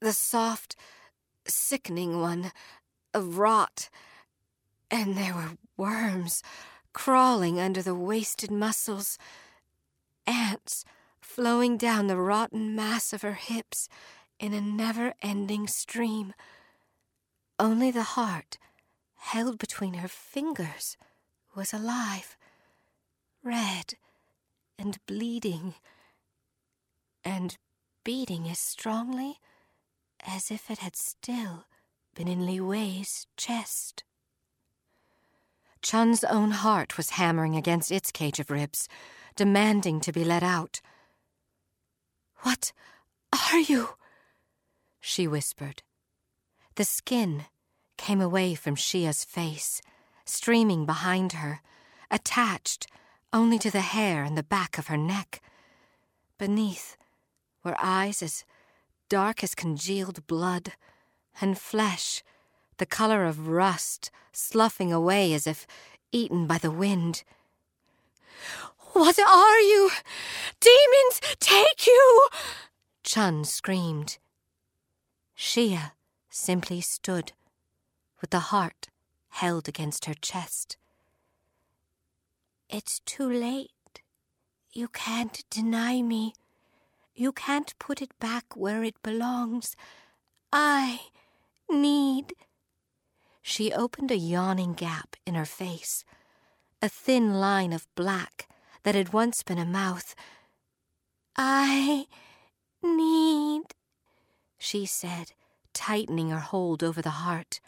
the 0.00 0.12
soft, 0.12 0.76
sickening 1.48 2.20
one 2.20 2.52
of 3.12 3.38
rot, 3.38 3.90
and 4.92 5.16
there 5.16 5.34
were 5.34 5.58
worms 5.76 6.40
crawling 6.92 7.58
under 7.58 7.82
the 7.82 7.96
wasted 7.96 8.52
muscles 8.52 9.18
ants 10.24 10.84
flowing 11.20 11.76
down 11.76 12.06
the 12.06 12.16
rotten 12.16 12.76
mass 12.76 13.12
of 13.12 13.22
her 13.22 13.34
hips 13.34 13.88
in 14.38 14.54
a 14.54 14.60
never 14.60 15.14
ending 15.20 15.66
stream. 15.66 16.32
Only 17.58 17.90
the 17.90 18.14
heart, 18.14 18.56
held 19.16 19.58
between 19.58 19.94
her 19.94 20.06
fingers, 20.06 20.96
was 21.56 21.72
alive, 21.72 22.36
red 23.42 23.94
and 24.78 24.98
bleeding, 25.06 25.74
and 27.24 27.56
beating 28.04 28.48
as 28.48 28.58
strongly 28.58 29.38
as 30.26 30.50
if 30.50 30.70
it 30.70 30.78
had 30.78 30.96
still 30.96 31.64
been 32.14 32.28
in 32.28 32.46
Li 32.46 32.60
Wei's 32.60 33.26
chest. 33.36 34.04
Chen's 35.82 36.24
own 36.24 36.50
heart 36.50 36.96
was 36.96 37.10
hammering 37.10 37.56
against 37.56 37.92
its 37.92 38.10
cage 38.10 38.40
of 38.40 38.50
ribs 38.50 38.88
demanding 39.36 40.00
to 40.00 40.12
be 40.12 40.24
let 40.24 40.42
out. 40.42 40.80
What 42.38 42.72
are 43.52 43.58
you? 43.58 43.90
She 45.00 45.28
whispered. 45.28 45.82
The 46.74 46.84
skin 46.84 47.44
came 47.96 48.20
away 48.20 48.54
from 48.54 48.76
Xia's 48.76 49.24
face, 49.24 49.80
streaming 50.24 50.86
behind 50.86 51.34
her, 51.34 51.60
attached 52.10 52.86
only 53.32 53.58
to 53.58 53.70
the 53.70 53.80
hair 53.80 54.24
and 54.24 54.36
the 54.36 54.42
back 54.42 54.78
of 54.78 54.86
her 54.86 54.96
neck. 54.96 55.42
Beneath 56.38 56.96
were 57.64 57.76
eyes 57.78 58.22
as 58.22 58.44
dark 59.08 59.42
as 59.42 59.54
congealed 59.54 60.26
blood, 60.26 60.72
and 61.40 61.58
flesh 61.58 62.22
the 62.78 62.86
color 62.86 63.24
of 63.24 63.48
rust 63.48 64.10
sloughing 64.32 64.92
away 64.92 65.32
as 65.32 65.46
if 65.46 65.66
eaten 66.12 66.46
by 66.46 66.58
the 66.58 66.70
wind. 66.70 67.24
What 68.92 69.18
are 69.18 69.60
you? 69.60 69.90
Demons 70.60 71.20
take 71.40 71.86
you! 71.86 72.28
Chen 73.02 73.44
screamed. 73.44 74.18
Xia 75.36 75.92
simply 76.30 76.80
stood, 76.80 77.32
with 78.20 78.30
the 78.30 78.50
heart 78.50 78.88
held 79.28 79.68
against 79.68 80.06
her 80.06 80.14
chest. 80.14 80.76
It's 82.70 83.00
too 83.00 83.28
late. 83.30 84.02
You 84.72 84.88
can't 84.88 85.42
deny 85.48 86.02
me. 86.02 86.34
You 87.14 87.32
can't 87.32 87.74
put 87.78 88.02
it 88.02 88.18
back 88.20 88.54
where 88.54 88.84
it 88.84 89.02
belongs. 89.02 89.74
I 90.52 91.00
need. 91.70 92.34
She 93.40 93.72
opened 93.72 94.10
a 94.10 94.16
yawning 94.16 94.74
gap 94.74 95.16
in 95.26 95.34
her 95.34 95.46
face, 95.46 96.04
a 96.82 96.90
thin 96.90 97.40
line 97.40 97.72
of 97.72 97.88
black 97.94 98.46
that 98.82 98.94
had 98.94 99.14
once 99.14 99.42
been 99.42 99.58
a 99.58 99.64
mouth. 99.64 100.14
I 101.36 102.06
need, 102.82 103.62
she 104.58 104.84
said, 104.84 105.32
tightening 105.72 106.28
her 106.28 106.40
hold 106.40 106.84
over 106.84 107.00
the 107.00 107.24
heart. 107.24 107.60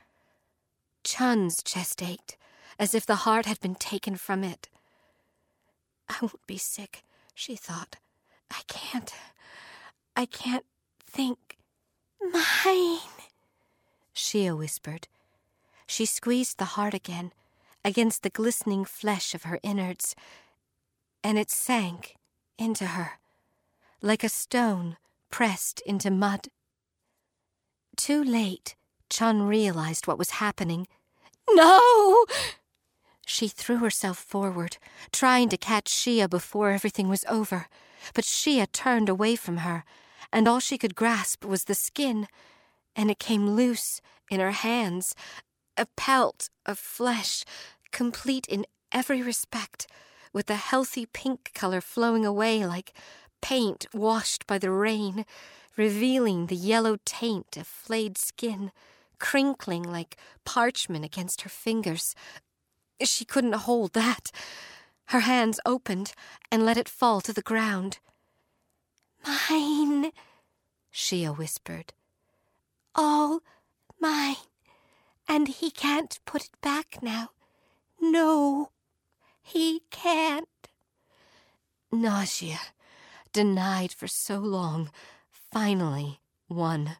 Chen's 1.04 1.62
chest 1.62 2.02
ached, 2.02 2.36
as 2.78 2.94
if 2.94 3.06
the 3.06 3.24
heart 3.24 3.46
had 3.46 3.60
been 3.60 3.74
taken 3.74 4.16
from 4.16 4.44
it. 4.44 4.68
I 6.10 6.16
won't 6.20 6.46
be 6.46 6.58
sick, 6.58 7.02
she 7.34 7.56
thought. 7.56 7.96
I 8.50 8.60
can't. 8.66 9.14
I 10.16 10.26
can't 10.26 10.66
think. 11.06 11.56
Mine, 12.20 12.98
Xia 14.14 14.56
whispered. 14.56 15.08
She 15.86 16.04
squeezed 16.04 16.58
the 16.58 16.76
heart 16.76 16.92
again 16.92 17.32
against 17.84 18.22
the 18.22 18.30
glistening 18.30 18.84
flesh 18.84 19.34
of 19.34 19.44
her 19.44 19.58
innards, 19.62 20.14
and 21.24 21.38
it 21.38 21.50
sank 21.50 22.16
into 22.58 22.86
her 22.88 23.20
like 24.02 24.24
a 24.24 24.28
stone 24.28 24.96
pressed 25.30 25.80
into 25.82 26.10
mud. 26.10 26.48
Too 27.96 28.22
late, 28.24 28.74
Chen 29.08 29.42
realized 29.42 30.06
what 30.06 30.18
was 30.18 30.30
happening. 30.30 30.86
No! 31.50 32.24
She 33.30 33.46
threw 33.46 33.76
herself 33.78 34.18
forward, 34.18 34.76
trying 35.12 35.50
to 35.50 35.56
catch 35.56 35.86
Xia 35.92 36.28
before 36.28 36.72
everything 36.72 37.08
was 37.08 37.24
over, 37.28 37.68
but 38.12 38.24
Xia 38.24 38.66
turned 38.72 39.08
away 39.08 39.36
from 39.36 39.58
her, 39.58 39.84
and 40.32 40.48
all 40.48 40.58
she 40.58 40.76
could 40.76 40.96
grasp 40.96 41.44
was 41.44 41.64
the 41.64 41.76
skin, 41.76 42.26
and 42.96 43.08
it 43.08 43.20
came 43.20 43.50
loose 43.50 44.00
in 44.32 44.40
her 44.40 44.50
hands, 44.50 45.14
a 45.76 45.86
pelt 45.96 46.50
of 46.66 46.76
flesh, 46.76 47.44
complete 47.92 48.46
in 48.48 48.66
every 48.90 49.22
respect, 49.22 49.86
with 50.32 50.46
the 50.46 50.56
healthy 50.56 51.06
pink 51.06 51.52
color 51.54 51.80
flowing 51.80 52.26
away 52.26 52.66
like 52.66 52.92
paint 53.40 53.86
washed 53.94 54.44
by 54.48 54.58
the 54.58 54.72
rain, 54.72 55.24
revealing 55.76 56.46
the 56.46 56.56
yellow 56.56 56.96
taint 57.04 57.56
of 57.56 57.68
flayed 57.68 58.18
skin, 58.18 58.72
crinkling 59.20 59.84
like 59.84 60.16
parchment 60.44 61.04
against 61.04 61.42
her 61.42 61.48
fingers. 61.48 62.16
She 63.02 63.24
couldn't 63.24 63.54
hold 63.54 63.92
that. 63.94 64.30
Her 65.06 65.20
hands 65.20 65.58
opened 65.66 66.12
and 66.52 66.64
let 66.64 66.76
it 66.76 66.88
fall 66.88 67.20
to 67.22 67.32
the 67.32 67.42
ground. 67.42 67.98
Mine, 69.26 70.12
Xia 70.92 71.36
whispered. 71.36 71.92
All 72.94 73.40
mine. 74.00 74.36
And 75.28 75.48
he 75.48 75.70
can't 75.70 76.18
put 76.24 76.44
it 76.44 76.60
back 76.60 77.02
now. 77.02 77.30
No, 78.00 78.70
he 79.42 79.82
can't. 79.90 80.48
Nausea, 81.92 82.60
denied 83.32 83.92
for 83.92 84.06
so 84.06 84.38
long, 84.38 84.90
finally 85.30 86.20
won, 86.48 86.96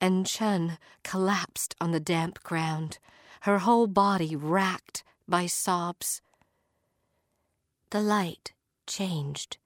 and 0.00 0.26
Chen 0.26 0.78
collapsed 1.02 1.74
on 1.80 1.92
the 1.92 2.00
damp 2.00 2.42
ground, 2.42 2.98
her 3.42 3.58
whole 3.60 3.86
body 3.86 4.34
racked 4.34 5.04
by 5.28 5.46
sobs. 5.46 6.20
The 7.90 8.00
light 8.00 8.52
changed, 8.86 9.58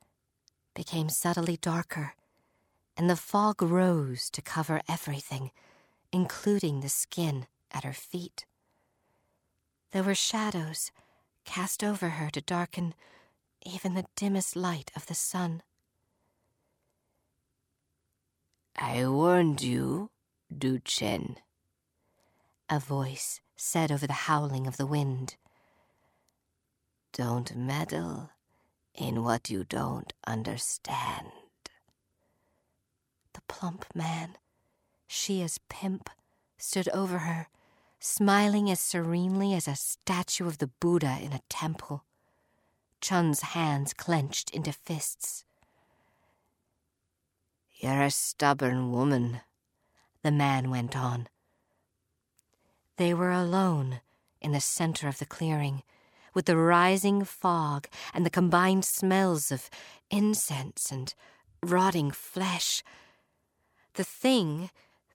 became 0.74 1.08
subtly 1.08 1.56
darker, 1.56 2.14
and 2.96 3.08
the 3.08 3.16
fog 3.16 3.62
rose 3.62 4.30
to 4.30 4.42
cover 4.42 4.80
everything, 4.88 5.50
including 6.12 6.80
the 6.80 6.88
skin 6.88 7.46
at 7.70 7.84
her 7.84 7.92
feet. 7.92 8.46
There 9.92 10.02
were 10.02 10.14
shadows 10.14 10.90
cast 11.44 11.82
over 11.82 12.10
her 12.10 12.30
to 12.30 12.40
darken 12.40 12.94
even 13.64 13.94
the 13.94 14.06
dimmest 14.16 14.54
light 14.54 14.90
of 14.94 15.06
the 15.06 15.14
sun. 15.14 15.62
I 18.76 19.08
warned 19.08 19.62
you, 19.62 20.10
Du 20.56 20.78
Chen, 20.78 21.36
a 22.70 22.78
voice 22.78 23.40
said 23.56 23.90
over 23.90 24.06
the 24.06 24.12
howling 24.12 24.66
of 24.66 24.76
the 24.76 24.86
wind. 24.86 25.36
Don't 27.18 27.56
meddle 27.56 28.30
in 28.94 29.24
what 29.24 29.50
you 29.50 29.64
don't 29.64 30.12
understand. 30.24 31.26
The 33.34 33.40
plump 33.48 33.86
man, 33.92 34.36
Xia's 35.10 35.58
pimp, 35.68 36.10
stood 36.58 36.88
over 36.90 37.18
her, 37.18 37.48
smiling 37.98 38.70
as 38.70 38.78
serenely 38.78 39.52
as 39.52 39.66
a 39.66 39.74
statue 39.74 40.46
of 40.46 40.58
the 40.58 40.70
Buddha 40.78 41.18
in 41.20 41.32
a 41.32 41.42
temple. 41.48 42.04
Chen's 43.00 43.40
hands 43.40 43.92
clenched 43.92 44.50
into 44.50 44.72
fists. 44.72 45.44
You're 47.74 48.02
a 48.02 48.12
stubborn 48.12 48.92
woman, 48.92 49.40
the 50.22 50.30
man 50.30 50.70
went 50.70 50.96
on. 50.96 51.26
They 52.96 53.12
were 53.12 53.32
alone 53.32 54.02
in 54.40 54.52
the 54.52 54.60
center 54.60 55.08
of 55.08 55.18
the 55.18 55.26
clearing, 55.26 55.82
with 56.34 56.46
the 56.46 56.56
rising 56.56 57.24
fog 57.24 57.88
and 58.12 58.24
the 58.24 58.30
combined 58.30 58.84
smells 58.84 59.50
of 59.50 59.70
incense 60.10 60.90
and 60.90 61.14
rotting 61.62 62.10
flesh. 62.10 62.82
The 63.94 64.04
thing 64.04 64.70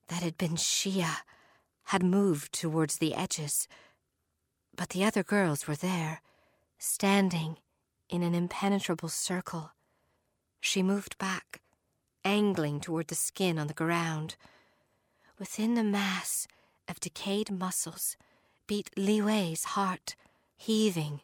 that 0.08 0.24
had 0.24 0.38
been 0.38 0.56
Xia 0.56 1.18
had 1.86 2.04
moved 2.04 2.54
towards 2.54 2.98
the 2.98 3.14
edges, 3.14 3.68
but 4.76 4.90
the 4.90 5.04
other 5.04 5.24
girls 5.24 5.68
were 5.68 5.76
there, 5.76 6.22
standing 6.78 7.58
in 8.10 8.24
an 8.24 8.36
impenetrable 8.36 9.10
circle. 9.10 9.72
She 10.60 10.84
moved 10.84 11.18
back, 11.18 11.62
angling 12.24 12.80
toward 12.80 13.08
the 13.08 13.16
skin 13.16 13.60
on 13.60 13.68
the 13.68 13.74
ground. 13.74 14.36
Within 15.40 15.74
the 15.74 15.84
mass 15.84 16.48
of 16.88 17.00
decayed 17.00 17.52
muscles 17.52 18.16
beat 18.68 18.90
Li 18.98 19.22
Wei's 19.22 19.64
heart, 19.64 20.16
heaving 20.56 21.22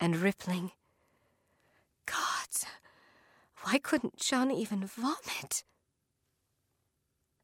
and 0.00 0.16
rippling. 0.16 0.72
Gods, 2.06 2.64
why 3.62 3.78
couldn't 3.78 4.16
Chen 4.16 4.50
even 4.50 4.84
vomit? 4.86 5.64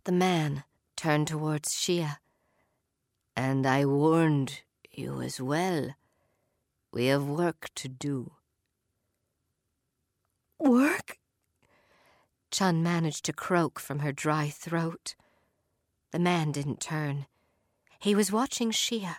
The 0.05 0.13
man 0.13 0.65
turned 0.97 1.29
towards 1.29 1.71
Xia. 1.71 2.19
And 3.37 3.67
I 3.67 3.85
warned 3.85 4.61
you 4.93 5.21
as 5.21 5.41
well. 5.41 5.95
We 6.93 7.07
have 7.07 7.25
work 7.25 7.69
to 7.77 7.89
do. 7.89 8.33
Work? 10.59 11.19
Chen 12.51 12.83
managed 12.83 13.25
to 13.25 13.33
croak 13.33 13.81
from 13.81 13.99
her 13.99 14.13
dry 14.13 14.49
throat. 14.49 15.17
The 16.13 16.21
man 16.21 16.53
didn't 16.53 16.81
turn. 16.81 17.27
He 17.99 18.15
was 18.15 18.31
watching 18.31 18.71
Xia 18.71 19.17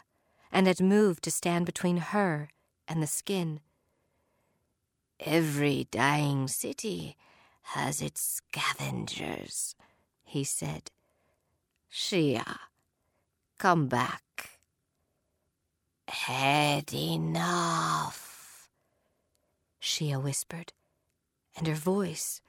and 0.56 0.68
had 0.68 0.80
moved 0.80 1.22
to 1.22 1.30
stand 1.30 1.66
between 1.66 1.98
her 1.98 2.48
and 2.88 3.04
the 3.04 3.08
skin. 3.08 3.60
Every 5.20 5.86
dying 5.92 6.48
city 6.48 7.18
has 7.76 8.02
its 8.02 8.22
scavengers, 8.22 9.76
he 10.24 10.46
said. 10.46 10.92
Xia, 11.92 12.58
come 13.58 13.88
back. 13.88 14.60
Had 16.08 16.94
enough, 16.94 18.70
Xia 19.82 20.24
whispered, 20.24 20.72
and 21.58 21.68
her 21.68 21.76
voice 21.76 22.40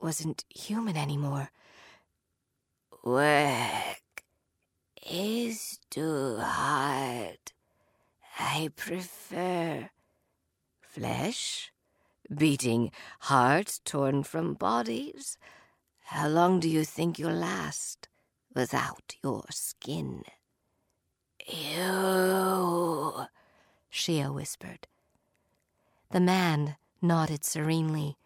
wasn't 0.00 0.46
human 0.48 0.96
anymore. 0.96 1.50
Work 3.04 4.00
is 5.10 5.78
too 5.90 6.36
hard. 6.40 7.38
I 8.38 8.70
prefer 8.76 9.90
flesh, 10.80 11.72
beating 12.34 12.92
hearts 13.20 13.80
torn 13.84 14.22
from 14.22 14.54
bodies. 14.54 15.38
How 16.04 16.28
long 16.28 16.60
do 16.60 16.68
you 16.68 16.84
think 16.84 17.18
you'll 17.18 17.32
last 17.32 18.08
without 18.54 19.16
your 19.22 19.44
skin? 19.50 20.22
You, 21.46 23.26
Xia 23.92 24.32
whispered. 24.34 24.86
The 26.10 26.20
man 26.20 26.76
nodded 27.00 27.44
serenely. 27.44 28.16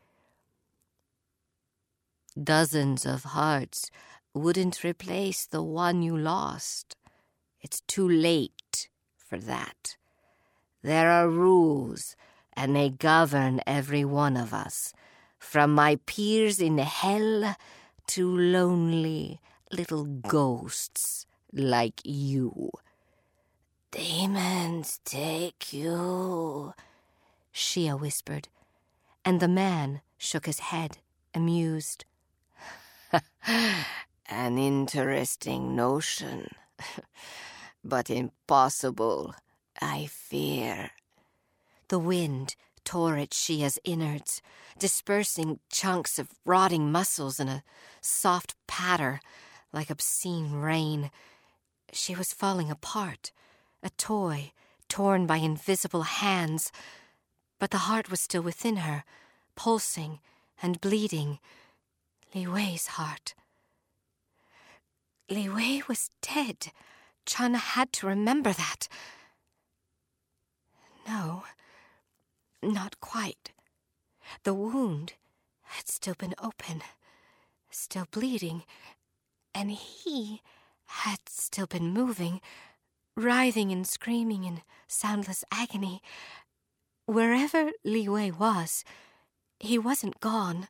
Dozens 2.43 3.05
of 3.05 3.25
hearts 3.25 3.91
wouldn't 4.35 4.85
replace 4.85 5.47
the 5.47 5.63
one 5.63 6.03
you 6.03 6.17
lost. 6.17 6.97
It's 7.61 7.81
too 7.83 8.09
late 8.09 8.89
for 9.17 9.39
that. 9.39 9.97
There 10.83 11.11
are 11.11 11.29
rules, 11.29 12.17
and 12.55 12.75
they 12.75 12.91
govern 12.91 13.61
every 13.67 14.05
one 14.05 14.37
of 14.37 14.53
us, 14.53 14.93
from 15.39 15.75
my 15.75 15.97
peers 16.07 16.61
in 16.61 16.79
hell 16.79 17.57
to 18.09 18.37
lonely 18.37 19.41
little 19.71 20.05
ghosts 20.05 21.27
like 21.53 22.01
you. 22.05 22.71
Demons 23.91 25.01
take 25.05 25.73
you, 25.73 26.73
Xia 27.55 28.01
whispered, 28.01 28.49
and 29.25 29.39
the 29.39 29.49
man 29.49 30.01
shook 30.17 30.47
his 30.47 30.61
head, 30.61 30.99
amused. 31.35 32.05
An 34.29 34.59
interesting 34.59 35.75
notion, 35.77 36.49
but 37.85 38.09
impossible, 38.09 39.35
I 39.81 40.07
fear. 40.07 40.91
The 41.89 41.99
wind 41.99 42.57
tore 42.85 43.17
at 43.17 43.35
Xia's 43.35 43.79
innards, 43.85 44.41
dispersing 44.79 45.61
chunks 45.71 46.19
of 46.19 46.31
rotting 46.45 46.91
muscles 46.91 47.39
in 47.39 47.49
a 47.49 47.63
soft 48.01 48.55
patter 48.67 49.21
like 49.73 49.91
obscene 49.91 50.53
rain. 50.53 51.11
She 51.93 52.15
was 52.15 52.33
falling 52.33 52.71
apart, 52.71 53.33
a 53.83 53.91
toy 53.91 54.53
torn 54.89 55.27
by 55.27 55.37
invisible 55.37 56.03
hands, 56.03 56.71
but 57.59 57.71
the 57.71 57.89
heart 57.89 58.11
was 58.11 58.21
still 58.21 58.43
within 58.43 58.77
her, 58.77 59.05
pulsing 59.57 60.21
and 60.63 60.81
bleeding. 60.81 61.39
Li 62.35 62.47
Wei's 62.47 62.89
heart. 62.89 63.35
Li 65.33 65.49
Wei 65.49 65.83
was 65.89 66.11
dead. 66.21 66.73
Chen 67.25 67.55
had 67.55 67.91
to 67.95 68.07
remember 68.07 68.53
that. 68.53 68.87
No, 71.09 71.45
not 72.63 73.01
quite. 73.01 73.53
The 74.43 74.53
wound 74.53 75.15
had 75.63 75.89
still 75.89 76.13
been 76.19 76.35
open, 76.39 76.83
still 77.71 78.07
bleeding, 78.11 78.65
and 79.55 79.71
he 79.71 80.43
had 80.85 81.21
still 81.31 81.67
been 81.67 81.95
moving, 81.95 82.43
writhing 83.17 83.73
and 83.73 83.87
screaming 83.87 84.45
in 84.45 84.61
soundless 84.87 85.45
agony. 85.51 86.03
Wherever 87.07 87.71
Li 87.85 88.07
Wei 88.07 88.31
was, 88.31 88.85
he 89.59 89.79
wasn't 89.79 90.21
gone. 90.21 90.69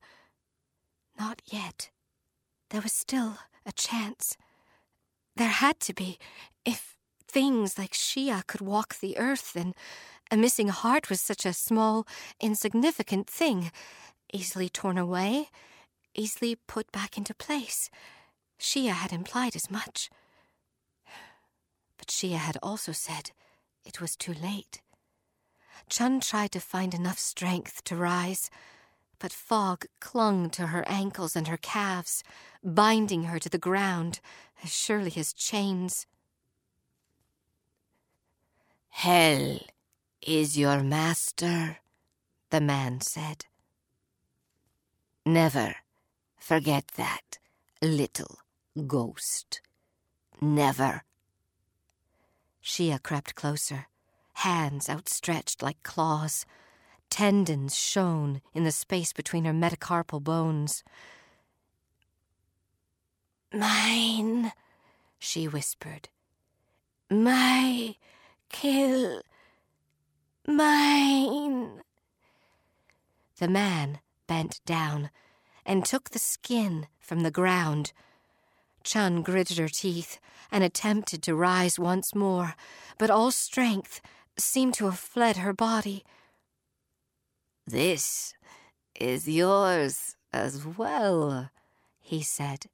Not 1.19 1.43
yet. 1.47 1.91
There 2.71 2.81
was 2.81 2.93
still 2.93 3.39
a 3.67 3.73
chance. 3.73 4.37
There 5.37 5.49
had 5.49 5.81
to 5.81 5.95
be. 5.95 6.19
If 6.65 6.97
things 7.27 7.79
like 7.79 7.93
Xia 7.93 8.47
could 8.47 8.61
walk 8.61 8.99
the 8.99 9.19
earth, 9.19 9.55
then 9.55 9.75
a 10.31 10.37
missing 10.37 10.69
heart 10.69 11.09
was 11.09 11.21
such 11.21 11.47
a 11.47 11.53
small, 11.53 12.07
insignificant 12.41 13.29
thing, 13.29 13.71
easily 14.33 14.69
torn 14.69 14.99
away, 14.99 15.49
easily 16.15 16.57
put 16.67 16.91
back 16.93 17.17
into 17.17 17.35
place. 17.35 17.91
Xia 18.61 18.93
had 18.93 19.13
implied 19.13 19.57
as 19.57 19.71
much. 19.71 20.11
But 21.99 22.09
Xia 22.09 22.37
had 22.37 22.59
also 22.63 22.93
said 22.93 23.31
it 23.85 24.01
was 24.01 24.17
too 24.17 24.35
late. 24.35 24.83
Chen 25.89 26.21
tried 26.21 26.53
to 26.53 26.61
find 26.61 26.95
enough 26.95 27.19
strength 27.19 27.85
to 27.85 27.97
rise, 27.97 28.51
but 29.23 29.33
fog 29.33 29.87
clung 30.01 30.51
to 30.51 30.67
her 30.67 30.85
ankles 30.89 31.37
and 31.37 31.47
her 31.47 31.57
calves, 31.57 32.25
binding 32.65 33.23
her 33.25 33.39
to 33.39 33.49
the 33.49 33.57
ground 33.57 34.19
as 34.65 34.75
surely 34.75 35.13
as 35.17 35.33
chains. 35.33 36.09
Hell 38.89 39.61
is 40.27 40.59
your 40.59 40.83
master, 40.83 41.79
the 42.51 42.61
man 42.61 43.01
said. 43.01 43.47
Never 45.25 45.77
forget 46.37 46.89
that, 46.97 47.39
little 47.81 48.39
ghost. 48.89 49.61
Never. 50.41 51.05
Xia 52.65 53.01
crept 53.01 53.37
closer, 53.37 53.87
hands 54.33 54.91
outstretched 54.91 55.63
like 55.63 55.81
claws. 55.85 56.45
Tendons 57.13 57.77
shone 57.77 58.41
in 58.55 58.65
the 58.65 58.73
space 58.73 59.13
between 59.13 59.45
her 59.45 59.53
metacarpal 59.53 60.25
bones. 60.25 60.83
Mine, 63.53 64.51
she 65.19 65.47
whispered. 65.47 66.09
My 67.11 67.97
kill 68.49 69.21
Mine. 70.47 71.83
The 73.39 73.49
man 73.49 74.01
bent 74.27 74.63
down 74.65 75.11
and 75.67 75.85
took 75.85 76.09
the 76.09 76.19
skin 76.19 76.87
from 76.99 77.21
the 77.21 77.31
ground. 77.31 77.93
Chen 78.85 79.21
gritted 79.21 79.59
her 79.59 79.69
teeth 79.69 80.19
and 80.51 80.65
attempted 80.65 81.23
to 81.25 81.35
rise 81.35 81.79
once 81.79 82.15
more, 82.15 82.55
but 82.97 83.11
all 83.11 83.31
strength 83.31 84.01
seemed 84.39 84.73
to 84.73 84.87
have 84.87 84.99
fled 84.99 85.37
her 85.37 85.53
body. 85.53 86.07
This 87.67 88.35
is 88.99 89.29
yours 89.29 90.17
as 90.33 90.67
well, 90.67 91.51
he 92.01 92.23
said. 92.23 92.67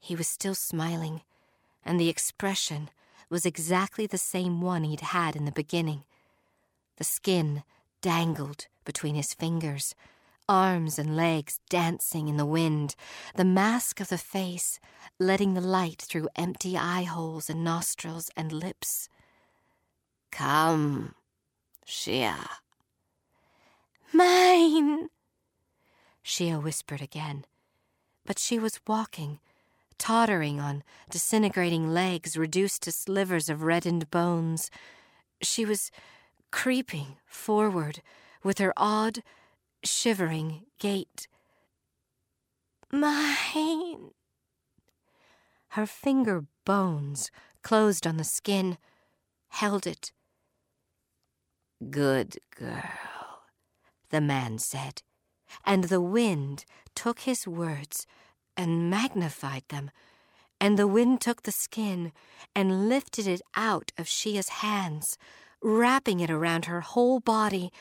He 0.00 0.16
was 0.16 0.26
still 0.26 0.54
smiling, 0.54 1.22
and 1.84 2.00
the 2.00 2.08
expression 2.08 2.88
was 3.28 3.44
exactly 3.44 4.06
the 4.06 4.18
same 4.18 4.60
one 4.62 4.84
he'd 4.84 5.00
had 5.00 5.36
in 5.36 5.44
the 5.44 5.52
beginning. 5.52 6.04
The 6.96 7.04
skin 7.04 7.62
dangled 8.00 8.68
between 8.84 9.14
his 9.14 9.34
fingers, 9.34 9.94
arms 10.48 10.98
and 10.98 11.14
legs 11.14 11.60
dancing 11.68 12.28
in 12.28 12.38
the 12.38 12.46
wind, 12.46 12.94
the 13.36 13.44
mask 13.44 14.00
of 14.00 14.08
the 14.08 14.16
face 14.16 14.80
letting 15.18 15.52
the 15.52 15.60
light 15.60 16.00
through 16.00 16.28
empty 16.34 16.78
eye 16.78 17.02
holes 17.02 17.50
and 17.50 17.62
nostrils 17.62 18.30
and 18.34 18.52
lips. 18.52 19.10
Come, 20.30 21.14
Xia. 21.86 22.36
Mine! 24.12 25.08
Xia 26.24 26.62
whispered 26.62 27.00
again, 27.00 27.44
but 28.24 28.38
she 28.38 28.58
was 28.58 28.80
walking, 28.86 29.40
tottering 29.98 30.60
on 30.60 30.82
disintegrating 31.10 31.88
legs 31.88 32.36
reduced 32.36 32.82
to 32.82 32.92
slivers 32.92 33.48
of 33.48 33.62
reddened 33.62 34.10
bones. 34.10 34.70
She 35.42 35.64
was 35.64 35.90
creeping 36.50 37.16
forward 37.26 38.02
with 38.42 38.58
her 38.58 38.72
odd, 38.76 39.22
shivering 39.84 40.64
gait. 40.78 41.28
Mine. 42.90 44.10
Her 45.70 45.86
finger 45.86 46.44
bones 46.64 47.30
closed 47.62 48.06
on 48.06 48.16
the 48.16 48.24
skin, 48.24 48.78
held 49.48 49.86
it. 49.86 50.12
Good 51.90 52.38
girl, 52.56 53.17
the 54.10 54.20
man 54.20 54.58
said, 54.58 55.02
and 55.64 55.84
the 55.84 56.00
wind 56.00 56.64
took 56.94 57.20
his 57.20 57.46
words 57.46 58.06
and 58.56 58.90
magnified 58.90 59.64
them, 59.68 59.90
and 60.60 60.78
the 60.78 60.88
wind 60.88 61.20
took 61.20 61.42
the 61.42 61.52
skin 61.52 62.12
and 62.54 62.88
lifted 62.88 63.26
it 63.26 63.40
out 63.54 63.92
of 63.96 64.06
Xia's 64.06 64.48
hands 64.48 65.16
wrapping 65.62 66.20
it 66.20 66.30
around 66.30 66.66
her 66.66 66.80
whole 66.80 67.20
body 67.20 67.72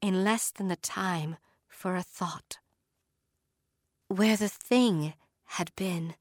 in 0.00 0.24
less 0.24 0.50
than 0.50 0.68
the 0.68 0.76
time 0.76 1.36
for 1.68 1.96
a 1.96 2.02
thought. 2.02 2.58
Where 4.08 4.36
the 4.36 4.48
thing 4.48 5.14
had 5.44 5.74
been 5.76 6.14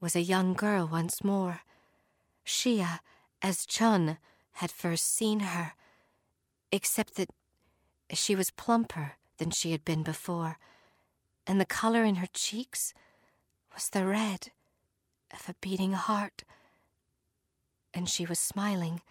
was 0.00 0.14
a 0.14 0.22
young 0.22 0.54
girl 0.54 0.86
once 0.86 1.24
more, 1.24 1.60
Xia 2.46 3.00
as 3.42 3.66
Chen 3.66 4.18
had 4.52 4.70
first 4.70 5.04
seen 5.14 5.40
her, 5.40 5.74
except 6.72 7.16
that 7.16 7.30
she 8.16 8.34
was 8.34 8.50
plumper 8.50 9.12
than 9.38 9.50
she 9.50 9.72
had 9.72 9.84
been 9.84 10.02
before, 10.02 10.58
and 11.46 11.60
the 11.60 11.66
color 11.66 12.04
in 12.04 12.16
her 12.16 12.28
cheeks 12.32 12.94
was 13.74 13.90
the 13.90 14.06
red 14.06 14.50
of 15.32 15.48
a 15.48 15.54
beating 15.60 15.92
heart, 15.92 16.44
and 17.92 18.08
she 18.08 18.24
was 18.24 18.38
smiling 18.38 19.02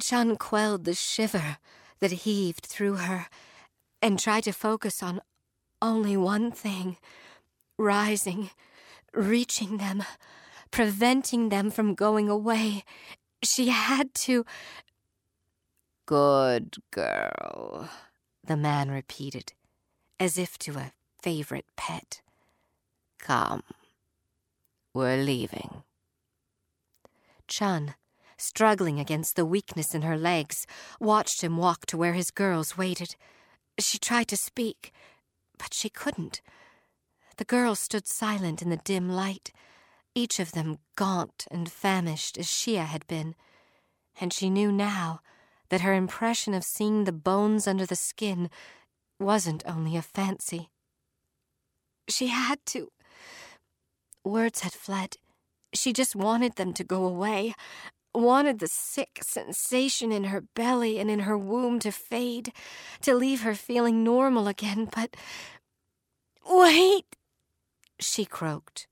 Chen 0.00 0.36
quelled 0.36 0.84
the 0.84 0.94
shiver 0.94 1.58
that 1.98 2.12
heaved 2.12 2.66
through 2.66 2.96
her 2.96 3.26
and 4.00 4.18
tried 4.18 4.44
to 4.44 4.52
focus 4.52 5.02
on 5.02 5.20
only 5.82 6.16
one 6.16 6.52
thing 6.52 6.96
rising, 7.76 8.50
reaching 9.12 9.78
them, 9.78 10.04
preventing 10.70 11.48
them 11.48 11.70
from 11.70 11.94
going 11.94 12.28
away. 12.28 12.84
She 13.42 13.68
had 13.68 14.14
to. 14.14 14.44
Good 16.08 16.76
girl, 16.90 17.90
the 18.42 18.56
man 18.56 18.90
repeated, 18.90 19.52
as 20.18 20.38
if 20.38 20.56
to 20.60 20.78
a 20.78 20.92
favorite 21.20 21.66
pet. 21.76 22.22
Come, 23.18 23.62
we're 24.94 25.22
leaving. 25.22 25.82
Chen 27.46 27.94
struggling 28.38 28.98
against 28.98 29.36
the 29.36 29.44
weakness 29.44 29.94
in 29.94 30.00
her 30.00 30.16
legs, 30.16 30.66
watched 30.98 31.42
him 31.42 31.58
walk 31.58 31.84
to 31.84 31.98
where 31.98 32.14
his 32.14 32.30
girls 32.30 32.78
waited. 32.78 33.14
She 33.78 33.98
tried 33.98 34.28
to 34.28 34.36
speak, 34.38 34.94
but 35.58 35.74
she 35.74 35.90
couldn't. 35.90 36.40
The 37.36 37.44
girls 37.44 37.80
stood 37.80 38.06
silent 38.06 38.62
in 38.62 38.70
the 38.70 38.78
dim 38.78 39.10
light, 39.10 39.52
each 40.14 40.40
of 40.40 40.52
them 40.52 40.78
gaunt 40.96 41.46
and 41.50 41.70
famished 41.70 42.38
as 42.38 42.46
Xia 42.46 42.86
had 42.86 43.06
been, 43.08 43.34
and 44.18 44.32
she 44.32 44.48
knew 44.48 44.72
now 44.72 45.20
that 45.70 45.82
her 45.82 45.94
impression 45.94 46.54
of 46.54 46.64
seeing 46.64 47.04
the 47.04 47.12
bones 47.12 47.66
under 47.66 47.86
the 47.86 47.96
skin 47.96 48.50
wasn't 49.18 49.62
only 49.66 49.96
a 49.96 50.02
fancy. 50.02 50.70
She 52.08 52.28
had 52.28 52.64
to. 52.66 52.90
Words 54.24 54.60
had 54.60 54.72
fled. 54.72 55.16
She 55.74 55.92
just 55.92 56.16
wanted 56.16 56.56
them 56.56 56.72
to 56.74 56.84
go 56.84 57.04
away, 57.04 57.54
wanted 58.14 58.58
the 58.58 58.68
sick 58.68 59.20
sensation 59.22 60.10
in 60.12 60.24
her 60.24 60.40
belly 60.54 60.98
and 60.98 61.10
in 61.10 61.20
her 61.20 61.36
womb 61.36 61.78
to 61.80 61.92
fade, 61.92 62.52
to 63.02 63.14
leave 63.14 63.42
her 63.42 63.54
feeling 63.54 64.02
normal 64.02 64.48
again, 64.48 64.88
but. 64.94 65.16
Wait! 66.48 67.16
She 68.00 68.24
croaked. 68.24 68.86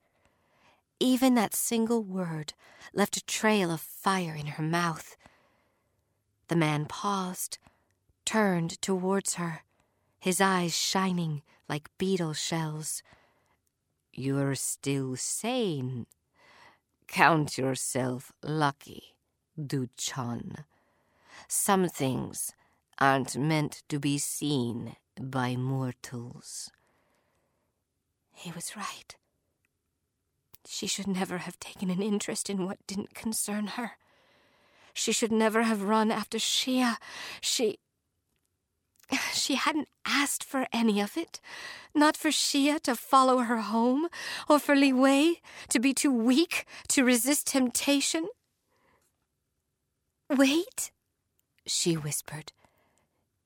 Even 0.99 1.35
that 1.35 1.55
single 1.55 2.03
word 2.03 2.53
left 2.93 3.17
a 3.17 3.25
trail 3.25 3.71
of 3.71 3.81
fire 3.81 4.35
in 4.35 4.47
her 4.47 4.63
mouth. 4.63 5.15
The 6.47 6.55
man 6.55 6.85
paused, 6.85 7.57
turned 8.25 8.81
towards 8.81 9.35
her, 9.35 9.63
his 10.19 10.39
eyes 10.39 10.75
shining 10.75 11.41
like 11.67 11.89
beetle 11.97 12.33
shells. 12.33 13.03
You're 14.13 14.55
still 14.55 15.15
sane. 15.15 16.05
Count 17.07 17.57
yourself 17.57 18.31
lucky, 18.41 19.15
Du 19.55 19.89
Chen. 19.97 20.65
Some 21.47 21.87
things 21.87 22.53
aren't 22.99 23.37
meant 23.37 23.83
to 23.89 23.99
be 23.99 24.17
seen 24.17 24.95
by 25.19 25.55
mortals. 25.55 26.71
He 28.33 28.51
was 28.51 28.75
right. 28.75 29.15
She 30.67 30.87
should 30.87 31.07
never 31.07 31.39
have 31.39 31.59
taken 31.59 31.89
an 31.89 32.01
interest 32.01 32.49
in 32.49 32.65
what 32.65 32.85
didn't 32.87 33.13
concern 33.13 33.67
her. 33.67 33.97
She 34.97 35.11
should 35.11 35.31
never 35.31 35.61
have 35.61 35.83
run 35.83 36.11
after 36.11 36.39
Xia. 36.39 36.97
She. 37.39 37.77
She 39.31 39.55
hadn't 39.55 39.87
asked 40.05 40.43
for 40.43 40.67
any 40.73 40.99
of 40.99 41.15
it. 41.15 41.39
Not 41.93 42.17
for 42.17 42.29
Xia 42.29 42.81
to 42.81 42.95
follow 42.95 43.37
her 43.37 43.61
home, 43.61 44.07
or 44.49 44.59
for 44.59 44.75
Li 44.75 44.91
Wei 44.91 45.39
to 45.69 45.79
be 45.79 45.93
too 45.93 46.11
weak 46.11 46.65
to 46.89 47.05
resist 47.05 47.47
temptation. 47.47 48.27
Wait, 50.29 50.91
she 51.65 51.95
whispered, 51.95 52.51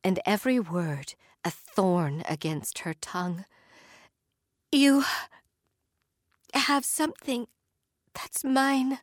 and 0.04 0.20
every 0.26 0.60
word 0.60 1.14
a 1.43 1.52
thorn 1.52 2.24
against 2.28 2.80
her 2.80 2.95
tongue. 2.95 3.45
You 4.72 5.04
have 6.54 6.86
something 6.86 7.47
that's 8.16 8.43
mine. 8.43 8.99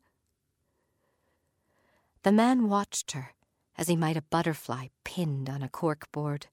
The 2.22 2.32
man 2.32 2.68
watched 2.68 3.12
her 3.12 3.34
as 3.76 3.88
he 3.88 3.96
might 3.96 4.16
a 4.16 4.22
butterfly 4.22 4.88
pinned 5.04 5.48
on 5.48 5.62
a 5.62 5.68
corkboard. 5.68 6.44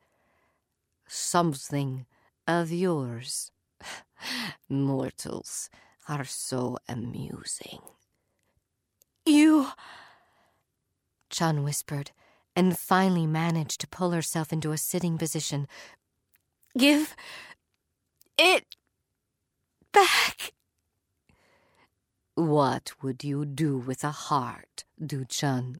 Something 1.07 2.05
of 2.47 2.72
yours. 2.72 3.51
Mortals 4.70 5.70
are 6.07 6.26
so 6.26 6.78
amusing. 6.88 7.80
You. 9.26 9.68
Chen 11.30 11.63
whispered, 11.63 12.11
and 12.55 12.78
finally 12.78 13.26
managed 13.26 13.82
to 13.82 13.88
pull 13.88 14.11
herself 14.11 14.53
into 14.53 14.72
a 14.72 14.78
sitting 14.78 15.18
position. 15.18 15.68
Give 16.78 17.16
it 18.38 18.76
back. 19.91 20.53
What 22.36 22.92
would 23.02 23.24
you 23.24 23.46
do 23.46 23.78
with 23.78 24.04
a 24.04 24.12
heart, 24.12 24.84
Du 25.00 25.24
Duchan? 25.24 25.80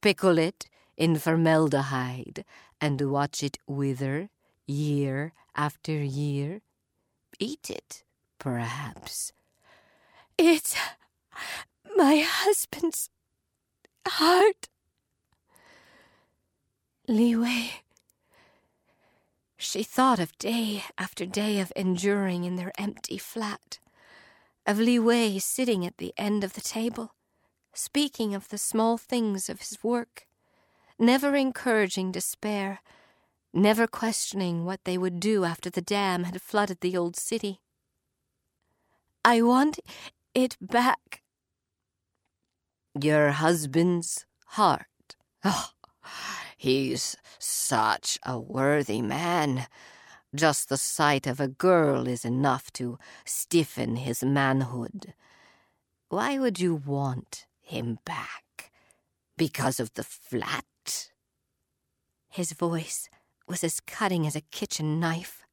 Pickle 0.00 0.38
it 0.38 0.70
in 0.96 1.18
formaldehyde 1.18 2.46
and 2.80 2.98
watch 3.02 3.42
it 3.42 3.58
wither 3.66 4.30
year 4.66 5.34
after 5.54 5.92
year? 5.92 6.62
Eat 7.38 7.68
it, 7.68 8.04
perhaps. 8.38 9.34
It's 10.38 10.74
my 11.94 12.24
husband's 12.26 13.10
heart. 14.08 14.68
Li 17.06 17.36
Wei. 17.36 17.70
She 19.58 19.82
thought 19.82 20.18
of 20.18 20.36
day 20.38 20.84
after 20.96 21.26
day 21.26 21.60
of 21.60 21.70
enduring 21.76 22.44
in 22.44 22.56
their 22.56 22.72
empty 22.78 23.18
flat 23.18 23.78
of 24.66 24.78
Li 24.78 24.98
Wei 24.98 25.38
sitting 25.38 25.84
at 25.84 25.98
the 25.98 26.12
end 26.16 26.44
of 26.44 26.52
the 26.54 26.60
table, 26.60 27.14
speaking 27.72 28.34
of 28.34 28.48
the 28.48 28.58
small 28.58 28.96
things 28.96 29.48
of 29.48 29.60
his 29.60 29.82
work, 29.82 30.26
never 30.98 31.34
encouraging 31.34 32.12
despair, 32.12 32.80
never 33.52 33.86
questioning 33.86 34.64
what 34.64 34.84
they 34.84 34.96
would 34.96 35.20
do 35.20 35.44
after 35.44 35.68
the 35.70 35.82
dam 35.82 36.24
had 36.24 36.40
flooded 36.40 36.80
the 36.80 36.96
old 36.96 37.16
city. 37.16 37.60
I 39.24 39.42
want 39.42 39.78
it 40.34 40.56
back. 40.60 41.22
Your 43.00 43.30
husband's 43.30 44.26
heart. 44.46 45.16
Oh, 45.44 45.70
he's 46.56 47.16
such 47.38 48.18
a 48.24 48.38
worthy 48.38 49.02
man. 49.02 49.66
Just 50.34 50.70
the 50.70 50.78
sight 50.78 51.26
of 51.26 51.40
a 51.40 51.48
girl 51.48 52.08
is 52.08 52.24
enough 52.24 52.72
to 52.74 52.98
stiffen 53.26 53.96
his 53.96 54.24
manhood. 54.24 55.12
Why 56.08 56.38
would 56.38 56.58
you 56.58 56.74
want 56.74 57.46
him 57.60 57.98
back? 58.06 58.72
Because 59.36 59.78
of 59.78 59.92
the 59.92 60.02
flat? 60.02 61.10
His 62.30 62.52
voice 62.52 63.10
was 63.46 63.62
as 63.62 63.80
cutting 63.80 64.26
as 64.26 64.34
a 64.34 64.40
kitchen 64.40 64.98
knife. 64.98 65.44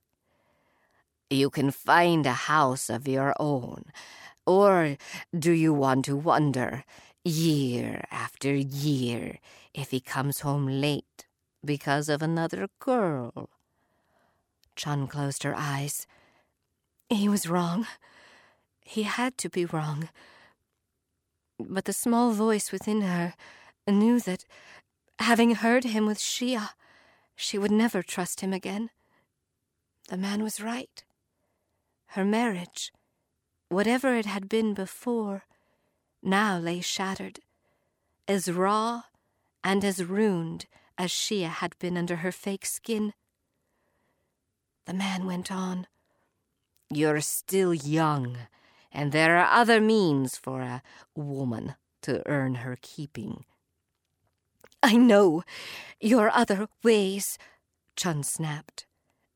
You 1.30 1.50
can 1.50 1.72
find 1.72 2.26
a 2.26 2.48
house 2.48 2.90
of 2.90 3.06
your 3.06 3.34
own. 3.38 3.84
Or 4.46 4.96
do 5.38 5.52
you 5.52 5.74
want 5.74 6.06
to 6.06 6.16
wonder, 6.16 6.86
year 7.26 8.06
after 8.12 8.56
year, 8.56 9.40
if 9.74 9.92
he 9.92 10.00
comes 10.00 10.40
home 10.40 10.68
late 10.68 11.28
because 11.66 12.08
of 12.08 12.22
another 12.22 12.70
girl? 12.80 13.50
Chen 14.80 15.08
closed 15.08 15.44
her 15.44 15.54
eyes. 15.58 16.08
He 17.10 17.28
was 17.28 17.50
wrong. 17.50 17.86
He 18.86 19.04
had 19.04 19.38
to 19.40 19.50
be 19.50 19.66
wrong. 19.66 20.08
But 21.60 21.84
the 21.84 21.92
small 21.92 22.32
voice 22.32 22.72
within 22.72 23.02
her 23.02 23.34
knew 23.86 24.22
that, 24.22 24.46
having 25.20 25.56
heard 25.56 25.84
him 25.84 26.06
with 26.06 26.18
Xia, 26.18 26.70
she 27.36 27.58
would 27.58 27.72
never 27.72 28.02
trust 28.02 28.40
him 28.40 28.54
again. 28.54 28.90
The 30.08 30.16
man 30.16 30.44
was 30.44 30.62
right. 30.62 31.04
Her 32.16 32.24
marriage, 32.24 32.94
whatever 33.68 34.16
it 34.16 34.26
had 34.26 34.48
been 34.48 34.74
before, 34.74 35.44
now 36.24 36.58
lay 36.58 36.80
shattered, 36.80 37.40
as 38.30 38.50
raw 38.50 39.04
and 39.62 39.84
as 39.84 40.06
ruined 40.06 40.68
as 40.98 41.12
Xia 41.12 41.50
had 41.50 41.78
been 41.80 41.98
under 41.98 42.18
her 42.18 42.32
fake 42.32 42.66
skin. 42.66 43.14
The 44.90 44.96
man 44.96 45.28
went 45.28 45.52
on. 45.52 45.86
You're 46.90 47.22
still 47.22 47.76
young, 47.76 48.38
and 48.92 49.12
there 49.12 49.38
are 49.38 49.62
other 49.62 49.80
means 49.80 50.36
for 50.36 50.62
a 50.62 50.82
woman 51.16 51.76
to 52.02 52.28
earn 52.28 52.56
her 52.66 52.76
keeping. 52.82 53.46
I 54.82 54.96
know 54.96 55.44
your 56.02 56.32
other 56.32 56.70
ways, 56.82 57.38
Chen 57.96 58.24
snapped. 58.24 58.88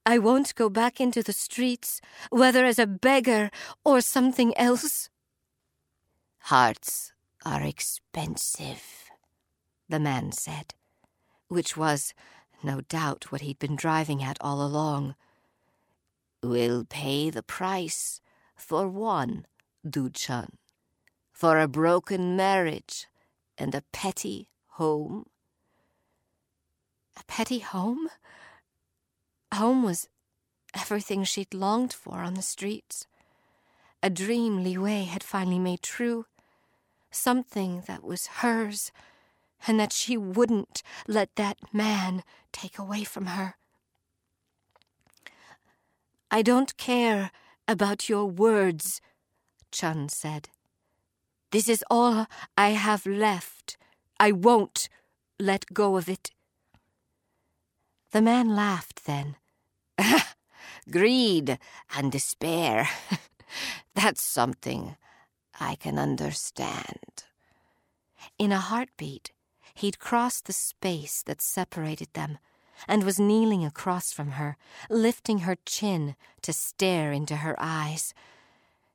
I 0.07 0.17
won't 0.17 0.55
go 0.55 0.69
back 0.69 0.99
into 0.99 1.21
the 1.21 1.33
streets, 1.33 2.01
whether 2.31 2.65
as 2.65 2.79
a 2.79 2.87
beggar 2.87 3.51
or 3.85 4.01
something 4.01 4.57
else. 4.57 5.11
Hearts 6.45 7.13
are 7.45 7.61
expensive, 7.61 9.11
the 9.87 9.99
man 9.99 10.31
said, 10.31 10.73
which 11.47 11.77
was, 11.77 12.15
no 12.63 12.81
doubt, 12.81 13.31
what 13.31 13.41
he'd 13.41 13.59
been 13.59 13.75
driving 13.75 14.23
at 14.23 14.39
all 14.41 14.65
along 14.65 15.13
will 16.43 16.85
pay 16.85 17.29
the 17.29 17.43
price 17.43 18.21
for 18.55 18.87
one, 18.87 19.45
Du 19.87 20.09
Chen, 20.09 20.57
for 21.31 21.59
a 21.59 21.67
broken 21.67 22.35
marriage 22.35 23.07
and 23.57 23.73
a 23.73 23.83
petty 23.91 24.49
home. 24.71 25.25
A 27.17 27.23
petty 27.25 27.59
home? 27.59 28.09
Home 29.53 29.83
was 29.83 30.09
everything 30.73 31.23
she'd 31.23 31.53
longed 31.53 31.93
for 31.93 32.19
on 32.19 32.33
the 32.33 32.41
streets. 32.41 33.07
A 34.01 34.09
dream 34.09 34.63
Li 34.63 34.77
Wei 34.77 35.03
had 35.03 35.23
finally 35.23 35.59
made 35.59 35.81
true. 35.81 36.25
Something 37.11 37.83
that 37.87 38.03
was 38.03 38.27
hers, 38.41 38.91
and 39.67 39.79
that 39.79 39.93
she 39.93 40.17
wouldn't 40.17 40.81
let 41.07 41.35
that 41.35 41.57
man 41.71 42.23
take 42.51 42.79
away 42.79 43.03
from 43.03 43.27
her. 43.27 43.55
I 46.33 46.41
don't 46.41 46.75
care 46.77 47.29
about 47.67 48.09
your 48.09 48.25
words, 48.25 49.01
Chen 49.71 50.09
said. 50.09 50.49
This 51.51 51.69
is 51.69 51.85
all 51.91 52.25
I 52.57 52.69
have 52.69 53.05
left. 53.05 53.77
I 54.19 54.31
won't 54.31 54.89
let 55.39 55.71
go 55.75 55.95
of 55.95 56.09
it. 56.09 56.31
The 58.13 58.21
man 58.23 58.55
laughed 58.55 59.05
then. 59.05 59.35
Greed 60.89 61.59
and 61.95 62.11
despair. 62.11 62.89
That's 63.93 64.23
something 64.23 64.97
I 65.59 65.75
can 65.75 65.99
understand. 65.99 67.25
In 68.39 68.51
a 68.51 68.57
heartbeat, 68.57 69.31
he'd 69.75 69.99
crossed 69.99 70.45
the 70.45 70.53
space 70.53 71.21
that 71.27 71.43
separated 71.43 72.11
them 72.13 72.39
and 72.87 73.03
was 73.03 73.19
kneeling 73.19 73.65
across 73.65 74.11
from 74.11 74.31
her, 74.31 74.57
lifting 74.89 75.39
her 75.39 75.57
chin 75.65 76.15
to 76.41 76.53
stare 76.53 77.11
into 77.11 77.37
her 77.37 77.55
eyes. 77.59 78.13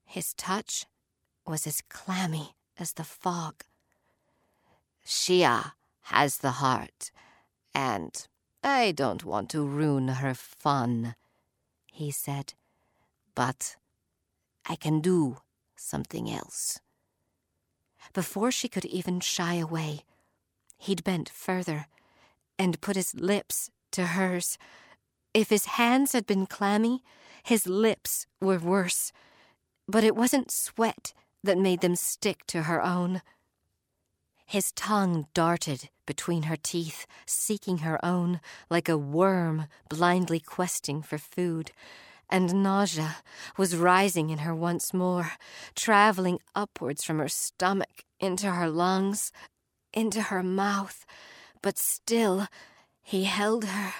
His 0.04 0.34
touch 0.34 0.86
was 1.46 1.66
as 1.66 1.82
clammy 1.88 2.54
as 2.78 2.94
the 2.94 3.04
fog. 3.04 3.64
Xia 5.04 5.72
has 6.02 6.38
the 6.38 6.52
heart, 6.52 7.10
and 7.74 8.26
I 8.62 8.92
don't 8.92 9.24
want 9.24 9.50
to 9.50 9.66
ruin 9.66 10.08
her 10.08 10.34
fun, 10.34 11.14
he 11.92 12.10
said, 12.10 12.54
but 13.34 13.76
I 14.66 14.76
can 14.76 15.00
do 15.00 15.38
something 15.76 16.30
else. 16.30 16.80
Before 18.12 18.50
she 18.50 18.68
could 18.68 18.84
even 18.84 19.20
shy 19.20 19.54
away, 19.54 20.00
he'd 20.76 21.04
bent 21.04 21.28
further 21.28 21.86
and 22.58 22.80
put 22.80 22.96
his 22.96 23.14
lips 23.14 23.70
to 23.92 24.06
hers. 24.06 24.58
If 25.34 25.50
his 25.50 25.66
hands 25.66 26.12
had 26.12 26.26
been 26.26 26.46
clammy, 26.46 27.02
his 27.42 27.66
lips 27.66 28.26
were 28.40 28.58
worse. 28.58 29.12
But 29.86 30.04
it 30.04 30.16
wasn't 30.16 30.50
sweat 30.50 31.12
that 31.42 31.58
made 31.58 31.80
them 31.80 31.96
stick 31.96 32.46
to 32.48 32.64
her 32.64 32.82
own. 32.82 33.22
His 34.46 34.72
tongue 34.72 35.26
darted 35.34 35.90
between 36.06 36.44
her 36.44 36.56
teeth, 36.56 37.06
seeking 37.26 37.78
her 37.78 38.02
own 38.04 38.40
like 38.70 38.88
a 38.88 38.96
worm 38.96 39.66
blindly 39.90 40.40
questing 40.40 41.02
for 41.02 41.18
food. 41.18 41.70
And 42.30 42.62
nausea 42.62 43.16
was 43.56 43.76
rising 43.76 44.30
in 44.30 44.38
her 44.38 44.54
once 44.54 44.92
more, 44.92 45.32
traveling 45.74 46.38
upwards 46.54 47.04
from 47.04 47.18
her 47.18 47.28
stomach 47.28 48.04
into 48.20 48.50
her 48.50 48.68
lungs, 48.68 49.32
into 49.92 50.22
her 50.22 50.42
mouth. 50.42 51.04
But 51.62 51.78
still, 51.78 52.46
he 53.08 53.24
held 53.24 53.64
her 53.64 53.94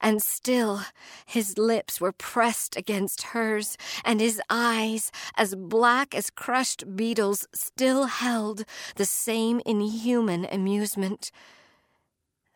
and 0.00 0.22
still 0.22 0.80
his 1.26 1.58
lips 1.58 2.00
were 2.00 2.12
pressed 2.12 2.76
against 2.78 3.34
hers, 3.34 3.76
and 4.06 4.20
his 4.20 4.40
eyes, 4.48 5.12
as 5.36 5.54
black 5.54 6.14
as 6.14 6.30
crushed 6.30 6.96
beetles, 6.96 7.46
still 7.52 8.04
held 8.04 8.64
the 8.96 9.04
same 9.04 9.60
inhuman 9.66 10.46
amusement. 10.50 11.30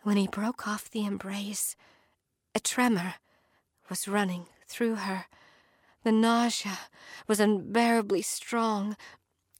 When 0.02 0.16
he 0.16 0.26
broke 0.26 0.66
off 0.66 0.88
the 0.88 1.04
embrace, 1.04 1.76
a 2.54 2.60
tremor 2.60 3.16
was 3.90 4.08
running 4.08 4.46
through 4.66 4.94
her. 4.94 5.26
The 6.04 6.12
nausea 6.12 6.78
was 7.28 7.38
unbearably 7.38 8.22
strong, 8.22 8.96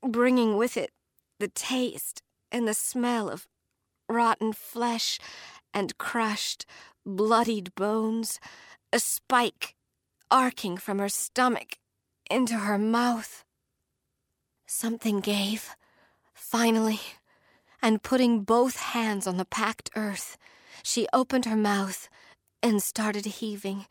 bringing 0.02 0.56
with 0.56 0.78
it 0.78 0.92
the 1.38 1.48
taste 1.48 2.22
and 2.50 2.66
the 2.66 2.74
smell 2.74 3.28
of 3.28 3.48
rotten 4.08 4.52
flesh 4.52 5.18
and 5.74 5.98
crushed, 5.98 6.66
bloodied 7.04 7.74
bones, 7.74 8.38
a 8.92 8.98
spike 8.98 9.74
arcing 10.30 10.76
from 10.76 10.98
her 10.98 11.08
stomach 11.08 11.78
into 12.30 12.54
her 12.54 12.78
mouth. 12.78 13.44
Something 14.66 15.20
gave, 15.20 15.76
finally, 16.32 17.00
and 17.82 18.02
putting 18.02 18.42
both 18.42 18.76
hands 18.76 19.26
on 19.26 19.36
the 19.36 19.44
packed 19.44 19.90
earth, 19.96 20.38
she 20.82 21.06
opened 21.12 21.44
her 21.44 21.56
mouth 21.56 22.08
and 22.62 22.82
started 22.82 23.26
heaving, 23.26 23.86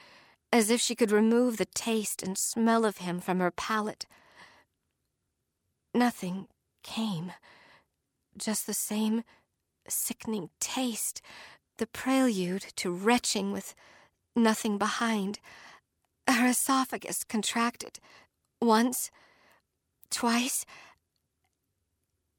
as 0.52 0.70
if 0.70 0.82
she 0.82 0.96
could 0.96 1.12
remove 1.12 1.58
the 1.58 1.66
taste 1.66 2.24
and 2.24 2.38
smell 2.38 2.86
of 2.86 2.98
him 2.98 3.20
from 3.20 3.40
her 3.40 3.52
palate. 3.52 4.06
Nothing 5.94 6.48
came, 6.84 7.34
just 8.38 8.66
the 8.66 8.74
same 8.74 9.24
sickening 9.88 10.50
taste 10.60 11.22
the 11.78 11.88
prelude 11.88 12.66
to 12.78 12.92
retching 12.92 13.52
with 13.52 13.76
nothing 14.36 14.78
behind. 14.78 15.40
Her 16.28 16.48
esophagus 16.48 17.24
contracted 17.24 18.00
once, 18.62 19.12
twice, 20.10 20.66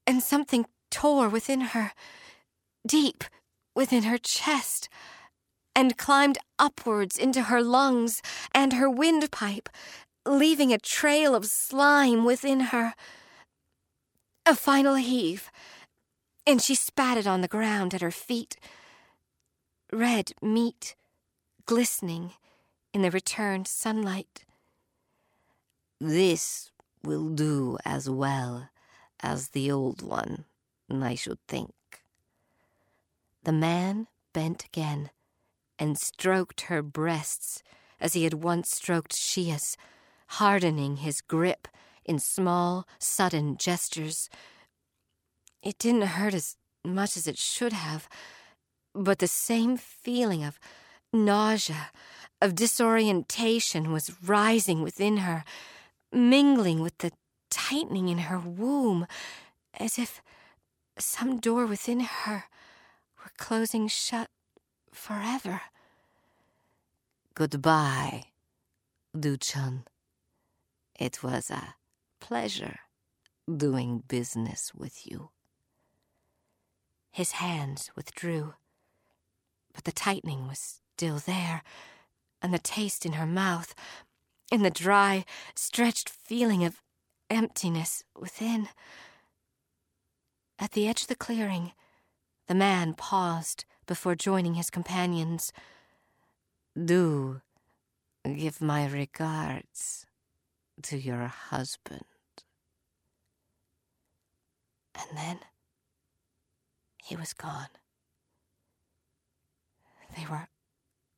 and 0.07 0.21
something 0.21 0.65
tore 0.89 1.29
within 1.29 1.61
her, 1.61 1.91
deep 2.87 3.23
within 3.75 4.03
her 4.03 4.17
chest, 4.17 4.89
and 5.75 5.97
climbed 5.97 6.37
upwards 6.59 7.17
into 7.17 7.43
her 7.43 7.61
lungs 7.61 8.21
and 8.53 8.73
her 8.73 8.89
windpipe, 8.89 9.69
leaving 10.25 10.71
a 10.71 10.77
trail 10.77 11.35
of 11.35 11.45
slime 11.45 12.23
within 12.23 12.59
her. 12.71 12.93
A 14.45 14.55
final 14.55 14.95
heave, 14.95 15.49
and 16.45 16.61
she 16.61 16.75
spat 16.75 17.17
it 17.17 17.27
on 17.27 17.41
the 17.41 17.47
ground 17.47 17.93
at 17.93 18.01
her 18.01 18.11
feet 18.11 18.57
red 19.93 20.33
meat 20.41 20.95
glistening 21.65 22.31
in 22.93 23.03
the 23.03 23.11
returned 23.11 23.67
sunlight. 23.67 24.43
This 25.99 26.71
will 27.03 27.29
do 27.29 27.77
as 27.85 28.09
well 28.09 28.69
as 29.21 29.49
the 29.49 29.71
old 29.71 30.01
one, 30.01 30.45
I 30.91 31.15
should 31.15 31.39
think. 31.47 31.73
The 33.43 33.51
man 33.51 34.07
bent 34.33 34.65
again 34.65 35.11
and 35.77 35.97
stroked 35.97 36.61
her 36.61 36.81
breasts 36.81 37.61
as 37.99 38.13
he 38.13 38.23
had 38.23 38.35
once 38.35 38.71
stroked 38.71 39.13
Xia's, 39.13 39.77
hardening 40.27 40.97
his 40.97 41.21
grip 41.21 41.67
in 42.03 42.19
small, 42.19 42.87
sudden 42.99 43.57
gestures. 43.57 44.29
It 45.61 45.77
didn't 45.77 46.01
hurt 46.01 46.33
as 46.33 46.57
much 46.83 47.15
as 47.15 47.27
it 47.27 47.37
should 47.37 47.73
have 47.73 48.09
but 48.93 49.19
the 49.19 49.27
same 49.27 49.77
feeling 49.77 50.43
of 50.43 50.59
nausea, 51.11 51.91
of 52.41 52.55
disorientation 52.55 53.91
was 53.91 54.11
rising 54.25 54.81
within 54.81 55.17
her, 55.17 55.43
mingling 56.11 56.81
with 56.81 56.97
the 56.99 57.11
tightening 57.49 58.09
in 58.09 58.19
her 58.19 58.39
womb, 58.39 59.07
as 59.79 59.97
if 59.97 60.21
some 60.97 61.39
door 61.39 61.65
within 61.65 62.01
her 62.01 62.45
were 63.17 63.31
closing 63.37 63.87
shut 63.87 64.29
forever. 64.91 65.61
Goodbye, 67.35 68.25
Du 69.17 69.37
Chen. 69.37 69.85
It 70.99 71.23
was 71.23 71.49
a 71.49 71.75
pleasure 72.19 72.79
doing 73.47 74.03
business 74.07 74.71
with 74.75 75.07
you. 75.07 75.29
His 77.11 77.33
hands 77.33 77.91
withdrew 77.95 78.53
but 79.73 79.83
the 79.83 79.91
tightening 79.91 80.47
was 80.47 80.81
still 80.95 81.17
there, 81.17 81.63
and 82.41 82.53
the 82.53 82.59
taste 82.59 83.05
in 83.05 83.13
her 83.13 83.25
mouth, 83.25 83.73
in 84.51 84.61
the 84.61 84.69
dry, 84.69 85.25
stretched 85.55 86.09
feeling 86.09 86.63
of 86.63 86.81
emptiness 87.29 88.03
within. 88.15 88.69
At 90.59 90.71
the 90.71 90.87
edge 90.87 91.03
of 91.03 91.07
the 91.07 91.15
clearing, 91.15 91.71
the 92.47 92.55
man 92.55 92.93
paused 92.93 93.65
before 93.85 94.15
joining 94.15 94.53
his 94.53 94.69
companions. 94.69 95.51
Do 96.81 97.41
give 98.23 98.61
my 98.61 98.87
regards 98.87 100.05
to 100.83 100.97
your 100.97 101.27
husband. 101.27 102.05
And 104.95 105.17
then 105.17 105.39
he 107.03 107.15
was 107.15 107.33
gone. 107.33 107.67
They 110.15 110.25
were 110.29 110.47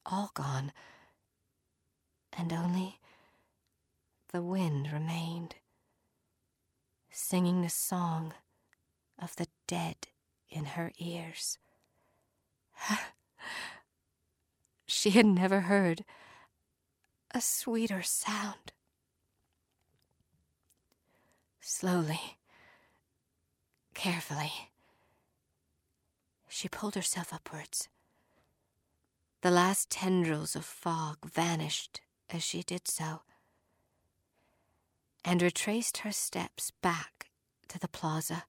all 0.06 0.32
gone, 0.34 0.72
and 2.34 2.54
only 2.54 3.00
the 4.32 4.42
wind 4.42 4.92
remained, 4.92 5.56
singing 7.10 7.62
the 7.62 7.70
song 7.70 8.34
of 9.22 9.36
the 9.36 9.48
dead 9.68 10.08
in 10.50 10.66
her 10.66 10.92
ears. 10.98 11.58
she 14.88 15.10
had 15.10 15.26
never 15.26 15.62
heard 15.62 16.06
a 17.32 17.42
sweeter 17.42 18.02
sound. 18.02 18.72
Slowly, 21.60 22.38
carefully, 23.94 24.54
she 26.48 26.70
pulled 26.70 26.96
herself 26.96 27.34
upwards 27.34 27.90
the 29.46 29.52
last 29.52 29.92
tendrils 29.92 30.56
of 30.56 30.66
fog 30.66 31.18
vanished 31.24 32.02
as 32.32 32.42
she 32.42 32.64
did 32.64 32.88
so, 32.88 33.22
and 35.24 35.40
retraced 35.40 35.98
her 35.98 36.12
steps 36.12 36.72
back 36.82 37.30
to 37.68 37.78
the 37.78 37.88
plaza, 37.88 38.46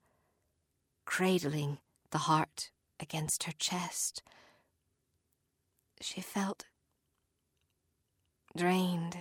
cradling 1.04 1.76
the 2.12 2.24
heart 2.24 2.70
against 2.98 3.42
her 3.42 3.52
chest. 3.58 4.22
She 6.00 6.22
felt 6.22 6.64
drained, 8.56 9.18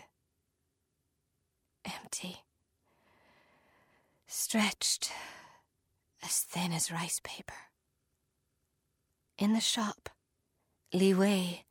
empty, 1.83 2.37
stretched 4.27 5.11
as 6.23 6.39
thin 6.39 6.71
as 6.71 6.89
rice 6.89 7.19
paper. 7.21 7.67
In 9.37 9.51
the 9.51 9.59
shop, 9.59 10.09
Li 10.95 11.13
Wei 11.13 11.65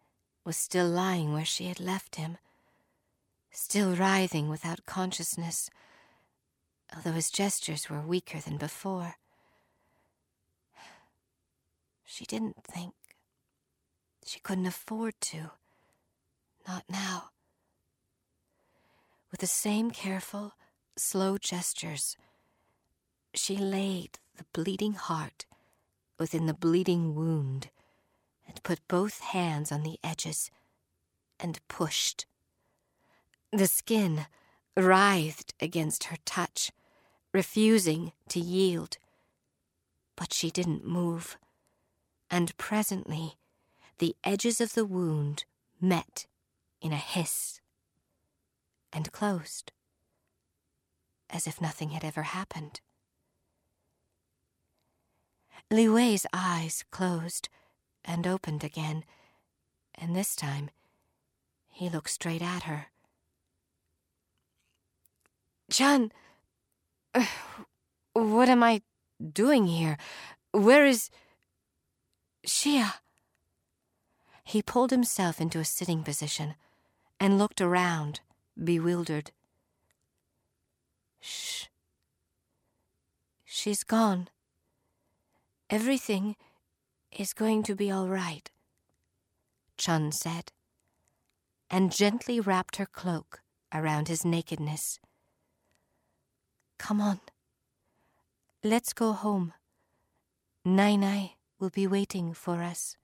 was 0.45 0.55
still 0.55 0.87
lying 0.87 1.33
where 1.33 1.47
she 1.47 1.65
had 1.65 1.81
left 1.81 2.17
him, 2.17 2.37
still 3.51 3.97
writhing 3.97 4.51
without 4.51 4.85
consciousness. 4.85 5.71
although 6.95 7.13
his 7.13 7.31
gestures 7.31 7.89
were 7.89 8.03
weaker 8.03 8.39
than 8.39 8.59
before. 8.59 9.15
She 12.05 12.27
didn't 12.27 12.63
think. 12.65 12.93
She 14.27 14.41
couldn't 14.41 14.67
afford 14.67 15.15
to. 15.33 15.53
Not 16.69 16.85
now. 16.91 17.31
With 19.31 19.41
the 19.41 19.47
same 19.47 19.91
careful, 19.91 20.53
slow 20.97 21.39
gestures, 21.39 22.19
she 23.33 23.57
laid 23.57 24.19
the 24.37 24.45
bleeding 24.53 24.93
heart 24.93 25.47
within 26.19 26.45
the 26.45 26.55
bleeding 26.55 27.15
wound 27.15 27.71
and 28.47 28.63
put 28.63 28.87
both 28.89 29.21
hands 29.21 29.73
on 29.73 29.83
the 29.83 29.99
edges 30.03 30.51
and 31.41 31.61
pushed. 31.69 32.27
The 33.53 33.67
skin 33.67 34.27
writhed 34.77 35.55
against 35.61 36.05
her 36.05 36.17
touch, 36.25 36.71
refusing 37.33 38.13
to 38.29 38.41
yield. 38.41 38.99
But 40.17 40.33
she 40.33 40.51
didn't 40.51 40.87
move, 40.87 41.37
and 42.31 42.57
presently 42.57 43.37
the 43.99 44.17
edges 44.25 44.61
of 44.61 44.75
the 44.75 44.85
wound 44.85 45.45
met 45.81 46.27
in 46.81 46.93
a 46.93 46.97
hiss 46.97 47.61
and 48.93 49.11
closed, 49.13 49.73
as 51.31 51.47
if 51.47 51.61
nothing 51.61 51.91
had 51.91 52.05
ever 52.05 52.23
happened. 52.23 52.81
Li 55.71 55.89
Wei's 55.89 56.27
eyes 56.33 56.85
closed 56.91 57.49
and 58.05 58.27
opened 58.27 58.65
again, 58.65 59.05
and 59.95 60.15
this 60.15 60.37
time 60.37 60.71
he 61.69 61.89
looked 61.89 62.11
straight 62.11 62.43
at 62.43 62.65
her. 62.65 62.87
Chen, 65.71 66.13
what 68.13 68.49
am 68.49 68.63
I 68.63 68.83
doing 69.33 69.67
here? 69.67 69.97
Where 70.53 70.87
is 70.87 71.11
Xia? 72.47 72.95
He 74.45 74.63
pulled 74.63 74.91
himself 74.91 75.41
into 75.41 75.59
a 75.59 75.65
sitting 75.65 76.03
position 76.03 76.55
and 77.19 77.39
looked 77.39 77.61
around, 77.61 78.21
bewildered. 78.63 79.31
Shh. 81.21 81.67
She's 83.45 83.83
gone. 83.83 84.29
Everything 85.71 86.37
is 87.19 87.33
going 87.33 87.63
to 87.65 87.75
be 87.75 87.91
all 87.91 88.09
right, 88.09 88.51
Chen 89.77 90.13
said, 90.13 90.53
and 91.71 91.93
gently 91.93 92.41
wrapped 92.41 92.77
her 92.77 92.87
cloak 92.87 93.41
around 93.73 94.09
his 94.09 94.25
nakedness. 94.25 94.99
Come 96.79 97.01
on. 97.01 97.21
Let's 98.63 98.93
go 98.93 99.13
home. 99.13 99.53
Nai 100.65 100.97
Nai 100.97 101.33
will 101.59 101.71
be 101.71 101.87
waiting 101.87 102.33
for 102.33 102.63
us. 102.63 102.97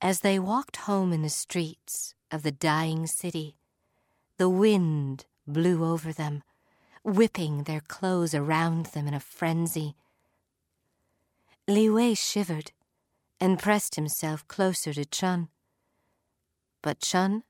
As 0.00 0.20
they 0.20 0.38
walked 0.38 0.76
home 0.76 1.12
in 1.12 1.22
the 1.22 1.28
streets 1.28 2.14
of 2.30 2.42
the 2.42 2.52
dying 2.52 3.06
city, 3.06 3.56
the 4.36 4.48
wind 4.48 5.26
blew 5.46 5.84
over 5.84 6.12
them, 6.12 6.42
whipping 7.02 7.62
their 7.62 7.80
clothes 7.80 8.34
around 8.34 8.86
them 8.86 9.06
in 9.06 9.14
a 9.14 9.20
frenzy. 9.20 9.94
Li 11.66 11.88
Wei 11.88 12.14
shivered 12.14 12.72
and 13.40 13.58
pressed 13.58 13.94
himself 13.94 14.46
closer 14.48 14.92
to 14.92 15.04
Chen. 15.04 15.48
But 16.82 17.00
Chen 17.00 17.44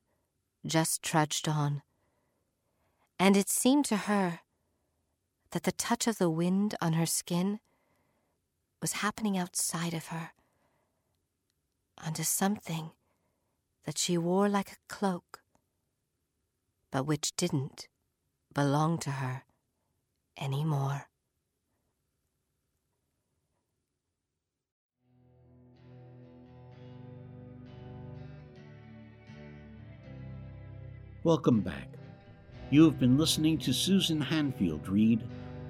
just 0.64 1.02
trudged 1.02 1.48
on 1.48 1.82
and 3.18 3.36
it 3.36 3.48
seemed 3.48 3.84
to 3.86 3.96
her 3.96 4.40
that 5.50 5.62
the 5.62 5.72
touch 5.72 6.06
of 6.06 6.18
the 6.18 6.30
wind 6.30 6.74
on 6.80 6.94
her 6.94 7.06
skin 7.06 7.60
was 8.82 8.94
happening 8.94 9.38
outside 9.38 9.94
of 9.94 10.08
her, 10.08 10.32
onto 12.04 12.22
something 12.22 12.90
that 13.84 13.96
she 13.96 14.18
wore 14.18 14.48
like 14.48 14.72
a 14.72 14.76
cloak, 14.88 15.42
but 16.90 17.04
which 17.04 17.34
didn't 17.36 17.88
belong 18.52 18.98
to 18.98 19.10
her 19.12 19.44
anymore. 20.38 21.08
Welcome 31.24 31.62
back. 31.62 31.88
You 32.68 32.84
have 32.84 32.98
been 32.98 33.16
listening 33.16 33.56
to 33.60 33.72
Susan 33.72 34.20
Hanfield 34.20 34.86
read 34.86 35.22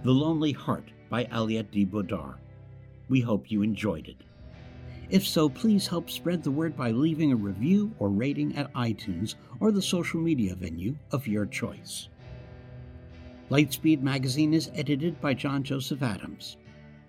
The 0.02 0.10
Lonely 0.10 0.50
Heart 0.50 0.90
by 1.08 1.26
Aliette 1.26 1.70
de 1.70 1.84
Bodard. 1.84 2.38
We 3.08 3.20
hope 3.20 3.52
you 3.52 3.62
enjoyed 3.62 4.08
it. 4.08 4.16
If 5.10 5.24
so, 5.24 5.48
please 5.48 5.86
help 5.86 6.10
spread 6.10 6.42
the 6.42 6.50
word 6.50 6.76
by 6.76 6.90
leaving 6.90 7.30
a 7.30 7.36
review 7.36 7.94
or 8.00 8.08
rating 8.10 8.56
at 8.56 8.72
iTunes 8.72 9.36
or 9.60 9.70
the 9.70 9.80
social 9.80 10.18
media 10.18 10.56
venue 10.56 10.96
of 11.12 11.28
your 11.28 11.46
choice. 11.46 12.08
Lightspeed 13.48 14.02
Magazine 14.02 14.54
is 14.54 14.72
edited 14.74 15.20
by 15.20 15.34
John 15.34 15.62
Joseph 15.62 16.02
Adams. 16.02 16.56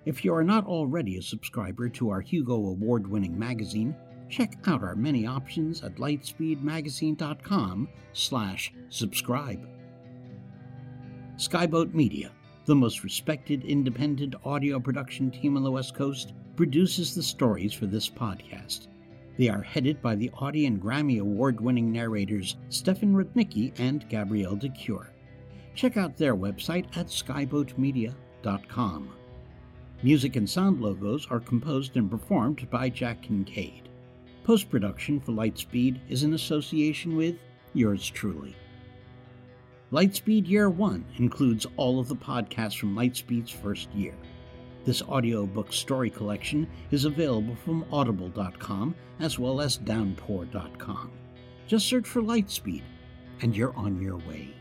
If 0.05 0.23
you 0.23 0.35
are 0.35 0.43
not 0.43 0.67
already 0.67 1.17
a 1.17 1.23
subscriber 1.23 1.89
to 1.89 2.11
our 2.11 2.21
Hugo 2.21 2.53
Award 2.53 3.07
winning 3.07 3.39
magazine, 3.39 3.95
check 4.29 4.57
out 4.67 4.83
our 4.83 4.95
many 4.95 5.25
options 5.25 5.83
at 5.83 5.95
lightspeedmagazine.com 5.95 7.89
slash 8.13 8.73
subscribe. 8.89 9.67
Skyboat 11.37 11.93
Media, 11.93 12.31
the 12.65 12.75
most 12.75 13.03
respected 13.03 13.65
independent 13.65 14.35
audio 14.45 14.79
production 14.79 15.29
team 15.29 15.57
on 15.57 15.63
the 15.63 15.71
West 15.71 15.93
Coast, 15.93 16.33
produces 16.55 17.13
the 17.13 17.23
stories 17.23 17.73
for 17.73 17.85
this 17.85 18.09
podcast. 18.09 18.87
They 19.37 19.49
are 19.49 19.61
headed 19.61 20.01
by 20.01 20.15
the 20.15 20.31
Audie 20.31 20.65
and 20.65 20.81
Grammy 20.81 21.19
Award 21.19 21.59
winning 21.59 21.91
narrators 21.91 22.55
Stefan 22.69 23.13
Rudnicki 23.13 23.77
and 23.79 24.07
Gabrielle 24.07 24.55
de 24.55 24.69
Cuir. 24.69 25.09
Check 25.75 25.97
out 25.97 26.15
their 26.15 26.37
website 26.37 26.85
at 26.95 27.07
skyboatmedia.com. 27.07 29.09
Music 30.03 30.35
and 30.37 30.49
sound 30.49 30.81
logos 30.81 31.27
are 31.29 31.39
composed 31.39 31.97
and 31.97 32.09
performed 32.09 32.69
by 32.69 32.87
Jack 32.87 33.23
Kincaid. 33.23 33.84
Post 34.45 34.69
production 34.69 35.19
for 35.19 35.31
Lightspeed 35.31 35.99
is 36.07 36.21
in 36.21 36.35
association 36.35 37.15
with 37.15 37.35
yours 37.73 38.07
truly. 38.07 38.55
Lightspeed 39.91 40.47
Year 40.47 40.69
1 40.69 41.03
includes 41.17 41.65
all 41.77 41.99
of 41.99 42.07
the 42.07 42.15
podcasts 42.15 42.77
from 42.77 42.95
Lightspeed's 42.95 43.49
first 43.49 43.91
year. 43.95 44.13
This 44.85 45.01
audiobook 45.01 45.73
story 45.73 46.11
collection 46.11 46.67
is 46.91 47.05
available 47.05 47.55
from 47.55 47.85
audible.com 47.91 48.93
as 49.19 49.39
well 49.39 49.61
as 49.61 49.77
downpour.com. 49.77 51.11
Just 51.65 51.87
search 51.87 52.05
for 52.07 52.21
Lightspeed 52.21 52.83
and 53.41 53.57
you're 53.57 53.75
on 53.75 53.99
your 53.99 54.17
way. 54.17 54.53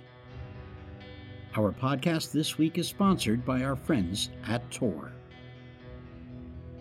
Our 1.58 1.72
podcast 1.72 2.32
this 2.32 2.56
week 2.56 2.78
is 2.78 2.88
sponsored 2.88 3.44
by 3.44 3.62
our 3.62 3.76
friends 3.76 4.30
at 4.46 4.68
Tor. 4.70 5.12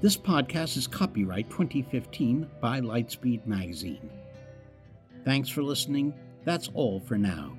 This 0.04 0.18
podcast 0.18 0.76
is 0.76 0.86
copyright 0.86 1.50
2015 1.50 2.46
by 2.60 2.82
Lightspeed 2.82 3.48
Magazine. 3.48 4.10
Thanks 5.24 5.48
for 5.48 5.64
listening. 5.64 6.14
That's 6.44 6.70
all 6.74 7.00
for 7.00 7.18
now. 7.18 7.56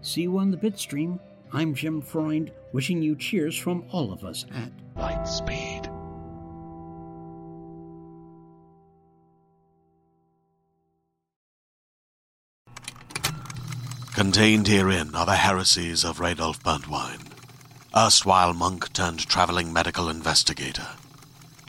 See 0.00 0.22
you 0.22 0.38
on 0.38 0.50
the 0.50 0.56
Bitstream. 0.56 1.20
I'm 1.52 1.74
Jim 1.74 2.00
Freund, 2.00 2.50
wishing 2.72 3.02
you 3.02 3.14
cheers 3.14 3.58
from 3.58 3.84
all 3.92 4.10
of 4.10 4.24
us 4.24 4.46
at 4.54 4.72
Lightspeed. 4.96 5.92
Contained 14.14 14.66
herein 14.66 15.14
are 15.14 15.26
the 15.26 15.36
heresies 15.36 16.06
of 16.06 16.20
Radolf 16.20 16.62
Burntwine, 16.62 17.32
erstwhile 17.94 18.54
monk 18.54 18.90
turned 18.94 19.28
traveling 19.28 19.74
medical 19.74 20.08
investigator. 20.08 20.86